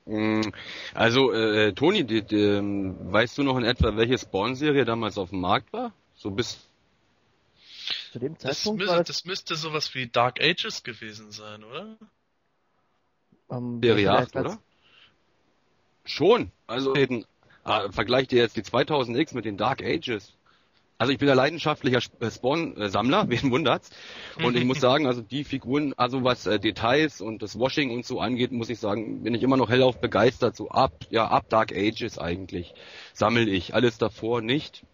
[0.06, 0.42] Mm,
[0.94, 5.30] also, äh, Toni, die, die, ähm, weißt du noch in etwa, welche Spawn-Serie damals auf
[5.30, 5.92] dem Markt war?
[6.14, 6.68] So bis
[8.12, 8.82] zu dem Zeitpunkt?
[8.82, 11.96] Das, müsste, das müsste sowas wie Dark Ages gewesen sein, oder?
[13.48, 14.58] Um, ähm, Serie 8, oder?
[16.10, 16.50] Schon.
[16.66, 16.94] Also,
[17.64, 20.34] ah, vergleich dir jetzt die 2000X mit den Dark Ages.
[20.98, 23.88] Also ich bin ein leidenschaftlicher äh, Spawn-Sammler, wen wundert's.
[24.44, 28.04] Und ich muss sagen, also die Figuren, also was äh, Details und das Washing und
[28.04, 30.56] so angeht, muss ich sagen, bin ich immer noch hellauf begeistert.
[30.56, 32.74] So ab, ja, ab Dark Ages eigentlich
[33.14, 33.72] sammel ich.
[33.72, 34.84] Alles davor nicht.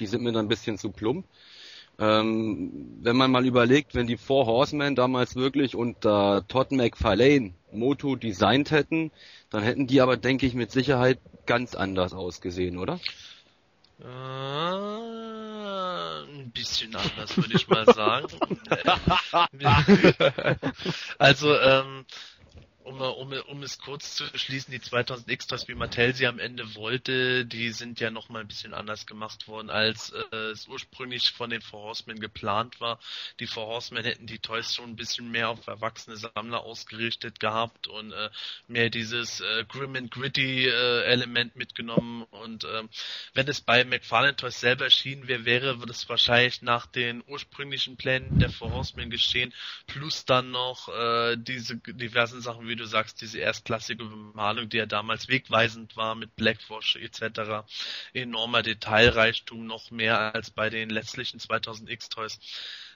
[0.00, 1.24] Die sind mir dann ein bisschen zu plump.
[2.00, 8.14] Ähm, wenn man mal überlegt, wenn die Four Horsemen damals wirklich unter Todd McFarlane Moto
[8.14, 9.10] designt hätten,
[9.50, 13.00] dann hätten die aber, denke ich, mit Sicherheit ganz anders ausgesehen, oder?
[14.00, 14.04] Äh,
[16.30, 18.28] ein bisschen anders, würde ich mal sagen.
[21.18, 22.04] also, ähm,
[22.88, 26.74] um, um, um es kurz zu schließen, die 2000 Extras, wie Mattel sie am Ende
[26.74, 31.30] wollte, die sind ja noch mal ein bisschen anders gemacht worden, als äh, es ursprünglich
[31.32, 32.98] von den Four Horsemen geplant war.
[33.40, 37.88] Die Four Horsemen hätten die Toys schon ein bisschen mehr auf erwachsene Sammler ausgerichtet gehabt
[37.88, 38.30] und äh,
[38.68, 42.22] mehr dieses äh, Grim and Gritty äh, Element mitgenommen.
[42.30, 42.84] Und äh,
[43.34, 48.38] wenn es bei McFarlane Toys selber erschienen wäre, wäre das wahrscheinlich nach den ursprünglichen Plänen
[48.38, 49.52] der Four Horsemen geschehen,
[49.86, 54.86] plus dann noch äh, diese diversen Sachen wie du sagst, diese erstklassige Bemalung, die ja
[54.86, 57.66] damals wegweisend war mit Blackwash etc.
[58.14, 62.38] Enormer Detailreichtum, noch mehr als bei den letztlichen 2000X Toys.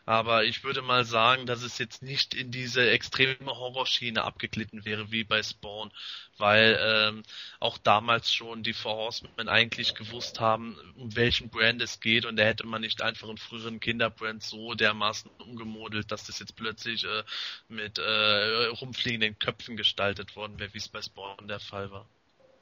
[0.05, 5.12] Aber ich würde mal sagen, dass es jetzt nicht in diese extreme Horrorschiene abgeglitten wäre
[5.12, 5.93] wie bei Spawn,
[6.39, 7.23] weil ähm,
[7.61, 12.37] auch damals schon die Four Horsemen eigentlich gewusst haben, um welchen Brand es geht und
[12.37, 17.05] da hätte man nicht einfach einen früheren Kinderbrand so dermaßen umgemodelt, dass das jetzt plötzlich
[17.05, 17.23] äh,
[17.69, 22.09] mit äh, rumfliegenden Köpfen gestaltet worden wäre, wie es bei Spawn der Fall war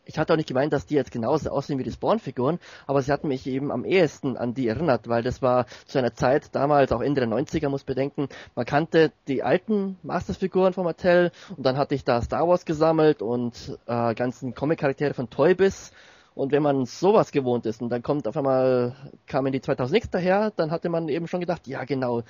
[0.05, 3.13] ich hatte auch nicht gemeint, dass die jetzt genauso aussehen wie die Spawn-Figuren, aber sie
[3.13, 6.93] hatten mich eben am ehesten an die erinnert, weil das war zu einer Zeit, damals
[6.93, 11.77] auch Ende der 90er, muss bedenken, man kannte die alten Masters-Figuren von Mattel und dann
[11.77, 15.93] hatte ich da Star Wars gesammelt und äh, ganzen Comic-Charaktere von Toy Biz
[16.35, 18.97] und wenn man sowas gewohnt ist und dann kommt auf einmal,
[19.27, 22.23] kamen die 2006 daher, dann hatte man eben schon gedacht, ja genau,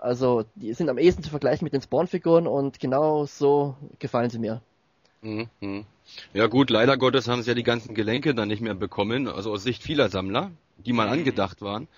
[0.00, 4.38] also die sind am ehesten zu vergleichen mit den Spawn-Figuren und genau so gefallen sie
[4.38, 4.60] mir.
[5.60, 5.86] Mhm.
[6.32, 9.52] Ja gut, leider Gottes haben sie ja die ganzen Gelenke dann nicht mehr bekommen, also
[9.52, 11.14] aus Sicht vieler Sammler, die mal mhm.
[11.14, 11.88] angedacht waren.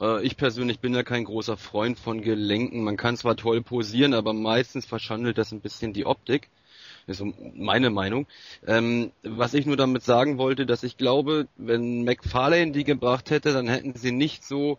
[0.00, 2.84] Äh, ich persönlich bin ja kein großer Freund von Gelenken.
[2.84, 6.50] Man kann zwar toll posieren, aber meistens verschandelt das ein bisschen die Optik.
[7.06, 8.26] Das ist meine Meinung.
[8.66, 13.52] Ähm, was ich nur damit sagen wollte, dass ich glaube, wenn McFarlane die gebracht hätte,
[13.52, 14.78] dann hätten sie nicht so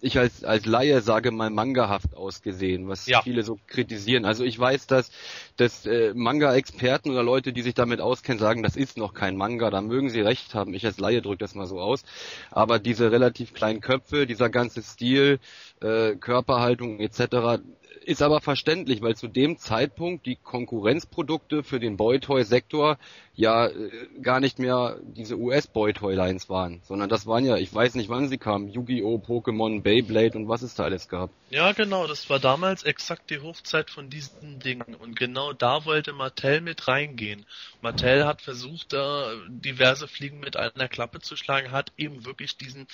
[0.00, 3.22] ich als, als Laie sage mal mangahaft ausgesehen, was ja.
[3.22, 4.24] viele so kritisieren.
[4.24, 5.10] Also ich weiß, dass,
[5.56, 9.70] dass äh, Manga-Experten oder Leute, die sich damit auskennen, sagen, das ist noch kein Manga,
[9.70, 10.74] da mögen sie recht haben.
[10.74, 12.04] Ich als Laie drücke das mal so aus.
[12.50, 15.38] Aber diese relativ kleinen Köpfe, dieser ganze Stil,
[15.80, 17.60] äh, Körperhaltung etc.,
[18.04, 22.98] ist aber verständlich, weil zu dem Zeitpunkt die Konkurrenzprodukte für den Boy-Toy-Sektor
[23.36, 23.90] ja äh,
[24.22, 28.38] gar nicht mehr diese US-Boy-Toy-Lines waren, sondern das waren ja, ich weiß nicht wann sie
[28.38, 31.30] kamen, Yu-Gi-Oh!, Pokémon, Beyblade und was es da alles gab.
[31.50, 36.14] Ja, genau, das war damals exakt die Hochzeit von diesen Dingen und genau da wollte
[36.14, 37.44] Mattel mit reingehen.
[37.82, 42.88] Mattel hat versucht, da diverse Fliegen mit einer Klappe zu schlagen, hat eben wirklich diesen,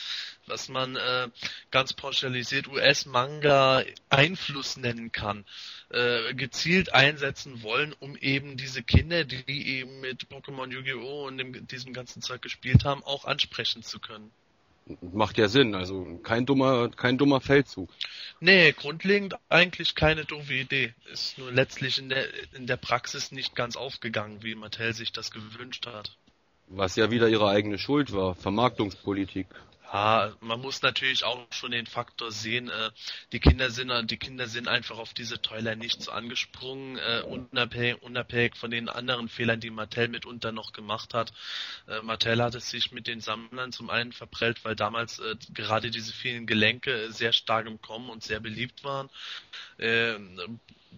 [0.46, 1.28] was man äh,
[1.70, 5.44] ganz pauschalisiert US-Manga-Einfluss nennen kann
[5.90, 11.26] äh, gezielt einsetzen wollen, um eben diese Kinder, die eben mit Pokémon Yu-Gi-Oh!
[11.26, 14.30] und dem, diesem ganzen Zeug gespielt haben, auch ansprechen zu können.
[15.00, 17.88] Macht ja Sinn, also kein dummer, kein dummer Feldzug.
[18.40, 20.92] Nee, grundlegend eigentlich keine doofe Idee.
[21.12, 25.30] Ist nur letztlich in der, in der Praxis nicht ganz aufgegangen, wie Mattel sich das
[25.30, 26.16] gewünscht hat.
[26.66, 29.46] Was ja wieder ihre eigene Schuld war, Vermarktungspolitik.
[29.92, 32.90] Ja, man muss natürlich auch schon den Faktor sehen, äh,
[33.32, 38.00] die Kinder sind die Kinder sind einfach auf diese Toiler nicht so angesprungen, äh, unabhängig,
[38.02, 41.34] unabhängig von den anderen Fehlern, die Mattel mitunter noch gemacht hat.
[41.88, 45.90] Äh, Mattel hat es sich mit den Sammlern zum einen verprellt, weil damals äh, gerade
[45.90, 49.10] diese vielen Gelenke sehr stark im Kommen und sehr beliebt waren.
[49.76, 50.14] Äh,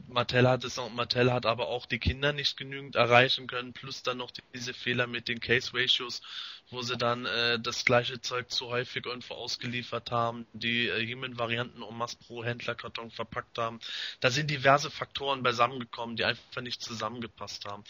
[0.09, 4.19] Mattel hat es Mattel hat aber auch die Kinder nicht genügend erreichen können, plus dann
[4.19, 6.21] noch diese Fehler mit den Case Ratios,
[6.71, 11.83] wo sie dann äh, das gleiche Zeug zu häufig irgendwo ausgeliefert haben, die äh, Human-Varianten
[11.83, 13.81] um Mass pro Händlerkarton verpackt haben.
[14.21, 17.85] Da sind diverse Faktoren beisammengekommen, die einfach nicht zusammengepasst haben.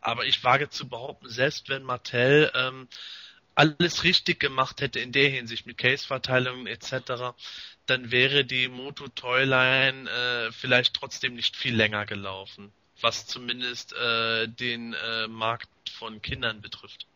[0.00, 2.88] Aber ich wage zu behaupten, selbst wenn Mattel ähm,
[3.54, 7.34] alles richtig gemacht hätte in der Hinsicht mit Case-Verteilungen etc.,
[7.86, 14.48] dann wäre die Moto Toyline äh, vielleicht trotzdem nicht viel länger gelaufen, was zumindest äh,
[14.48, 17.06] den äh, Markt von Kindern betrifft.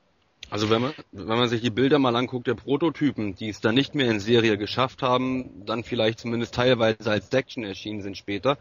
[0.48, 3.74] Also wenn man, wenn man sich die Bilder mal anguckt der Prototypen, die es dann
[3.74, 8.59] nicht mehr in Serie geschafft haben, dann vielleicht zumindest teilweise als Section erschienen sind später,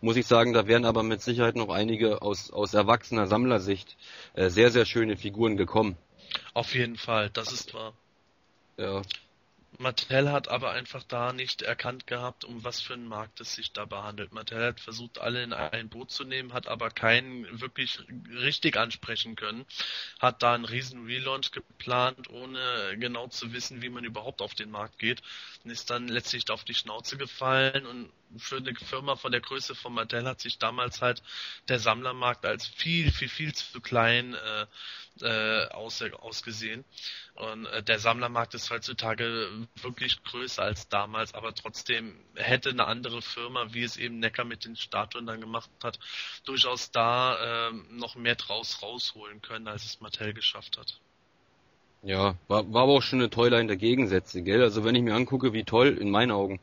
[0.00, 3.96] muss ich sagen, da wären aber mit Sicherheit noch einige aus, aus erwachsener Sammlersicht
[4.34, 5.96] äh, sehr, sehr schöne Figuren gekommen.
[6.54, 7.92] Auf jeden Fall, das ist wahr.
[8.78, 9.02] Ja.
[9.78, 13.72] Mattel hat aber einfach da nicht erkannt gehabt, um was für einen Markt es sich
[13.72, 14.32] dabei handelt.
[14.32, 18.00] Mattel hat versucht, alle in ein Boot zu nehmen, hat aber keinen wirklich
[18.30, 19.66] richtig ansprechen können,
[20.18, 24.70] hat da einen riesen Relaunch geplant, ohne genau zu wissen, wie man überhaupt auf den
[24.70, 25.22] Markt geht
[25.64, 29.74] und ist dann letztlich auf die Schnauze gefallen und für eine Firma von der Größe
[29.74, 31.22] von Mattel hat sich damals halt
[31.68, 34.66] der Sammlermarkt als viel, viel, viel zu klein äh,
[35.22, 36.84] äh, aus, ausgesehen.
[37.34, 43.22] Und äh, der Sammlermarkt ist heutzutage wirklich größer als damals, aber trotzdem hätte eine andere
[43.22, 45.98] Firma, wie es eben Necker mit den Statuen dann gemacht hat,
[46.44, 51.00] durchaus da äh, noch mehr draus rausholen können, als es Mattel geschafft hat.
[52.02, 54.62] Ja, war, war aber auch schon eine Toyline der Gegensätze, gell?
[54.62, 56.60] Also wenn ich mir angucke, wie toll in meinen Augen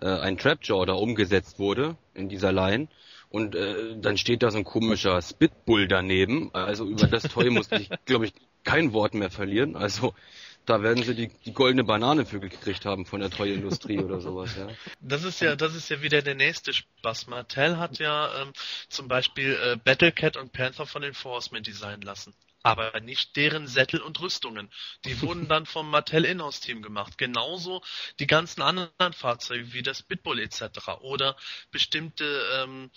[0.00, 2.88] äh, ein Trapjaw da umgesetzt wurde in dieser Line,
[3.30, 6.50] und äh, dann steht da so ein komischer Spitbull daneben.
[6.52, 8.32] Also über das Toy musste ich, glaube ich,
[8.64, 9.76] kein Wort mehr verlieren.
[9.76, 10.14] Also
[10.66, 14.56] da werden sie die, die goldene Banane für gekriegt haben von der Toy-Industrie oder sowas,
[14.56, 14.68] ja.
[15.00, 17.28] Das ist ja, das ist ja wieder der nächste Spaß.
[17.28, 18.52] Mattel hat ja ähm,
[18.88, 24.00] zum Beispiel äh, Battlecat und Panther von den Forcemen designen lassen aber nicht deren Sättel
[24.00, 24.70] und Rüstungen.
[25.04, 27.18] Die wurden dann vom Mattel Inhouse Team gemacht.
[27.18, 27.82] Genauso
[28.18, 30.62] die ganzen anderen Fahrzeuge wie das Bitbull etc.
[31.00, 31.36] oder
[31.70, 32.24] bestimmte
[32.54, 32.90] ähm,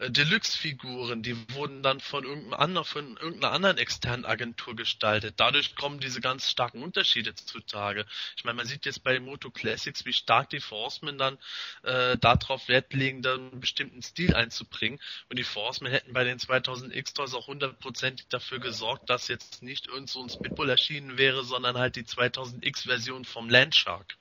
[0.00, 5.34] äh, Deluxe-Figuren, die wurden dann von, irgendeinem anderen, von irgendeiner anderen externen Agentur gestaltet.
[5.38, 8.04] Dadurch kommen diese ganz starken Unterschiede zutage.
[8.36, 11.38] Ich meine, man sieht jetzt bei Moto Classics, wie stark die Forcemen dann
[11.82, 14.98] äh, darauf Wert legen, dann einen bestimmten Stil einzubringen.
[15.28, 19.86] Und die Forcemen hätten bei den 2000 X-Toys auch hundertprozentig dafür gesorgt, dass jetzt nicht
[19.86, 24.16] irgend so ein Spitbull erschienen wäre, sondern halt die 2000 X-Version vom Landshark.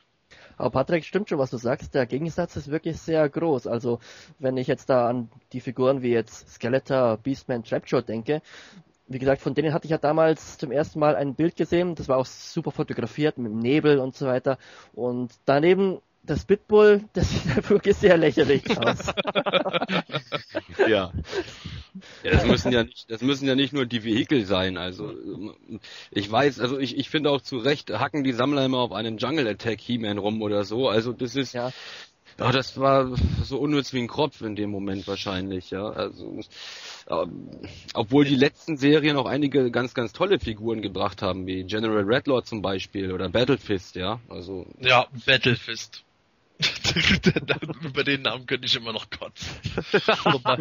[0.58, 1.94] Aber Patrick, stimmt schon, was du sagst.
[1.96, 3.68] Der Gegensatz ist wirklich sehr groß.
[3.68, 4.00] Also,
[4.40, 8.42] wenn ich jetzt da an die Figuren wie jetzt Skeletor, Beastman, Trapjaw denke,
[9.08, 11.96] wie gesagt, von denen hatte ich ja damals zum ersten Mal ein Bild gesehen.
[11.96, 14.58] Das war auch super fotografiert mit dem Nebel und so weiter.
[14.94, 19.08] Und daneben das Bitbull, das sieht halt wirklich sehr lächerlich aus.
[20.88, 21.12] ja.
[22.24, 24.78] Ja, das müssen ja nicht, das müssen ja nicht nur die Vehikel sein.
[24.78, 25.14] Also
[26.12, 29.18] ich weiß, also ich, ich finde auch zu Recht hacken die Sammler immer auf einen
[29.18, 30.90] Jungle Attack He-Man rum oder so.
[30.90, 31.72] Also das ist ja.
[32.40, 35.88] Ja, das war so unnütz wie ein Kropf in dem Moment wahrscheinlich, ja.
[35.90, 36.40] Also,
[37.08, 37.50] ähm,
[37.94, 42.48] obwohl die letzten Serien auch einige ganz, ganz tolle Figuren gebracht haben, wie General Redlord
[42.48, 44.20] zum Beispiel oder Battlefist, ja.
[44.30, 44.66] Also.
[44.80, 46.04] Ja, Battlefist.
[47.82, 49.50] Über den Namen könnte ich immer noch kotzen.
[50.24, 50.58] wobei,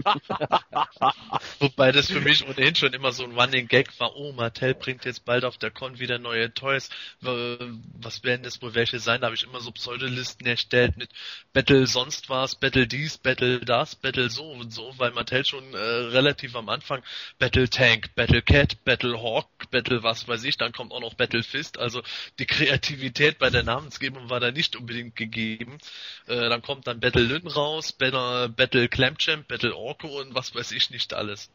[1.58, 4.16] wobei, das für mich ohnehin schon immer so ein Running Gag war.
[4.16, 6.88] Oh, Mattel bringt jetzt bald auf der Con wieder neue Toys.
[7.20, 9.20] Was werden das wohl welche sein?
[9.20, 11.10] Da habe ich immer so Pseudolisten erstellt mit
[11.52, 15.76] Battle sonst was, Battle dies, Battle das, Battle so und so, weil Mattel schon äh,
[15.76, 17.02] relativ am Anfang
[17.38, 21.42] Battle Tank, Battle Cat, Battle Hawk, Battle was weiß ich, dann kommt auch noch Battle
[21.42, 21.78] Fist.
[21.78, 22.02] Also
[22.38, 25.78] die Kreativität bei der Namensgebung war da nicht unbedingt gegeben.
[26.26, 30.72] Äh, dann kommt dann Battle Lynn raus, Battle, Battle Clamchamp, Battle Orko und was weiß
[30.72, 31.50] ich nicht alles.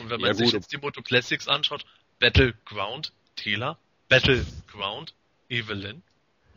[0.00, 1.84] Und wenn man ja, sich jetzt die Moto Classics anschaut,
[2.20, 3.78] Battleground Tela,
[4.08, 5.14] Battleground
[5.48, 6.02] Evelyn.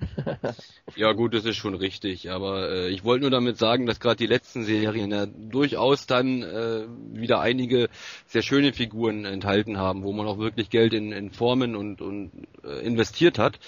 [0.96, 4.16] ja gut, das ist schon richtig, aber äh, ich wollte nur damit sagen, dass gerade
[4.16, 7.90] die letzten Serien ja durchaus dann äh, wieder einige
[8.26, 12.32] sehr schöne Figuren enthalten haben, wo man auch wirklich Geld in, in Formen und, und
[12.64, 13.60] äh, investiert hat.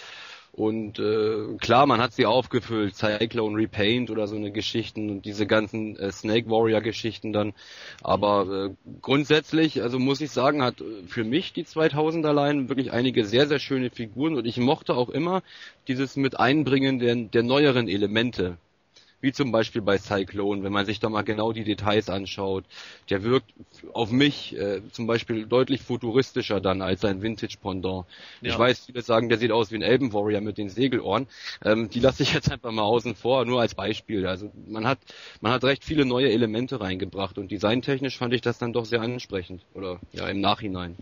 [0.55, 5.47] Und äh, klar, man hat sie aufgefüllt, Cyclone Repaint oder so eine Geschichten und diese
[5.47, 7.53] ganzen äh, Snake Warrior Geschichten dann.
[8.03, 12.91] Aber äh, grundsätzlich, also muss ich sagen, hat äh, für mich die 2000er Line wirklich
[12.91, 15.41] einige sehr, sehr schöne Figuren und ich mochte auch immer
[15.88, 18.57] dieses mit Einbringen der, der neueren Elemente
[19.23, 22.65] wie zum Beispiel bei Cyclone, wenn man sich da mal genau die Details anschaut.
[23.09, 23.53] Der wirkt
[23.93, 28.05] auf mich äh, zum Beispiel deutlich futuristischer dann als sein Vintage-Pendant.
[28.41, 28.51] Ja.
[28.51, 31.27] Ich weiß, viele sagen, der sieht aus wie ein Elben Warrior mit den Segelohren.
[31.63, 34.27] Ähm, die lasse ich jetzt einfach mal außen vor, nur als Beispiel.
[34.27, 34.99] Also man hat,
[35.39, 39.01] man hat recht viele neue Elemente reingebracht und designtechnisch fand ich das dann doch sehr
[39.01, 39.61] ansprechend.
[39.73, 40.97] Oder ja, im Nachhinein.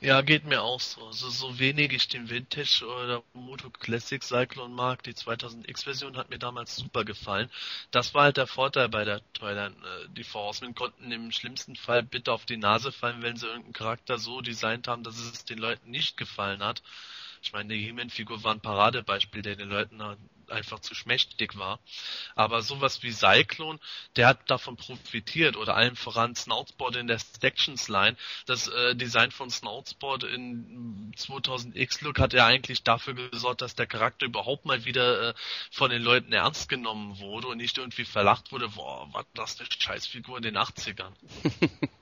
[0.00, 1.06] Ja, geht mir auch so.
[1.06, 6.38] Also so wenig ich den Vintage oder Moto Classic Cyclone mag, die 2000X-Version hat mir
[6.38, 7.50] damals super gefallen.
[7.90, 9.74] Das war halt der Vorteil bei der Toyline.
[9.74, 13.72] Äh, die Forcemen konnten im schlimmsten Fall bitte auf die Nase fallen, wenn sie irgendeinen
[13.72, 16.82] Charakter so designt haben, dass es den Leuten nicht gefallen hat.
[17.42, 20.00] Ich meine, die He-Man-Figur war ein Paradebeispiel, der den Leuten
[20.50, 21.80] einfach zu schmächtig war.
[22.34, 23.78] Aber sowas wie Cyclone,
[24.16, 28.16] der hat davon profitiert oder allem voran Snoutsport in der Sections Line.
[28.46, 33.86] Das äh, Design von Snoutsport in 2000 X-Look hat ja eigentlich dafür gesorgt, dass der
[33.86, 35.34] Charakter überhaupt mal wieder äh,
[35.70, 39.68] von den Leuten ernst genommen wurde und nicht irgendwie verlacht wurde, boah, was das eine
[39.70, 41.12] Scheißfigur in den 80ern.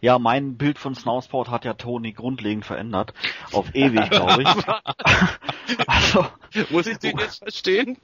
[0.00, 3.14] Ja, mein Bild von Snowsport hat ja Tony grundlegend verändert.
[3.52, 4.48] Auf ewig, glaube ich.
[5.86, 6.26] Also,
[6.70, 7.98] muss ich den jetzt verstehen?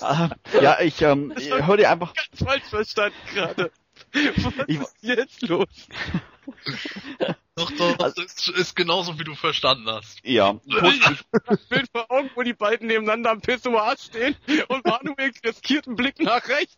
[0.00, 0.28] äh,
[0.60, 2.12] ja, ich ähm, höre dir einfach.
[2.14, 3.70] Ganz falsch verstanden gerade.
[4.12, 5.68] Was ich, ist jetzt los?
[7.56, 10.20] Doch, doch, das ist, ist genauso wie du verstanden hast.
[10.24, 10.58] Ja.
[10.66, 14.36] Ich Bild vor Augen, wo die beiden nebeneinander am Pissoir stehen
[14.68, 16.76] und Manuel riskiert einen Blick nach rechts.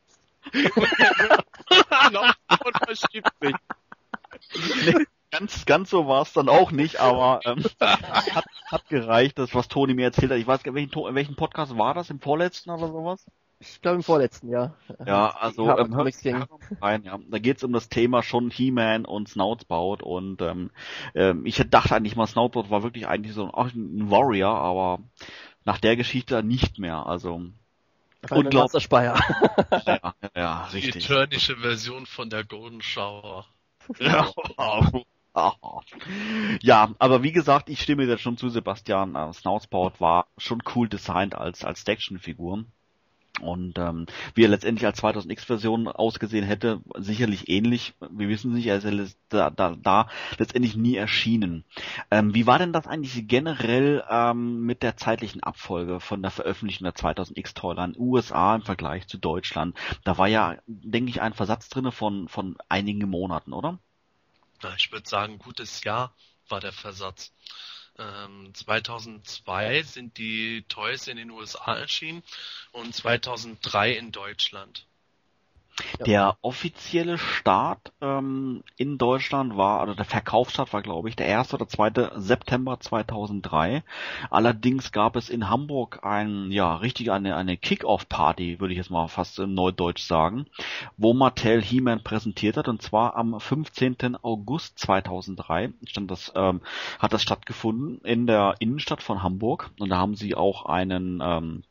[1.69, 3.55] Und, und verschiebt sich.
[4.85, 9.55] Nee, ganz, ganz so war es dann auch nicht, aber ähm, hat, hat gereicht, das
[9.55, 10.39] was Toni mir erzählt hat.
[10.39, 13.27] Ich weiß gar nicht, welchen, welchen Podcast war das, im vorletzten oder sowas?
[13.59, 14.75] Ich glaube im vorletzten, ja.
[15.07, 16.15] Ja, also ähm, hört
[16.83, 17.19] rein, ja.
[17.29, 20.71] Da geht's um das Thema schon He-Man und Snoutsbout und ähm,
[21.15, 25.01] ähm, ich dachte eigentlich mal, Snoutsbout war wirklich eigentlich so auch ein Warrior, aber
[25.65, 27.07] nach der Geschichte nicht mehr.
[27.07, 27.47] Also
[28.31, 28.89] unglaublich.
[28.91, 29.15] ja,
[29.87, 31.07] ja, ja, richtig.
[31.07, 33.47] Die eternische Version von der Golden Shower.
[33.99, 34.33] Ja.
[36.63, 39.15] ja, aber wie gesagt, ich stimme dir schon zu, Sebastian.
[39.15, 42.65] Äh, Snoutspout war schon cool designt als als Actionfigur.
[43.41, 47.95] Und ähm, wie er letztendlich als 2000X-Version ausgesehen hätte, sicherlich ähnlich.
[48.11, 50.09] Wir wissen nicht, er ist da, da, da
[50.39, 51.65] letztendlich nie erschienen.
[52.11, 56.85] Ähm, wie war denn das eigentlich generell ähm, mit der zeitlichen Abfolge von der Veröffentlichung
[56.85, 59.77] der 2000X-Toyline USA im Vergleich zu Deutschland?
[60.05, 63.79] Da war ja, denke ich, ein Versatz drinne von, von einigen Monaten, oder?
[64.77, 66.15] Ich würde sagen, gutes Jahr
[66.49, 67.33] war der Versatz.
[67.97, 72.23] 2002 ähm, sind die Toys in den USA erschienen
[72.73, 74.87] und 2003 in Deutschland.
[76.07, 81.53] Der offizielle Start ähm, in Deutschland war, also der Verkaufsstart war, glaube ich, der 1.
[81.53, 82.13] oder 2.
[82.17, 83.83] September 2003.
[84.31, 89.09] Allerdings gab es in Hamburg ein, ja, richtig eine, eine Kick-Off-Party, würde ich jetzt mal
[89.09, 90.47] fast im Neudeutsch sagen,
[90.97, 94.17] wo Mattel He-Man präsentiert hat, und zwar am 15.
[94.23, 96.63] August 2003 stand das, ähm,
[96.99, 101.65] hat das stattgefunden in der Innenstadt von Hamburg, und da haben sie auch einen, ähm,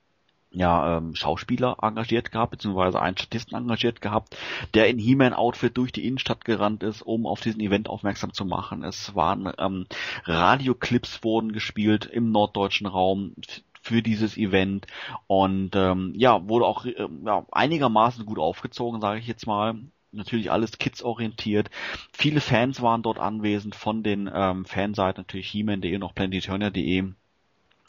[0.56, 4.38] ja, ähm, Schauspieler engagiert gehabt, beziehungsweise einen Statisten engagiert gehabt,
[4.74, 8.84] der in He-Man-Outfit durch die Innenstadt gerannt ist, um auf diesen Event aufmerksam zu machen.
[8.84, 9.86] Es waren ähm,
[10.24, 13.34] Radioclips wurden gespielt im norddeutschen Raum
[13.82, 14.88] für dieses Event
[15.28, 19.76] und ähm, ja, wurde auch äh, ja, einigermaßen gut aufgezogen, sage ich jetzt mal
[20.12, 21.70] natürlich alles Kids orientiert.
[22.14, 27.12] Viele Fans waren dort anwesend von den ähm, Fanseiten natürlich He-Man.de und auch Planeturnia.de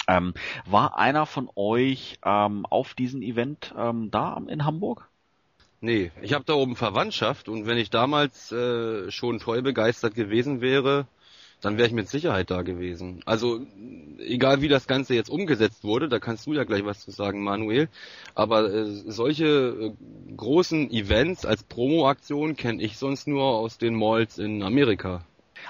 [0.08, 0.34] ähm,
[0.64, 5.08] war einer von euch ähm, auf diesem Event ähm, da in Hamburg?
[5.80, 10.60] Nee, ich habe da oben Verwandtschaft und wenn ich damals äh, schon toll begeistert gewesen
[10.60, 11.06] wäre,
[11.60, 13.20] dann wäre ich mit Sicherheit da gewesen.
[13.24, 13.60] Also
[14.18, 17.42] egal wie das Ganze jetzt umgesetzt wurde, da kannst du ja gleich was zu sagen,
[17.42, 17.88] Manuel.
[18.34, 19.92] Aber äh, solche äh,
[20.36, 25.24] großen Events als Promo-Aktion kenne ich sonst nur aus den Malls in Amerika.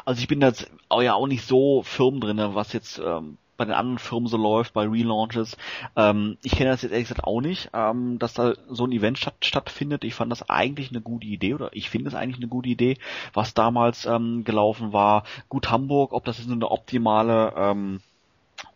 [0.04, 3.38] Also ich bin da jetzt auch ja auch nicht so firm drinne, was jetzt ähm,
[3.57, 5.57] bei den anderen Firmen so läuft, bei Relaunches.
[5.97, 9.19] Ähm, ich kenne das jetzt ehrlich gesagt auch nicht, ähm, dass da so ein Event
[9.19, 10.05] statt, stattfindet.
[10.05, 12.99] Ich fand das eigentlich eine gute Idee oder ich finde es eigentlich eine gute Idee,
[13.33, 15.24] was damals ähm, gelaufen war.
[15.49, 18.01] Gut Hamburg, ob das jetzt eine optimale ähm,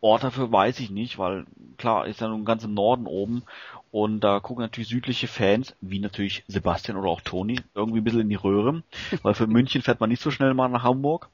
[0.00, 1.46] Ort dafür weiß ich nicht, weil
[1.78, 3.42] klar ist ja nun ganz im Norden oben
[3.90, 8.20] und da gucken natürlich südliche Fans, wie natürlich Sebastian oder auch Toni, irgendwie ein bisschen
[8.20, 8.82] in die Röhre,
[9.22, 11.28] weil für München fährt man nicht so schnell mal nach Hamburg.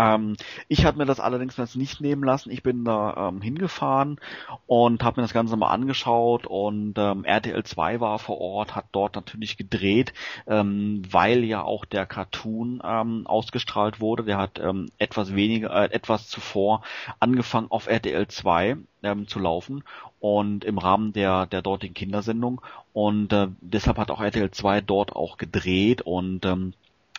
[0.00, 0.36] Ähm,
[0.68, 2.50] ich habe mir das allerdings jetzt nicht nehmen lassen.
[2.50, 4.18] Ich bin da ähm, hingefahren
[4.66, 8.86] und habe mir das Ganze mal angeschaut und ähm, RTL 2 war vor Ort, hat
[8.92, 10.14] dort natürlich gedreht,
[10.46, 14.24] ähm, weil ja auch der Cartoon ähm, ausgestrahlt wurde.
[14.24, 16.82] Der hat ähm, etwas weniger, äh, etwas zuvor
[17.18, 19.84] angefangen auf RTL 2 ähm, zu laufen
[20.18, 22.62] und im Rahmen der der dortigen Kindersendung
[22.92, 26.44] und äh, deshalb hat auch RTL 2 dort auch gedreht und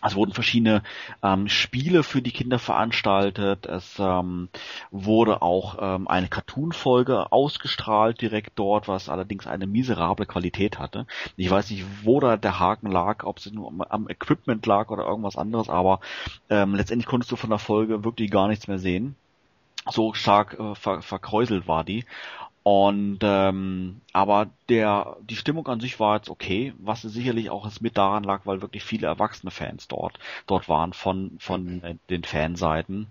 [0.04, 0.84] es wurden verschiedene
[1.24, 3.66] ähm, Spiele für die Kinder veranstaltet.
[3.66, 4.50] Es ähm,
[4.90, 11.06] wurde auch ähm, eine Cartoon-Folge ausgestrahlt direkt dort, was allerdings eine miserable Qualität hatte.
[11.38, 15.06] Ich weiß nicht, wo da der Haken lag, ob es nur am Equipment lag oder
[15.06, 16.00] irgendwas anderes, aber
[16.50, 19.16] ähm, letztendlich konntest du von der Folge wirklich gar nichts mehr sehen.
[19.90, 22.06] So stark äh, ver verkräuselt war die.
[22.64, 27.98] Und ähm, aber der die Stimmung an sich war jetzt okay, was sicherlich auch mit
[27.98, 33.08] daran lag, weil wirklich viele erwachsene Fans dort dort waren von von den Fanseiten.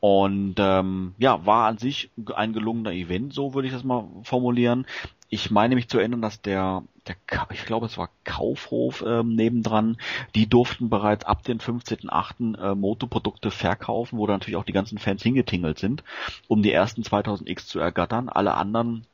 [0.00, 4.86] Und ähm, ja, war an sich ein gelungener Event, so würde ich das mal formulieren.
[5.30, 7.16] Ich meine mich zu erinnern, dass der der,
[7.50, 9.96] ich glaube, es war Kaufhof ähm, nebendran,
[10.34, 12.58] die durften bereits ab den 15.8.
[12.58, 16.02] Äh, Motoprodukte verkaufen, wo dann natürlich auch die ganzen Fans hingetingelt sind,
[16.48, 18.28] um die ersten 2000X zu ergattern.
[18.28, 19.06] Alle anderen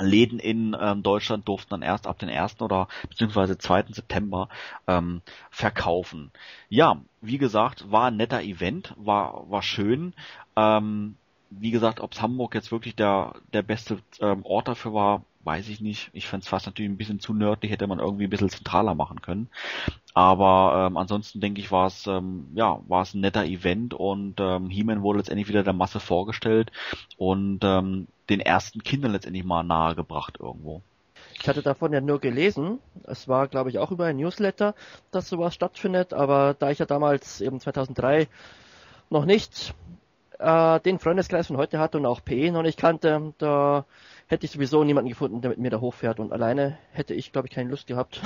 [0.00, 2.60] Läden in ähm, Deutschland durften dann erst ab den 1.
[2.60, 3.84] oder beziehungsweise 2.
[3.90, 4.48] September
[4.86, 6.30] ähm, verkaufen.
[6.68, 10.14] Ja, wie gesagt, war ein netter Event, war, war schön.
[10.56, 11.16] Ähm,
[11.50, 15.80] wie gesagt, ob Hamburg jetzt wirklich der, der beste ähm, Ort dafür war, weiß ich
[15.80, 16.10] nicht.
[16.12, 18.94] Ich fände es fast natürlich ein bisschen zu nördlich, hätte man irgendwie ein bisschen zentraler
[18.94, 19.48] machen können.
[20.14, 24.36] Aber ähm, ansonsten denke ich, war es ähm, ja war es ein netter Event und
[24.38, 26.70] ähm, He-Man wurde letztendlich wieder der Masse vorgestellt
[27.16, 30.82] und ähm, den ersten Kindern letztendlich mal nahegebracht irgendwo.
[31.40, 32.78] Ich hatte davon ja nur gelesen.
[33.04, 34.74] Es war, glaube ich, auch über ein Newsletter,
[35.10, 36.14] dass sowas stattfindet.
[36.14, 38.28] Aber da ich ja damals eben 2003
[39.10, 39.74] noch nicht
[40.38, 43.84] äh, den Freundeskreis von heute hatte und auch PE noch nicht kannte, da
[44.26, 46.20] hätte ich sowieso niemanden gefunden, der mit mir da hochfährt.
[46.20, 48.20] Und alleine hätte ich, glaube ich, keine Lust gehabt.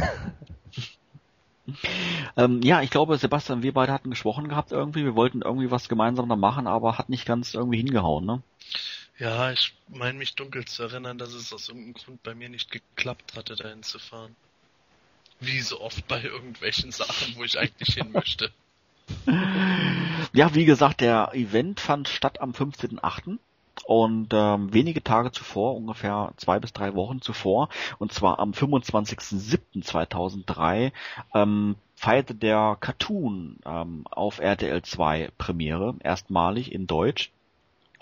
[2.37, 5.05] ähm, ja, ich glaube, Sebastian, wir beide hatten gesprochen gehabt irgendwie.
[5.05, 8.43] Wir wollten irgendwie was gemeinsam da machen, aber hat nicht ganz irgendwie hingehauen, ne?
[9.19, 12.71] Ja, ich meine mich dunkel zu erinnern, dass es aus irgendeinem Grund bei mir nicht
[12.71, 14.37] geklappt hatte, dahin zu fahren.
[15.41, 18.51] Wie so oft bei irgendwelchen Sachen, wo ich eigentlich hin möchte.
[20.35, 23.39] Ja, wie gesagt, der Event fand statt am 15.8.
[23.89, 30.93] Und ähm, wenige Tage zuvor, ungefähr zwei bis drei Wochen zuvor, und zwar am 25.07.2003,
[31.35, 37.33] ähm, feierte der Cartoon ähm, auf RTL 2 Premiere, erstmalig in Deutsch.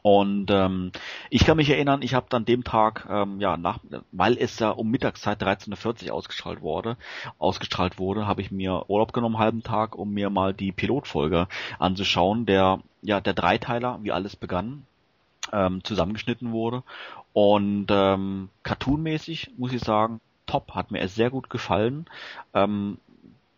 [0.02, 0.90] Und ähm,
[1.30, 3.78] ich kann mich erinnern, ich habe dann dem Tag, ähm, ja, nach,
[4.10, 6.96] weil es ja um Mittagszeit 13.40 Uhr ausgestrahlt wurde,
[7.38, 11.46] ausgestrahlt wurde, habe ich mir Urlaub genommen, halben Tag, um mir mal die Pilotfolge
[11.78, 14.84] anzuschauen, der ja der Dreiteiler, wie alles begann,
[15.52, 16.82] ähm, zusammengeschnitten wurde.
[17.32, 22.06] Und ähm, cartoonmäßig muss ich sagen, top, hat mir sehr gut gefallen.
[22.54, 22.98] Ähm,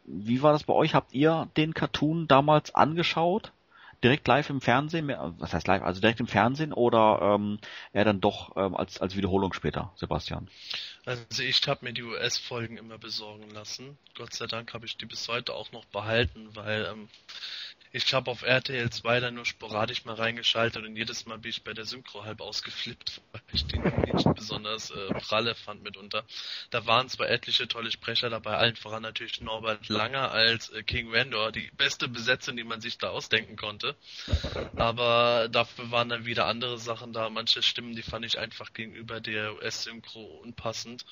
[0.05, 0.95] wie war das bei euch?
[0.95, 3.53] Habt ihr den Cartoon damals angeschaut?
[4.03, 5.09] direkt live im Fernsehen,
[5.39, 7.59] was heißt live, also direkt im Fernsehen oder ähm,
[7.93, 10.49] eher dann doch ähm, als, als Wiederholung später, Sebastian?
[11.05, 13.99] Also ich habe mir die US-Folgen immer besorgen lassen.
[14.17, 17.09] Gott sei Dank habe ich die bis heute auch noch behalten, weil ähm,
[17.93, 21.65] ich habe auf RTL 2 dann nur sporadisch mal reingeschaltet und jedes Mal bin ich
[21.65, 26.25] bei der Synchro halb ausgeflippt, weil ich den nicht besonders äh, pralle fand mitunter.
[26.71, 31.13] Da waren zwar etliche tolle Sprecher dabei, allen voran natürlich Norbert Langer als äh, King
[31.13, 33.97] Vendor, die beste Besetzung, die man sich da ausdenken konnte.
[34.77, 37.31] Aber dafür waren dann wieder andere Sachen da.
[37.31, 41.05] Manche Stimmen, die fand ich einfach gegenüber der US-Synchro unpassend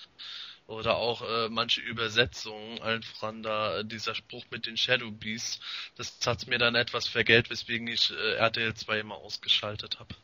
[0.66, 5.60] oder auch äh, manche Übersetzungen, voran da äh, dieser Spruch mit den Shadow Beasts,
[5.96, 10.14] das hat mir dann etwas vergelt, weswegen ich äh, RTL 2 immer ausgeschaltet habe.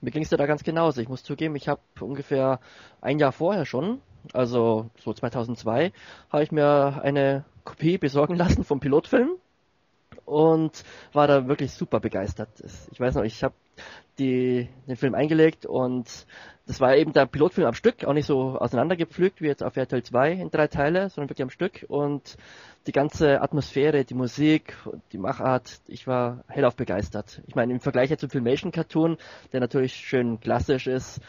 [0.00, 1.00] Mir ging es da ganz genauso.
[1.00, 2.60] Ich muss zugeben, ich habe ungefähr
[3.00, 4.02] ein Jahr vorher schon,
[4.32, 5.92] also so 2002,
[6.30, 9.36] habe ich mir eine Kopie besorgen lassen vom Pilotfilm
[10.26, 12.48] und war da wirklich super begeistert.
[12.90, 13.54] Ich weiß noch, ich habe
[14.18, 16.26] die, den Film eingelegt und
[16.66, 20.02] das war eben der Pilotfilm am Stück, auch nicht so auseinandergepflügt wie jetzt auf RTL
[20.02, 22.36] 2 in drei Teile, sondern wirklich am Stück und
[22.86, 24.76] die ganze Atmosphäre, die Musik,
[25.12, 27.40] die Machart, ich war hellauf begeistert.
[27.46, 29.16] Ich meine, im Vergleich jetzt zum Filmation Cartoon,
[29.52, 31.20] der natürlich schön klassisch ist,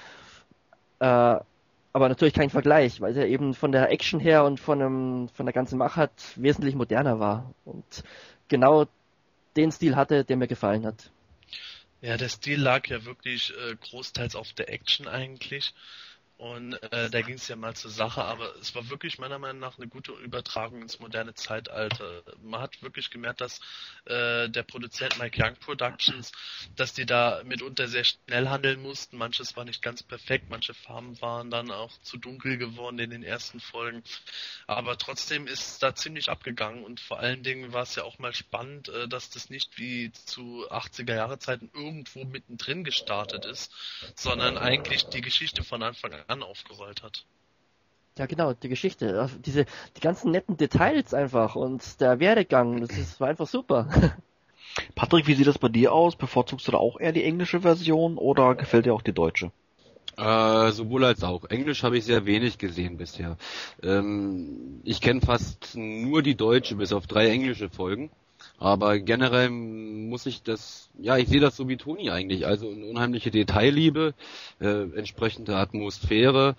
[0.99, 5.29] äh, aber natürlich kein Vergleich, weil er eben von der Action her und von, einem,
[5.29, 8.03] von der ganzen Machart wesentlich moderner war und
[8.47, 8.87] genau
[9.55, 11.11] den Stil hatte, der mir gefallen hat.
[12.01, 15.73] Ja, der Stil lag ja wirklich äh, großteils auf der Action eigentlich.
[16.37, 19.59] Und äh, da ging es ja mal zur Sache, aber es war wirklich meiner Meinung
[19.59, 22.21] nach eine gute Übertragung ins moderne Zeitalter.
[22.43, 23.59] Man hat wirklich gemerkt, dass
[24.05, 26.31] äh, der Produzent Mike Young Productions,
[26.75, 29.17] dass die da mitunter sehr schnell handeln mussten.
[29.17, 33.23] Manches war nicht ganz perfekt, manche Farben waren dann auch zu dunkel geworden in den
[33.23, 34.03] ersten Folgen.
[34.67, 38.35] Aber trotzdem ist da ziemlich abgegangen und vor allen Dingen war es ja auch mal
[38.35, 43.73] spannend, äh, dass das nicht wie zu 80er Jahre Zeiten irgendwo mittendrin gestartet ist,
[44.15, 47.25] sondern eigentlich die Geschichte von Anfang an an aufgerollt hat.
[48.17, 49.19] Ja, genau, die Geschichte.
[49.19, 53.87] Also diese, die ganzen netten Details einfach und der Werdegang, das ist, war einfach super.
[54.95, 56.15] Patrick, wie sieht das bei dir aus?
[56.15, 59.51] Bevorzugst du da auch eher die englische Version oder gefällt dir auch die deutsche?
[60.17, 61.45] Äh, sowohl als auch.
[61.45, 63.37] Englisch habe ich sehr wenig gesehen bisher.
[63.83, 68.09] Ähm, ich kenne fast nur die deutsche, bis auf drei englische Folgen.
[68.59, 72.47] Aber generell muss ich das, ja, ich sehe das so wie Toni eigentlich.
[72.47, 74.13] Also eine unheimliche Detailliebe,
[74.59, 76.55] äh, entsprechende Atmosphäre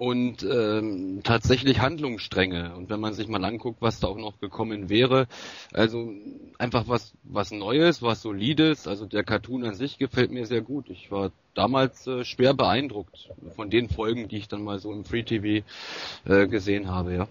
[0.00, 2.74] und ähm, tatsächlich Handlungsstränge.
[2.74, 5.26] Und wenn man sich mal anguckt, was da auch noch gekommen wäre,
[5.74, 6.14] also
[6.56, 8.86] einfach was was Neues, was Solides.
[8.88, 10.88] Also der Cartoon an sich gefällt mir sehr gut.
[10.88, 15.04] Ich war damals äh, schwer beeindruckt von den Folgen, die ich dann mal so im
[15.04, 15.66] Free TV
[16.24, 17.28] äh, gesehen habe, ja.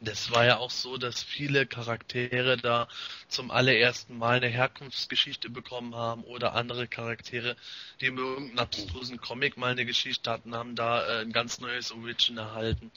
[0.00, 2.86] Das war ja auch so, dass viele Charaktere da
[3.26, 7.56] zum allerersten Mal eine Herkunftsgeschichte bekommen haben oder andere Charaktere,
[8.00, 11.90] die in irgendeinem abstrusen Comic mal eine Geschichte hatten, haben da äh, ein ganz neues
[11.90, 12.92] Origin erhalten.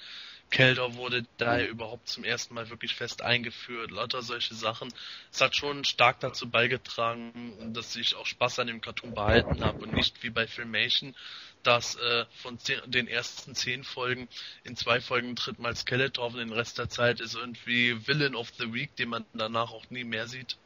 [0.51, 4.93] Keldor wurde da überhaupt zum ersten Mal wirklich fest eingeführt, lauter solche Sachen.
[5.31, 9.83] Es hat schon stark dazu beigetragen, dass ich auch Spaß an dem Cartoon behalten habe
[9.83, 11.15] und nicht wie bei Filmation,
[11.63, 14.27] dass äh, von zehn, den ersten zehn Folgen
[14.63, 18.51] in zwei Folgen tritt mal Skeletor und den Rest der Zeit ist irgendwie Villain of
[18.59, 20.57] the Week, den man danach auch nie mehr sieht.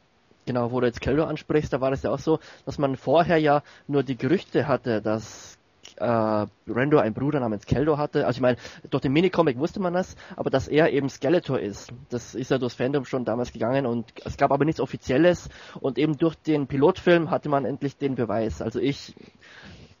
[0.46, 3.38] Genau, wo du jetzt Keldor ansprichst, da war es ja auch so, dass man vorher
[3.38, 5.55] ja nur die Gerüchte hatte, dass
[5.96, 8.26] äh, Rando einen Bruder namens Keldor hatte.
[8.26, 8.56] Also ich meine,
[8.90, 12.58] durch den Minicomic wusste man das, aber dass er eben Skeletor ist, das ist ja
[12.58, 15.48] durchs Fandom schon damals gegangen und es gab aber nichts Offizielles
[15.80, 18.62] und eben durch den Pilotfilm hatte man endlich den Beweis.
[18.62, 19.14] Also ich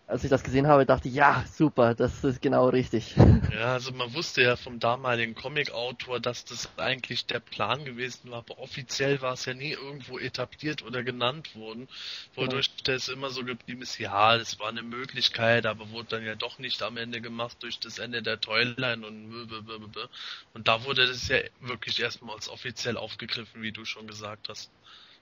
[0.08, 3.16] als ich das gesehen habe, dachte ich, ja, super, das ist genau richtig.
[3.52, 8.38] Ja, also man wusste ja vom damaligen Comic-Autor, dass das eigentlich der Plan gewesen war,
[8.38, 11.88] aber offiziell war es ja nie irgendwo etabliert oder genannt worden,
[12.34, 12.96] wodurch genau.
[12.96, 16.58] das immer so geblieben ist, ja, das war eine Möglichkeit, aber wurde dann ja doch
[16.58, 19.16] nicht am Ende gemacht durch das Ende der Toyline und
[20.54, 24.70] und da wurde das ja wirklich erstmals offiziell aufgegriffen, wie du schon gesagt hast.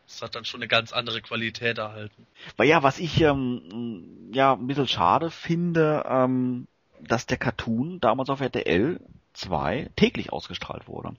[0.06, 2.26] Das hat dann schon eine ganz andere Qualität erhalten.
[2.56, 6.66] Weil ja, was ich ähm, ja ein bisschen schade finde, ähm,
[7.00, 9.00] dass der Cartoon damals auf RTL
[9.32, 11.14] 2 täglich ausgestrahlt wurde.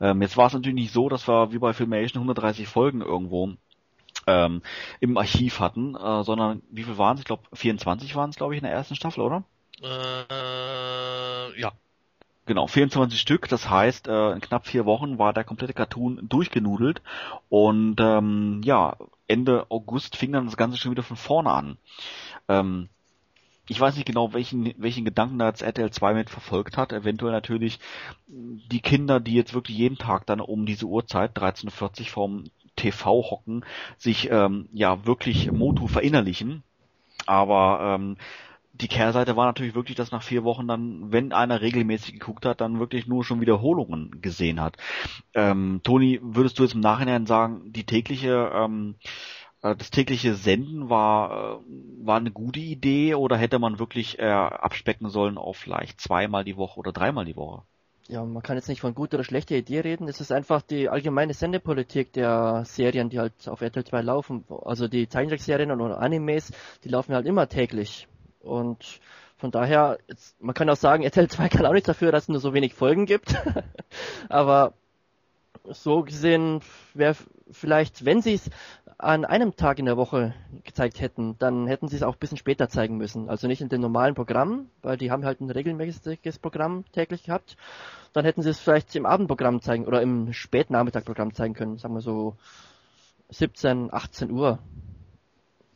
[0.00, 3.54] Ähm, jetzt war es natürlich nicht so, dass wir wie bei Filmation 130 Folgen irgendwo
[4.26, 4.62] ähm,
[5.00, 7.20] im Archiv hatten, äh, sondern wie viel waren es?
[7.20, 9.44] Ich glaube 24 waren es, glaube ich, in der ersten Staffel, oder?
[9.82, 11.72] Äh, ja.
[12.46, 17.00] Genau, 24 Stück, das heißt, äh, in knapp vier Wochen war der komplette Cartoon durchgenudelt
[17.48, 18.96] und ähm, ja,
[19.26, 21.78] Ende August fing dann das Ganze schon wieder von vorne an.
[22.48, 22.90] Ähm,
[23.66, 26.92] ich weiß nicht genau, welchen, welchen Gedanken da jetzt RTL 2 mit verfolgt hat.
[26.92, 27.80] Eventuell natürlich
[28.26, 32.44] die Kinder, die jetzt wirklich jeden Tag dann um diese Uhrzeit, 13.40 vorm
[32.76, 33.64] TV hocken,
[33.96, 36.62] sich ähm, ja wirklich Motu verinnerlichen.
[37.26, 38.18] Aber ähm,
[38.74, 42.60] die Kehrseite war natürlich wirklich, dass nach vier Wochen dann, wenn einer regelmäßig geguckt hat,
[42.60, 44.76] dann wirklich nur schon Wiederholungen gesehen hat.
[45.32, 48.96] Ähm, Toni, würdest du jetzt im Nachhinein sagen, die tägliche, ähm,
[49.62, 54.24] äh, das tägliche Senden war, äh, war eine gute Idee oder hätte man wirklich äh,
[54.24, 57.62] abspecken sollen auf vielleicht zweimal die Woche oder dreimal die Woche?
[58.08, 60.08] Ja, man kann jetzt nicht von guter oder schlechter Idee reden.
[60.08, 64.44] Es ist einfach die allgemeine Sendepolitik der Serien, die halt auf RTL 2 laufen.
[64.64, 66.52] Also die Zeichentrickserien oder Animes,
[66.82, 68.06] die laufen halt immer täglich.
[68.44, 69.00] Und
[69.36, 72.28] von daher, jetzt, man kann auch sagen, RTL 2 kann auch nichts dafür, dass es
[72.28, 73.34] nur so wenig Folgen gibt.
[74.28, 74.74] Aber
[75.64, 76.60] so gesehen
[76.92, 77.16] wäre
[77.50, 78.50] vielleicht, wenn sie es
[78.98, 82.38] an einem Tag in der Woche gezeigt hätten, dann hätten sie es auch ein bisschen
[82.38, 83.28] später zeigen müssen.
[83.28, 87.56] Also nicht in den normalen Programmen, weil die haben halt ein regelmäßiges Programm täglich gehabt.
[88.12, 92.00] Dann hätten sie es vielleicht im Abendprogramm zeigen oder im Spätnachmittagprogramm zeigen können, sagen wir
[92.00, 92.36] so
[93.30, 94.58] 17, 18 Uhr.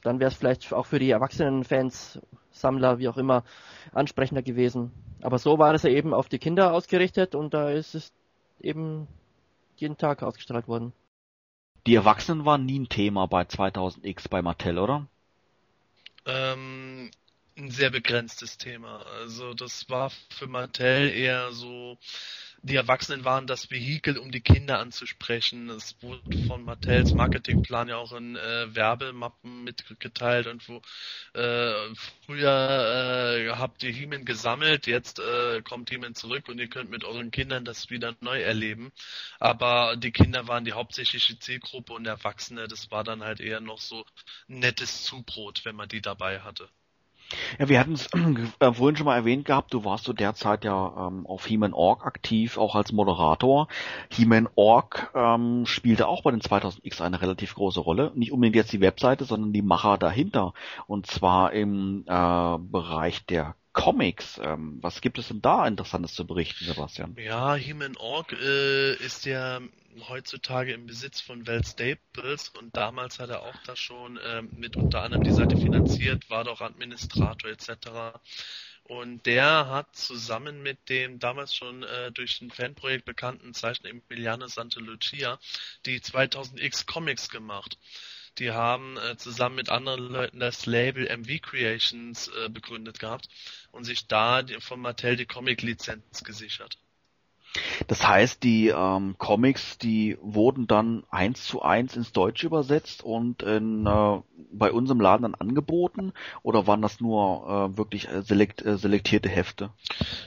[0.02, 2.20] Dann wäre es vielleicht auch für die erwachsenen Fans
[2.60, 3.44] Sammler, wie auch immer,
[3.92, 4.92] ansprechender gewesen.
[5.22, 8.12] Aber so war es ja eben auf die Kinder ausgerichtet und da ist es
[8.60, 9.08] eben
[9.76, 10.92] jeden Tag ausgestrahlt worden.
[11.86, 15.06] Die Erwachsenen waren nie ein Thema bei 2000X bei Mattel, oder?
[16.26, 17.10] Ähm,
[17.56, 19.04] ein sehr begrenztes Thema.
[19.20, 21.96] Also das war für Mattel eher so,
[22.62, 25.70] die Erwachsenen waren das Vehikel, um die Kinder anzusprechen.
[25.70, 30.82] Es wurde von Mattels Marketingplan ja auch in äh, Werbemappen mitgeteilt und wo
[31.38, 31.94] äh,
[32.26, 37.04] früher äh, habt ihr Heeman gesammelt, jetzt äh, kommt Heeman zurück und ihr könnt mit
[37.04, 38.92] euren Kindern das wieder neu erleben.
[39.38, 43.78] Aber die Kinder waren die hauptsächliche Zielgruppe und Erwachsene, das war dann halt eher noch
[43.78, 44.04] so
[44.48, 46.68] nettes Zubrot, wenn man die dabei hatte.
[47.58, 48.08] Ja, wir hatten es
[48.60, 51.74] äh, vorhin schon mal erwähnt gehabt, du warst zu der Zeit ja ähm, auf He-Man
[51.74, 53.68] Org aktiv, auch als Moderator.
[54.10, 58.12] He-Man Org ähm, spielte auch bei den 2000X eine relativ große Rolle.
[58.14, 60.54] Nicht unbedingt jetzt die Webseite, sondern die Macher dahinter.
[60.86, 64.40] Und zwar im äh, Bereich der Comics.
[64.42, 67.16] Ähm, was gibt es denn da Interessantes zu berichten, Sebastian?
[67.16, 69.60] Ja, He-Man Org äh, ist ja
[70.08, 74.76] heutzutage im Besitz von Val Staples und damals hat er auch das schon ähm, mit
[74.76, 78.18] unter anderem die Seite finanziert, war doch Administrator etc.
[78.82, 84.48] Und der hat zusammen mit dem damals schon äh, durch ein Fanprojekt bekannten Zeichner Emiliano
[84.48, 85.38] Santa Lucia
[85.86, 87.78] die 2000X Comics gemacht.
[88.38, 93.28] Die haben äh, zusammen mit anderen Leuten das Label MV Creations äh, begründet gehabt
[93.78, 96.78] und sich da von Mattel die Comic-Lizenz gesichert.
[97.86, 103.42] Das heißt, die ähm, Comics, die wurden dann eins zu eins ins Deutsche übersetzt und
[103.42, 104.20] in, äh,
[104.52, 108.76] bei uns im Laden dann angeboten oder waren das nur äh, wirklich äh, selekt, äh,
[108.76, 109.70] selektierte Hefte?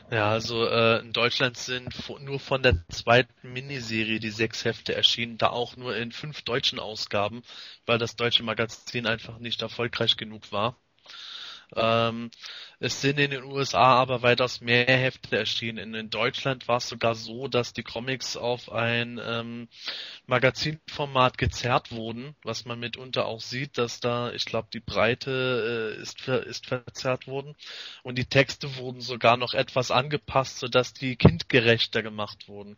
[0.09, 5.37] Ja, also äh, in Deutschland sind nur von der zweiten Miniserie die sechs Hefte erschienen,
[5.37, 7.43] da auch nur in fünf deutschen Ausgaben,
[7.85, 10.77] weil das deutsche Magazin einfach nicht erfolgreich genug war.
[11.75, 12.31] Ähm,
[12.83, 15.93] es sind in den USA aber weitaus mehr Hefte erschienen.
[15.93, 19.67] In Deutschland war es sogar so, dass die Comics auf ein ähm,
[20.25, 26.01] Magazinformat gezerrt wurden, was man mitunter auch sieht, dass da, ich glaube, die Breite äh,
[26.01, 27.55] ist, ist verzerrt worden
[28.01, 32.77] und die Texte wurden sogar noch etwas angepasst, sodass die kindgerechter gemacht wurden.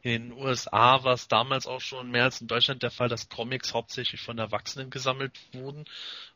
[0.00, 3.28] In den USA war es damals auch schon mehr als in Deutschland der Fall, dass
[3.28, 5.84] Comics hauptsächlich von Erwachsenen gesammelt wurden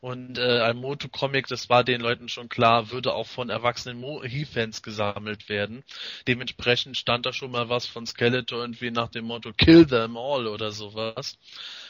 [0.00, 4.82] und äh, ein Moto-Comic, das war den Leuten schon klar, würde auch von erwachsenen He-Fans
[4.82, 5.82] gesammelt werden.
[6.26, 10.46] Dementsprechend stand da schon mal was von Skeletor irgendwie nach dem Motto Kill them all
[10.46, 11.38] oder sowas.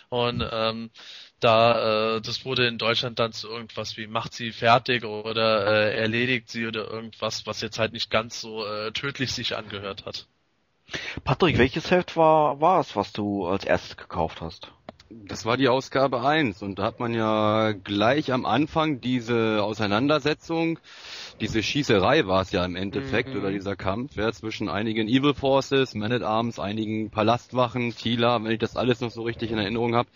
[0.08, 0.90] Und ähm,
[1.40, 5.98] da äh, das wurde in Deutschland dann zu irgendwas wie macht sie fertig oder äh,
[5.98, 10.26] erledigt sie oder irgendwas, was jetzt halt nicht ganz so äh, tödlich sich angehört hat.
[11.24, 14.72] Patrick, welches Heft war war es, was du als erstes gekauft hast?
[15.10, 20.78] Das war die Ausgabe 1 und da hat man ja gleich am Anfang diese Auseinandersetzung,
[21.40, 23.40] diese Schießerei war es ja im Endeffekt mhm.
[23.40, 28.52] oder dieser Kampf ja, zwischen einigen Evil Forces, Man at Arms, einigen Palastwachen, Tila, wenn
[28.52, 30.10] ich das alles noch so richtig in Erinnerung habe.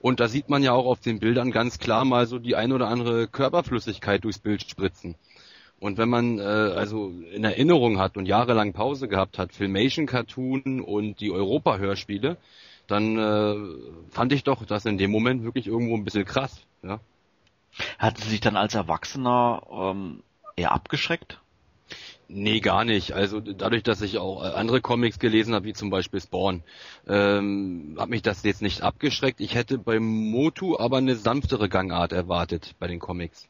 [0.00, 2.72] Und da sieht man ja auch auf den Bildern ganz klar mal so die ein
[2.72, 5.16] oder andere Körperflüssigkeit durchs Bild spritzen.
[5.80, 10.80] Und wenn man äh, also in Erinnerung hat und jahrelang Pause gehabt hat, Filmation Cartoon
[10.80, 12.36] und die Europa-Hörspiele,
[12.88, 16.60] dann äh, fand ich doch das in dem Moment wirklich irgendwo ein bisschen krass.
[16.82, 16.98] Ja.
[17.98, 20.22] Hat sie sich dann als Erwachsener ähm,
[20.56, 21.40] eher abgeschreckt?
[22.30, 23.12] Nee, gar nicht.
[23.12, 26.62] Also dadurch, dass ich auch äh, andere Comics gelesen habe, wie zum Beispiel Spawn,
[27.06, 29.40] ähm, hat mich das jetzt nicht abgeschreckt.
[29.40, 33.48] Ich hätte beim Motu aber eine sanftere Gangart erwartet bei den Comics.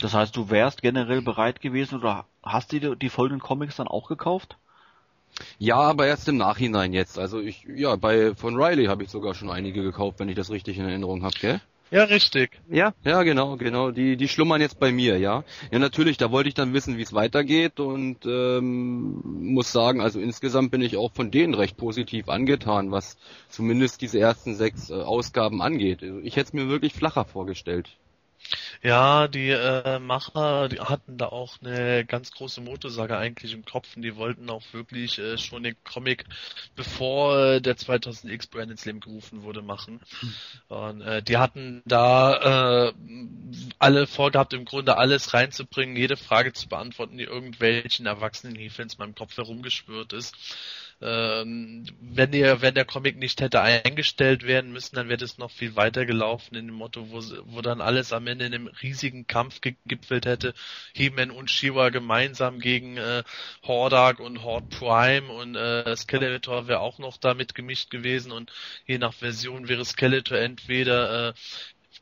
[0.00, 3.88] Das heißt, du wärst generell bereit gewesen oder hast du die, die folgenden Comics dann
[3.88, 4.56] auch gekauft?
[5.58, 7.18] Ja, aber erst im Nachhinein jetzt.
[7.18, 10.50] Also ich, ja, bei von Riley habe ich sogar schon einige gekauft, wenn ich das
[10.50, 11.60] richtig in Erinnerung habe, gell?
[11.90, 12.60] Ja, richtig.
[12.68, 13.90] Ja, ja, genau, genau.
[13.90, 15.42] Die, die schlummern jetzt bei mir, ja.
[15.70, 20.20] Ja, natürlich, da wollte ich dann wissen, wie es weitergeht und ähm, muss sagen, also
[20.20, 23.16] insgesamt bin ich auch von denen recht positiv angetan, was
[23.48, 26.02] zumindest diese ersten sechs äh, Ausgaben angeht.
[26.02, 27.96] Also ich hätte es mir wirklich flacher vorgestellt.
[28.82, 33.96] Ja, die äh, Macher, die hatten da auch eine ganz große Motorsage eigentlich im Kopf
[33.96, 36.24] und die wollten auch wirklich äh, schon den Comic,
[36.76, 40.00] bevor äh, der 2000X Brand ins Leben gerufen wurde, machen.
[40.20, 40.34] Hm.
[40.68, 42.92] Und äh, die hatten da äh,
[43.78, 48.98] alle vorgehabt, im Grunde alles reinzubringen, jede Frage zu beantworten, die irgendwelchen erwachsenen Hefans in
[48.98, 50.36] meinem Kopf herumgeschwört ist
[51.00, 55.50] ähm, wenn der, wenn der Comic nicht hätte eingestellt werden müssen, dann wäre es noch
[55.50, 59.26] viel weiter gelaufen in dem Motto, wo, wo dann alles am Ende in einem riesigen
[59.26, 60.54] Kampf gegipfelt hätte.
[60.94, 63.22] He-Man und Shiva gemeinsam gegen äh,
[63.62, 68.52] Hordak und Horde Prime und äh, Skeletor wäre auch noch da mitgemischt gewesen und
[68.86, 71.34] je nach Version wäre Skeletor entweder äh,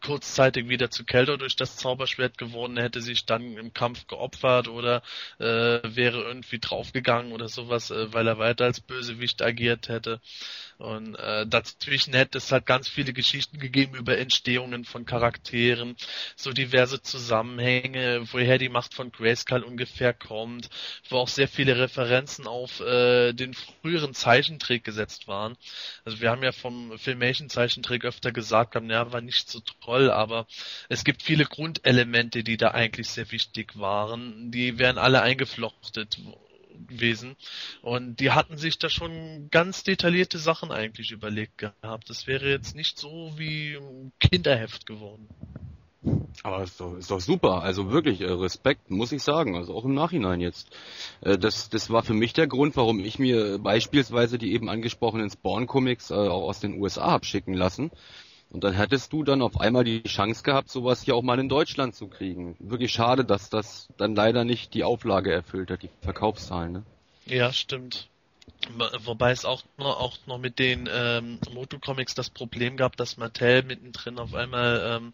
[0.06, 5.02] kurzzeitig wieder zu Kelter durch das Zauberschwert geworden, hätte sich dann im Kampf geopfert oder
[5.40, 10.20] äh, wäre irgendwie draufgegangen oder sowas, äh, weil er weiter als Bösewicht agiert hätte.
[10.78, 15.96] Und äh, dazwischen hätte es halt ganz viele Geschichten gegeben über Entstehungen von Charakteren,
[16.36, 20.68] so diverse Zusammenhänge, woher die Macht von Grayskull ungefähr kommt,
[21.08, 25.56] wo auch sehr viele Referenzen auf äh, den früheren Zeichentrick gesetzt waren.
[26.04, 29.60] Also wir haben ja vom Filmation Zeichentrick öfter gesagt, ja, war nicht so
[29.96, 30.46] toll, aber
[30.88, 34.50] es gibt viele Grundelemente, die da eigentlich sehr wichtig waren.
[34.50, 36.18] Die werden alle eingeflochtet
[36.88, 37.36] gewesen.
[37.82, 42.10] Und die hatten sich da schon ganz detaillierte Sachen eigentlich überlegt gehabt.
[42.10, 45.28] Das wäre jetzt nicht so wie ein Kinderheft geworden.
[46.42, 49.84] Aber ist doch, ist doch super, also wirklich äh, Respekt, muss ich sagen, also auch
[49.84, 50.68] im Nachhinein jetzt.
[51.20, 55.30] Äh, das, das war für mich der Grund, warum ich mir beispielsweise die eben angesprochenen
[55.30, 57.90] Spawn-Comics äh, auch aus den USA hab schicken lassen,
[58.56, 61.50] und dann hättest du dann auf einmal die Chance gehabt, sowas hier auch mal in
[61.50, 62.56] Deutschland zu kriegen.
[62.58, 66.72] Wirklich schade, dass das dann leider nicht die Auflage erfüllt hat, die Verkaufszahlen.
[66.72, 66.82] Ne?
[67.26, 68.08] Ja, stimmt.
[69.04, 73.16] Wobei es auch noch, auch noch mit den ähm, Moto Comics das Problem gab, dass
[73.16, 75.12] Mattel mittendrin auf einmal ähm,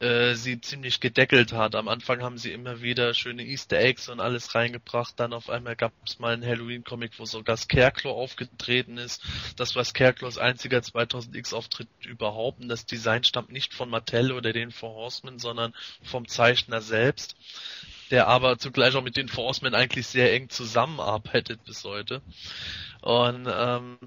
[0.00, 1.74] äh, sie ziemlich gedeckelt hat.
[1.74, 5.14] Am Anfang haben sie immer wieder schöne Easter Eggs und alles reingebracht.
[5.20, 9.22] Dann auf einmal gab es mal einen Halloween Comic, wo sogar Scarecrow aufgetreten ist.
[9.56, 12.60] Das war Scarecrows einziger 2000X Auftritt überhaupt.
[12.60, 17.36] Und das Design stammt nicht von Mattel oder den Four Horsemen, sondern vom Zeichner selbst
[18.10, 22.22] der aber zugleich auch mit den Forcemen eigentlich sehr eng zusammenarbeitet bis heute.
[23.00, 23.98] Und ähm,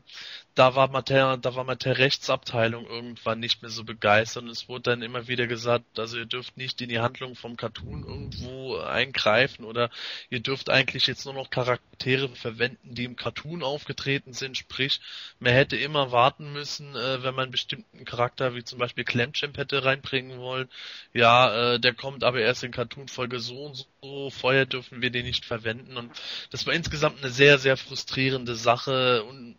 [0.56, 4.92] da war Mattel, da war Mattel Rechtsabteilung irgendwann nicht mehr so begeistert und es wurde
[4.92, 9.64] dann immer wieder gesagt, also ihr dürft nicht in die Handlung vom Cartoon irgendwo eingreifen
[9.64, 9.90] oder
[10.30, 15.00] ihr dürft eigentlich jetzt nur noch Charaktere verwenden, die im Cartoon aufgetreten sind, sprich,
[15.40, 19.58] man hätte immer warten müssen, äh, wenn man einen bestimmten Charakter wie zum Beispiel Clamchamp
[19.58, 20.70] hätte reinbringen wollen,
[21.14, 25.26] ja, äh, der kommt aber erst in Cartoon-Folge so und so, vorher dürfen wir den
[25.26, 25.98] nicht verwenden.
[25.98, 26.12] Und
[26.50, 29.56] das war insgesamt eine sehr, sehr frustrierende Sache und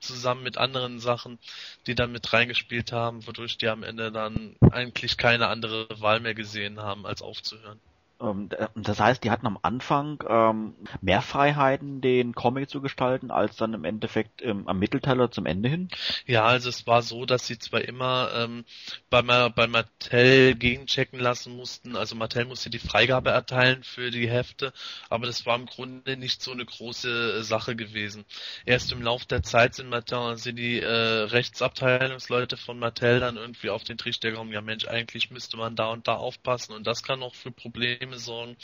[0.00, 1.38] zusammen mit anderen Sachen,
[1.86, 6.34] die dann mit reingespielt haben, wodurch die am Ende dann eigentlich keine andere Wahl mehr
[6.34, 7.80] gesehen haben, als aufzuhören.
[8.20, 13.56] Ähm, das heißt, die hatten am Anfang ähm, mehr Freiheiten, den Comic zu gestalten, als
[13.56, 15.88] dann im Endeffekt ähm, am Mittelteil oder zum Ende hin?
[16.26, 18.64] Ja, also es war so, dass sie zwar immer ähm,
[19.10, 24.72] bei, bei Mattel gegenchecken lassen mussten, also Mattel musste die Freigabe erteilen für die Hefte,
[25.10, 28.24] aber das war im Grunde nicht so eine große äh, Sache gewesen.
[28.64, 33.70] Erst im Lauf der Zeit sind, Mattel, sind die äh, Rechtsabteilungsleute von Mattel dann irgendwie
[33.70, 37.02] auf den Trichter gekommen, ja Mensch, eigentlich müsste man da und da aufpassen und das
[37.02, 38.56] kann auch für Probleme Probleme sorgen.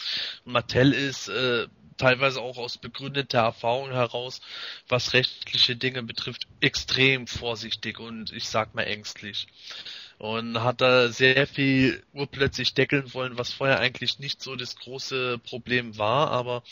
[0.44, 1.66] Mattel ist äh,
[1.96, 4.40] teilweise auch aus begründeter Erfahrung heraus,
[4.88, 9.46] was rechtliche Dinge betrifft, extrem vorsichtig und ich sag mal ängstlich
[10.22, 15.38] und hat da sehr viel urplötzlich deckeln wollen, was vorher eigentlich nicht so das große
[15.38, 16.62] Problem war, aber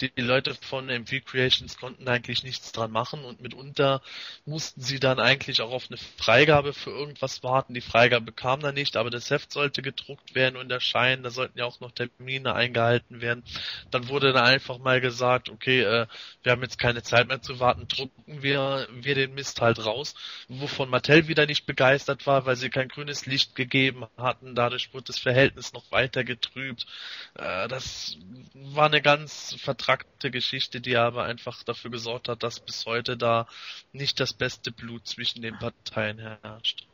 [0.00, 3.22] die, Leute von MV Creations konnten eigentlich nichts dran machen.
[3.26, 4.00] Und mitunter
[4.46, 7.74] mussten sie dann eigentlich auch auf eine Freigabe für irgendwas warten.
[7.74, 11.58] Die Freigabe kam dann nicht, aber das Heft sollte gedruckt werden und erscheinen, da sollten
[11.58, 13.44] ja auch noch Termine eingehalten werden.
[13.90, 16.06] Dann wurde dann einfach mal gesagt, okay, äh,
[16.42, 20.14] wir haben jetzt keine Zeit mehr zu warten, drucken wir, wir den Mist halt raus,
[20.48, 24.54] wovon Mattel wieder nicht begeistert war, weil sie kein grünes Licht gegeben hatten.
[24.54, 26.86] Dadurch wurde das Verhältnis noch weiter getrübt.
[27.34, 28.16] Äh, das
[28.54, 33.46] war eine ganz vertrackte Geschichte, die aber einfach dafür gesorgt hat, dass bis heute da
[33.92, 36.86] nicht das beste Blut zwischen den Parteien herrscht.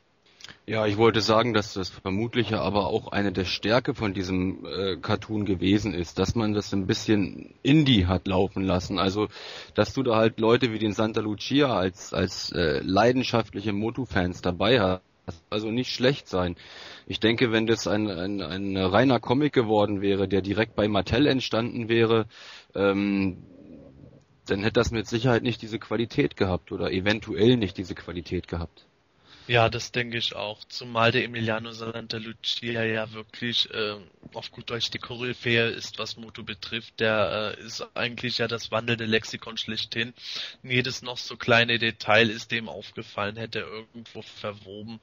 [0.67, 4.97] Ja, ich wollte sagen, dass das vermutlich aber auch eine der Stärke von diesem äh,
[4.97, 8.99] Cartoon gewesen ist, dass man das ein bisschen Indie hat laufen lassen.
[8.99, 9.29] Also,
[9.75, 14.81] dass du da halt Leute wie den Santa Lucia als als äh, leidenschaftliche Motu-Fans dabei
[14.81, 15.03] hast
[15.51, 16.57] also nicht schlecht sein.
[17.07, 21.27] Ich denke, wenn das ein, ein, ein reiner Comic geworden wäre, der direkt bei Mattel
[21.27, 22.27] entstanden wäre,
[22.75, 23.39] ähm,
[24.47, 28.87] dann hätte das mit Sicherheit nicht diese Qualität gehabt oder eventuell nicht diese Qualität gehabt.
[29.47, 30.63] Ja, das denke ich auch.
[30.65, 33.97] Zumal der Emiliano Santa Lucia ja wirklich äh,
[34.33, 37.01] auf gut Deutsch die Koryphäe ist, was Moto betrifft.
[37.01, 40.15] Der äh, ist eigentlich ja das wandelnde Lexikon schlechthin.
[40.63, 45.01] Jedes noch so kleine Detail ist dem aufgefallen, hätte er irgendwo verwoben.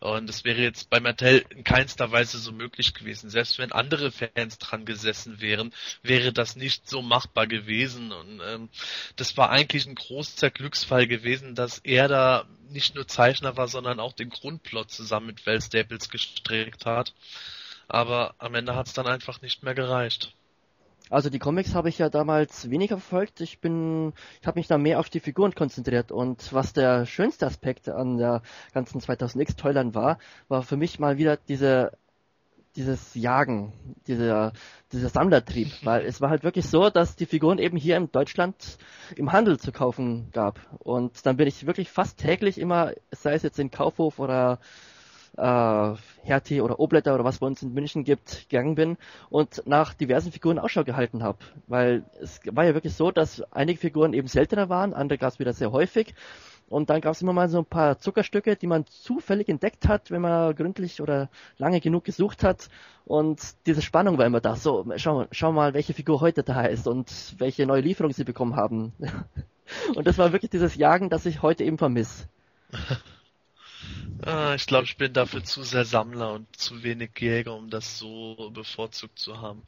[0.00, 3.28] Und das wäre jetzt bei Mattel in keinster Weise so möglich gewesen.
[3.28, 8.12] Selbst wenn andere Fans dran gesessen wären, wäre das nicht so machbar gewesen.
[8.12, 8.68] Und ähm,
[9.16, 14.00] das war eigentlich ein großer Glücksfall gewesen, dass er da nicht nur Zeichner war, sondern
[14.00, 17.14] auch den Grundplot zusammen mit Val Staples gestrickt hat.
[17.88, 20.34] Aber am Ende hat es dann einfach nicht mehr gereicht.
[21.10, 23.42] Also die Comics habe ich ja damals weniger verfolgt.
[23.42, 26.10] Ich bin, ich habe mich da mehr auf die Figuren konzentriert.
[26.10, 28.40] Und was der schönste Aspekt an der
[28.72, 30.18] ganzen 2000X Toyline war,
[30.48, 31.92] war für mich mal wieder diese
[32.76, 33.72] dieses Jagen,
[34.06, 34.52] dieser,
[34.92, 38.78] dieser Sammlertrieb, weil es war halt wirklich so, dass die Figuren eben hier in Deutschland
[39.16, 40.60] im Handel zu kaufen gab.
[40.78, 44.58] Und dann bin ich wirklich fast täglich immer, sei es jetzt in Kaufhof oder
[45.36, 48.96] äh, Hertie oder Obletter oder was bei uns in München gibt, gegangen bin
[49.30, 51.38] und nach diversen Figuren Ausschau gehalten habe.
[51.66, 55.38] Weil es war ja wirklich so, dass einige Figuren eben seltener waren, andere gab es
[55.38, 56.14] wieder sehr häufig
[56.68, 60.10] und dann gab es immer mal so ein paar Zuckerstücke, die man zufällig entdeckt hat,
[60.10, 61.28] wenn man gründlich oder
[61.58, 62.70] lange genug gesucht hat.
[63.04, 64.56] Und diese Spannung war immer da.
[64.56, 68.56] So, schau, schau mal, welche Figur heute da ist und welche neue Lieferung sie bekommen
[68.56, 68.92] haben.
[69.94, 72.26] und das war wirklich dieses Jagen, das ich heute eben vermisse.
[74.22, 77.98] ah, ich glaube, ich bin dafür zu sehr Sammler und zu wenig Jäger, um das
[77.98, 79.62] so bevorzugt zu haben.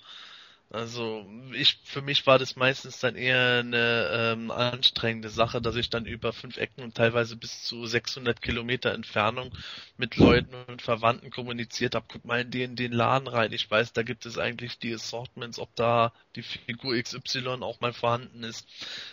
[0.75, 5.89] Also ich für mich war das meistens dann eher eine ähm, anstrengende Sache, dass ich
[5.89, 9.53] dann über fünf Ecken und teilweise bis zu 600 Kilometer Entfernung
[9.99, 12.07] mit Leuten und Verwandten kommuniziert habe.
[12.11, 13.53] Guck mal in den, den Laden rein.
[13.53, 17.93] Ich weiß, da gibt es eigentlich die Assortments, ob da die Figur XY auch mal
[17.93, 18.67] vorhanden ist.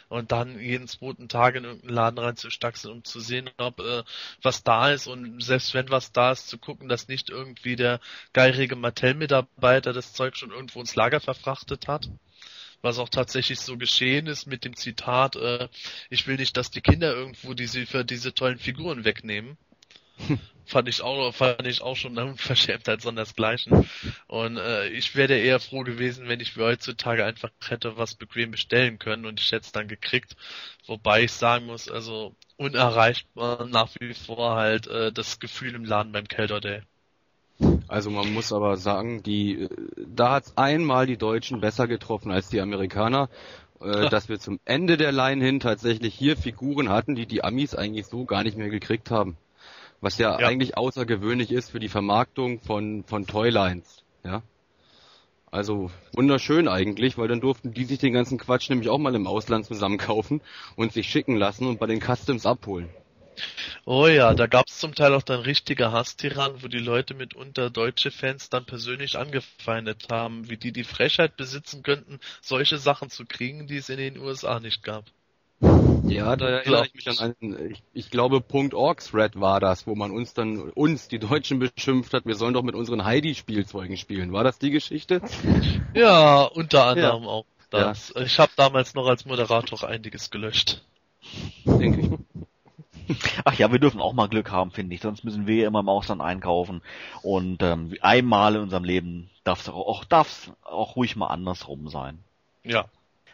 [0.10, 4.02] Und dann jeden zweiten Tag in irgendeinen Laden reinzustaxeln, um zu sehen, ob äh,
[4.42, 8.00] was da ist und selbst wenn was da ist, zu gucken, dass nicht irgendwie der
[8.34, 12.10] geirige Mattel-Mitarbeiter das Zeug schon irgendwo ins Lager verfrachtet betrachtet hat.
[12.82, 15.68] Was auch tatsächlich so geschehen ist mit dem Zitat, äh,
[16.10, 19.58] ich will nicht, dass die Kinder irgendwo diese, für diese tollen Figuren wegnehmen.
[20.66, 23.88] fand ich auch, fand ich auch schon eine Unverschämtheit sondersgleichen.
[24.28, 28.52] Und äh, ich wäre eher froh gewesen, wenn ich mir heutzutage einfach hätte was bequem
[28.52, 30.36] bestellen können und ich hätte es dann gekriegt.
[30.88, 36.14] Wobei ich sagen muss, also unerreichbar nach wie vor halt äh, das Gefühl im Laden
[36.14, 36.82] beim Kelder Day.
[37.92, 42.62] Also man muss aber sagen, die da hat's einmal die Deutschen besser getroffen als die
[42.62, 43.28] Amerikaner,
[43.82, 47.76] äh, dass wir zum Ende der Line hin tatsächlich hier Figuren hatten, die die Amis
[47.76, 49.36] eigentlich so gar nicht mehr gekriegt haben.
[50.00, 50.48] Was ja, ja.
[50.48, 54.42] eigentlich außergewöhnlich ist für die Vermarktung von, von Toylines, ja.
[55.52, 59.28] Also wunderschön eigentlich, weil dann durften die sich den ganzen Quatsch nämlich auch mal im
[59.28, 60.40] Ausland zusammenkaufen
[60.78, 62.88] und sich schicken lassen und bei den Customs abholen.
[63.86, 68.12] Oh ja, da gab's zum Teil auch dann richtige Hasstiranen, wo die Leute mitunter deutsche
[68.12, 73.68] Fans dann persönlich angefeindet haben, wie die die Frechheit besitzen könnten, solche Sachen zu kriegen,
[73.68, 75.06] die es in den USA nicht gab.
[76.08, 78.44] Ja, da erinnere ich mich an einen, ich, ich glaube,
[78.74, 82.54] .org Thread war das, wo man uns dann, uns, die Deutschen beschimpft hat, wir sollen
[82.54, 84.34] doch mit unseren Heidi-Spielzeugen spielen.
[84.34, 85.22] War das die Geschichte?
[85.94, 87.30] Ja, unter anderem ja.
[87.30, 88.14] auch das.
[88.16, 88.22] Ja.
[88.22, 90.82] Ich habe damals noch als Moderator einiges gelöscht.
[91.66, 92.42] Denke ich.
[93.46, 95.02] Ach ja, wir dürfen auch mal Glück haben, finde ich.
[95.02, 96.82] Sonst müssen wir immer im Ausland einkaufen.
[97.22, 102.20] Und ähm, einmal in unserem Leben darf es auch, darf's auch ruhig mal andersrum sein.
[102.64, 102.86] Ja,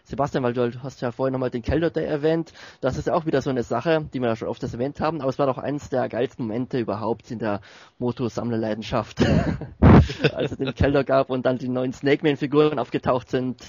[0.07, 2.53] Sebastian, weil du hast ja vorhin nochmal den Kelder Day erwähnt.
[2.79, 5.19] Das ist ja auch wieder so eine Sache, die wir ja schon oft erwähnt haben,
[5.19, 7.59] aber es war doch eines der geilsten Momente überhaupt in der
[7.99, 9.19] Moto-Sammlerleidenschaft.
[10.33, 13.61] Als es den Kelder gab und dann die neuen Snake Man-Figuren aufgetaucht sind.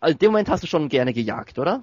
[0.00, 1.82] Also in dem Moment hast du schon gerne gejagt, oder?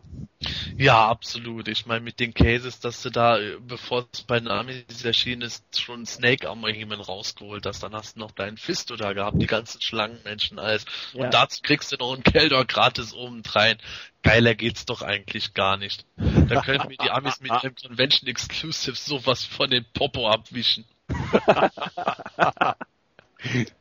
[0.78, 1.68] Ja, absolut.
[1.68, 5.66] Ich meine, mit den Cases, dass du da, bevor es bei den Amis erschienen ist,
[5.80, 9.82] schon Snake Armorhemen rausgeholt hast, dann hast du noch deinen Fisto da gehabt, die ganzen
[9.82, 10.86] Schlangenmenschen alles.
[11.14, 11.26] Ja.
[11.26, 13.78] Und dazu kriegst du noch einen Keldor gratis obendrein.
[14.24, 16.06] Geiler geht's doch eigentlich gar nicht.
[16.16, 20.86] Da können mir die Amis mit einem Convention Exclusive sowas von den Popo abwischen.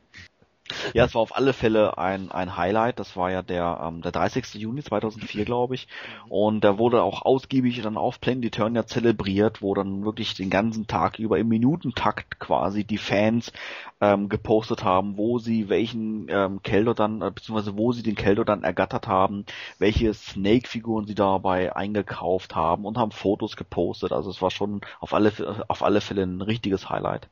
[0.95, 2.97] Ja, es war auf alle Fälle ein, ein Highlight.
[2.99, 4.55] Das war ja der, ähm, der 30.
[4.55, 5.87] Juni 2004, glaube ich.
[6.27, 10.87] Und da wurde auch ausgiebig dann auf Planet Eternia zelebriert, wo dann wirklich den ganzen
[10.87, 13.53] Tag über im Minutentakt quasi die Fans
[14.01, 18.43] ähm, gepostet haben, wo sie welchen ähm, Keldo dann, äh, beziehungsweise wo sie den Keldo
[18.43, 19.45] dann ergattert haben,
[19.77, 24.11] welche Snake-Figuren sie dabei eingekauft haben und haben Fotos gepostet.
[24.11, 25.31] Also es war schon auf alle,
[25.67, 27.29] auf alle Fälle ein richtiges Highlight.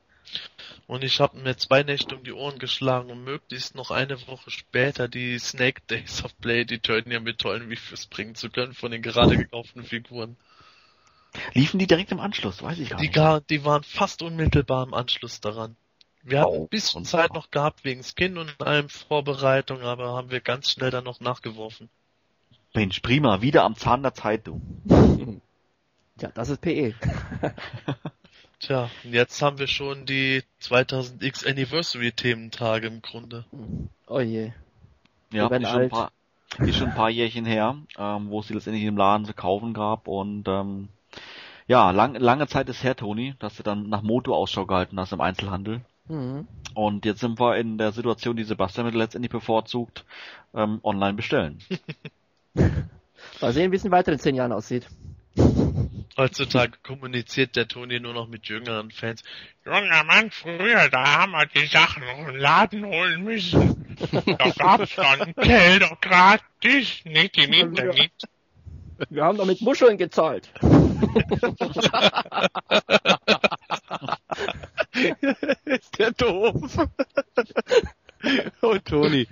[0.88, 4.52] Und ich habe mir zwei Nächte um die Ohren geschlagen, um möglichst noch eine Woche
[4.52, 9.02] später die Snake Days of Play Eternia mit tollen Reviews bringen zu können von den
[9.02, 10.36] gerade gekauften Figuren.
[11.54, 12.62] Liefen die direkt im Anschluss?
[12.62, 13.16] Weiß ich gar die nicht.
[13.16, 15.76] Gar, die waren fast unmittelbar im Anschluss daran.
[16.22, 20.40] Wir hatten ein bisschen Zeit noch gehabt wegen Skin und allem Vorbereitung, aber haben wir
[20.40, 21.90] ganz schnell dann noch nachgeworfen.
[22.74, 24.62] Mensch, prima, wieder am Zahn der Zeit, du.
[26.22, 26.94] Ja, das ist PE.
[28.64, 33.44] Tja, und jetzt haben wir schon die 2000X Anniversary Thementage im Grunde.
[34.08, 34.54] Oh je.
[35.34, 36.12] Ja, ist schon, ein paar,
[36.60, 39.74] ist schon ein paar Jährchen her, ähm, wo es die letztendlich im Laden zu kaufen
[39.74, 40.88] gab und ähm,
[41.68, 45.12] ja, lang, lange Zeit ist her, Toni, dass du dann nach Moto Ausschau gehalten hast
[45.12, 45.82] im Einzelhandel.
[46.08, 46.48] Mhm.
[46.74, 50.06] Und jetzt sind wir in der Situation, die Sebastian mit letztendlich bevorzugt,
[50.54, 51.60] ähm, online bestellen.
[53.42, 54.88] Mal sehen, wie es in weiteren zehn Jahren aussieht.
[56.16, 59.24] Heutzutage kommuniziert der Toni nur noch mit jüngeren Fans.
[59.66, 63.80] Junger Mann, früher, da haben wir die Sachen noch im Laden holen müssen.
[64.12, 68.12] Da gab's dann Geld gratis, nicht im Internet.
[69.10, 70.50] Wir haben doch mit Muscheln gezahlt.
[75.66, 76.88] Ist der doof.
[78.62, 79.28] oh, Toni.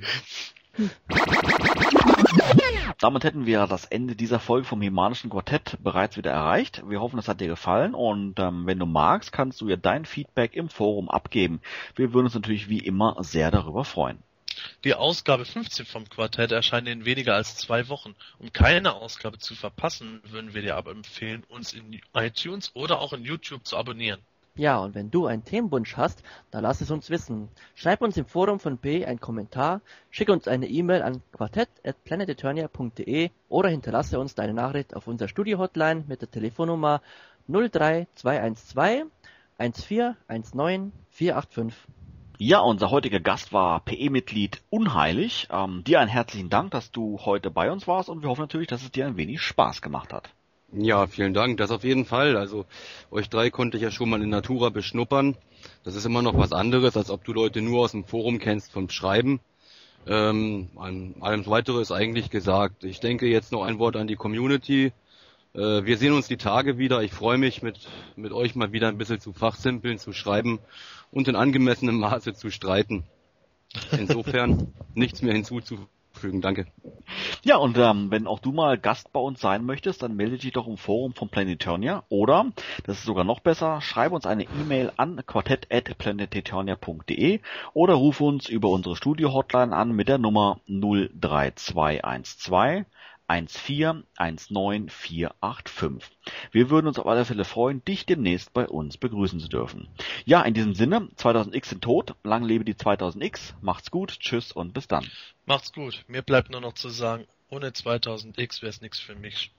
[3.00, 6.84] Damit hätten wir das Ende dieser Folge vom Himanischen Quartett bereits wieder erreicht.
[6.88, 10.06] Wir hoffen, es hat dir gefallen und ähm, wenn du magst, kannst du ja dein
[10.06, 11.62] Feedback im Forum abgeben.
[11.96, 14.22] Wir würden uns natürlich wie immer sehr darüber freuen.
[14.84, 18.16] Die Ausgabe 15 vom Quartett erscheint in weniger als zwei Wochen.
[18.38, 23.14] Um keine Ausgabe zu verpassen, würden wir dir aber empfehlen, uns in iTunes oder auch
[23.14, 24.20] in YouTube zu abonnieren.
[24.56, 27.48] Ja, und wenn du einen Themenwunsch hast, dann lass es uns wissen.
[27.74, 29.80] Schreib uns im Forum von P einen Kommentar,
[30.10, 36.22] schick uns eine E-Mail an quartett.planeteternia.de oder hinterlasse uns deine Nachricht auf unserer Studio-Hotline mit
[36.22, 37.02] der Telefonnummer
[37.48, 39.08] 03212
[39.58, 41.88] 1419 485.
[42.38, 45.48] Ja, unser heutiger Gast war PE-Mitglied Unheilig.
[45.52, 48.68] Ähm, dir einen herzlichen Dank, dass du heute bei uns warst und wir hoffen natürlich,
[48.68, 50.34] dass es dir ein wenig Spaß gemacht hat.
[50.74, 51.58] Ja, vielen Dank.
[51.58, 52.38] Das auf jeden Fall.
[52.38, 52.66] Also
[53.12, 55.36] euch drei konnte ich ja schon mal in Natura beschnuppern.
[55.84, 58.72] Das ist immer noch was anderes, als ob du Leute nur aus dem Forum kennst
[58.72, 59.42] vom Schreiben.
[60.08, 62.86] Ähm, an allem weitere ist eigentlich gesagt.
[62.86, 64.94] Ich denke jetzt noch ein Wort an die Community.
[65.54, 67.04] Äh, wir sehen uns die Tage wieder.
[67.04, 70.60] Ich freue mich, mit, mit euch mal wieder ein bisschen zu fachsimpeln, zu schreiben
[71.12, 73.04] und in angemessenem Maße zu streiten.
[73.92, 75.90] Insofern nichts mehr hinzuzufügen.
[76.42, 76.66] Danke.
[77.44, 80.54] Ja, und ähm, wenn auch du mal Gast bei uns sein möchtest, dann melde dich
[80.54, 82.52] doch im Forum von Planeturnia oder,
[82.86, 87.40] das ist sogar noch besser, schreibe uns eine E-Mail an quartett.planeteturnia.de
[87.74, 92.86] oder ruf uns über unsere Studio-Hotline an mit der Nummer 03212
[93.40, 96.04] 1419485.
[96.52, 99.88] Wir würden uns auf alle Fälle freuen, dich demnächst bei uns begrüßen zu dürfen.
[100.26, 104.74] Ja, in diesem Sinne, 2000X sind tot, lang lebe die 2000X, macht's gut, tschüss und
[104.74, 105.08] bis dann.
[105.46, 106.04] Macht's gut.
[106.08, 109.52] Mir bleibt nur noch zu sagen, ohne 2000X wäre es nichts für mich.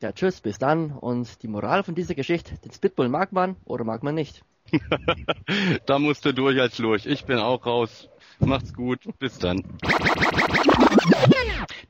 [0.00, 0.92] Ja, tschüss, bis dann.
[0.92, 4.42] Und die Moral von dieser Geschichte, den Spitbull mag man oder mag man nicht.
[5.86, 7.06] da musst du durch als Lurch.
[7.06, 8.08] Ich bin auch raus.
[8.38, 9.00] Macht's gut.
[9.18, 9.64] Bis dann.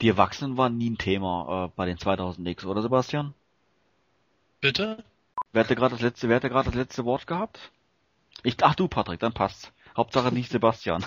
[0.00, 3.34] Die Erwachsenen waren nie ein Thema äh, bei den 2000X, oder Sebastian?
[4.60, 5.04] Bitte?
[5.52, 7.72] Wer hatte gerade das letzte, wer hatte gerade das letzte Wort gehabt?
[8.42, 9.72] Ich, ach du, Patrick, dann passt's.
[9.96, 11.02] Hauptsache nicht Sebastian.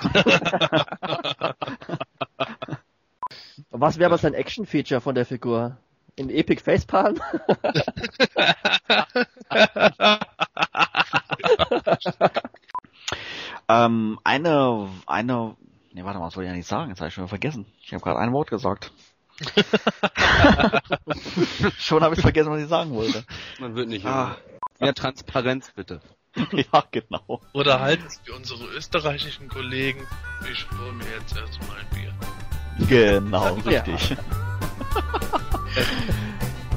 [3.70, 5.78] Was wäre aber sein Action-Feature von der Figur?
[6.16, 7.20] In Epic Facepalm?
[13.68, 15.56] ähm, eine, eine,
[15.94, 16.90] ne, warte mal, was wollte ich eigentlich sagen?
[16.90, 17.66] Jetzt habe ich schon vergessen.
[17.82, 18.92] Ich habe gerade ein Wort gesagt.
[21.80, 23.26] schon habe ich vergessen, was ich sagen wollte.
[23.60, 24.06] Man wird nicht.
[24.06, 24.38] Ah.
[24.80, 26.02] Mehr Transparenz bitte.
[26.52, 27.42] ja, genau.
[27.54, 30.06] Oder halten Sie unsere österreichischen Kollegen,
[30.52, 32.14] ich hole mir jetzt erstmal ein Bier.
[32.88, 34.18] Genau, richtig.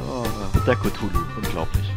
[0.01, 0.25] oh,
[0.67, 1.96] der Cthulhu, unglaublich.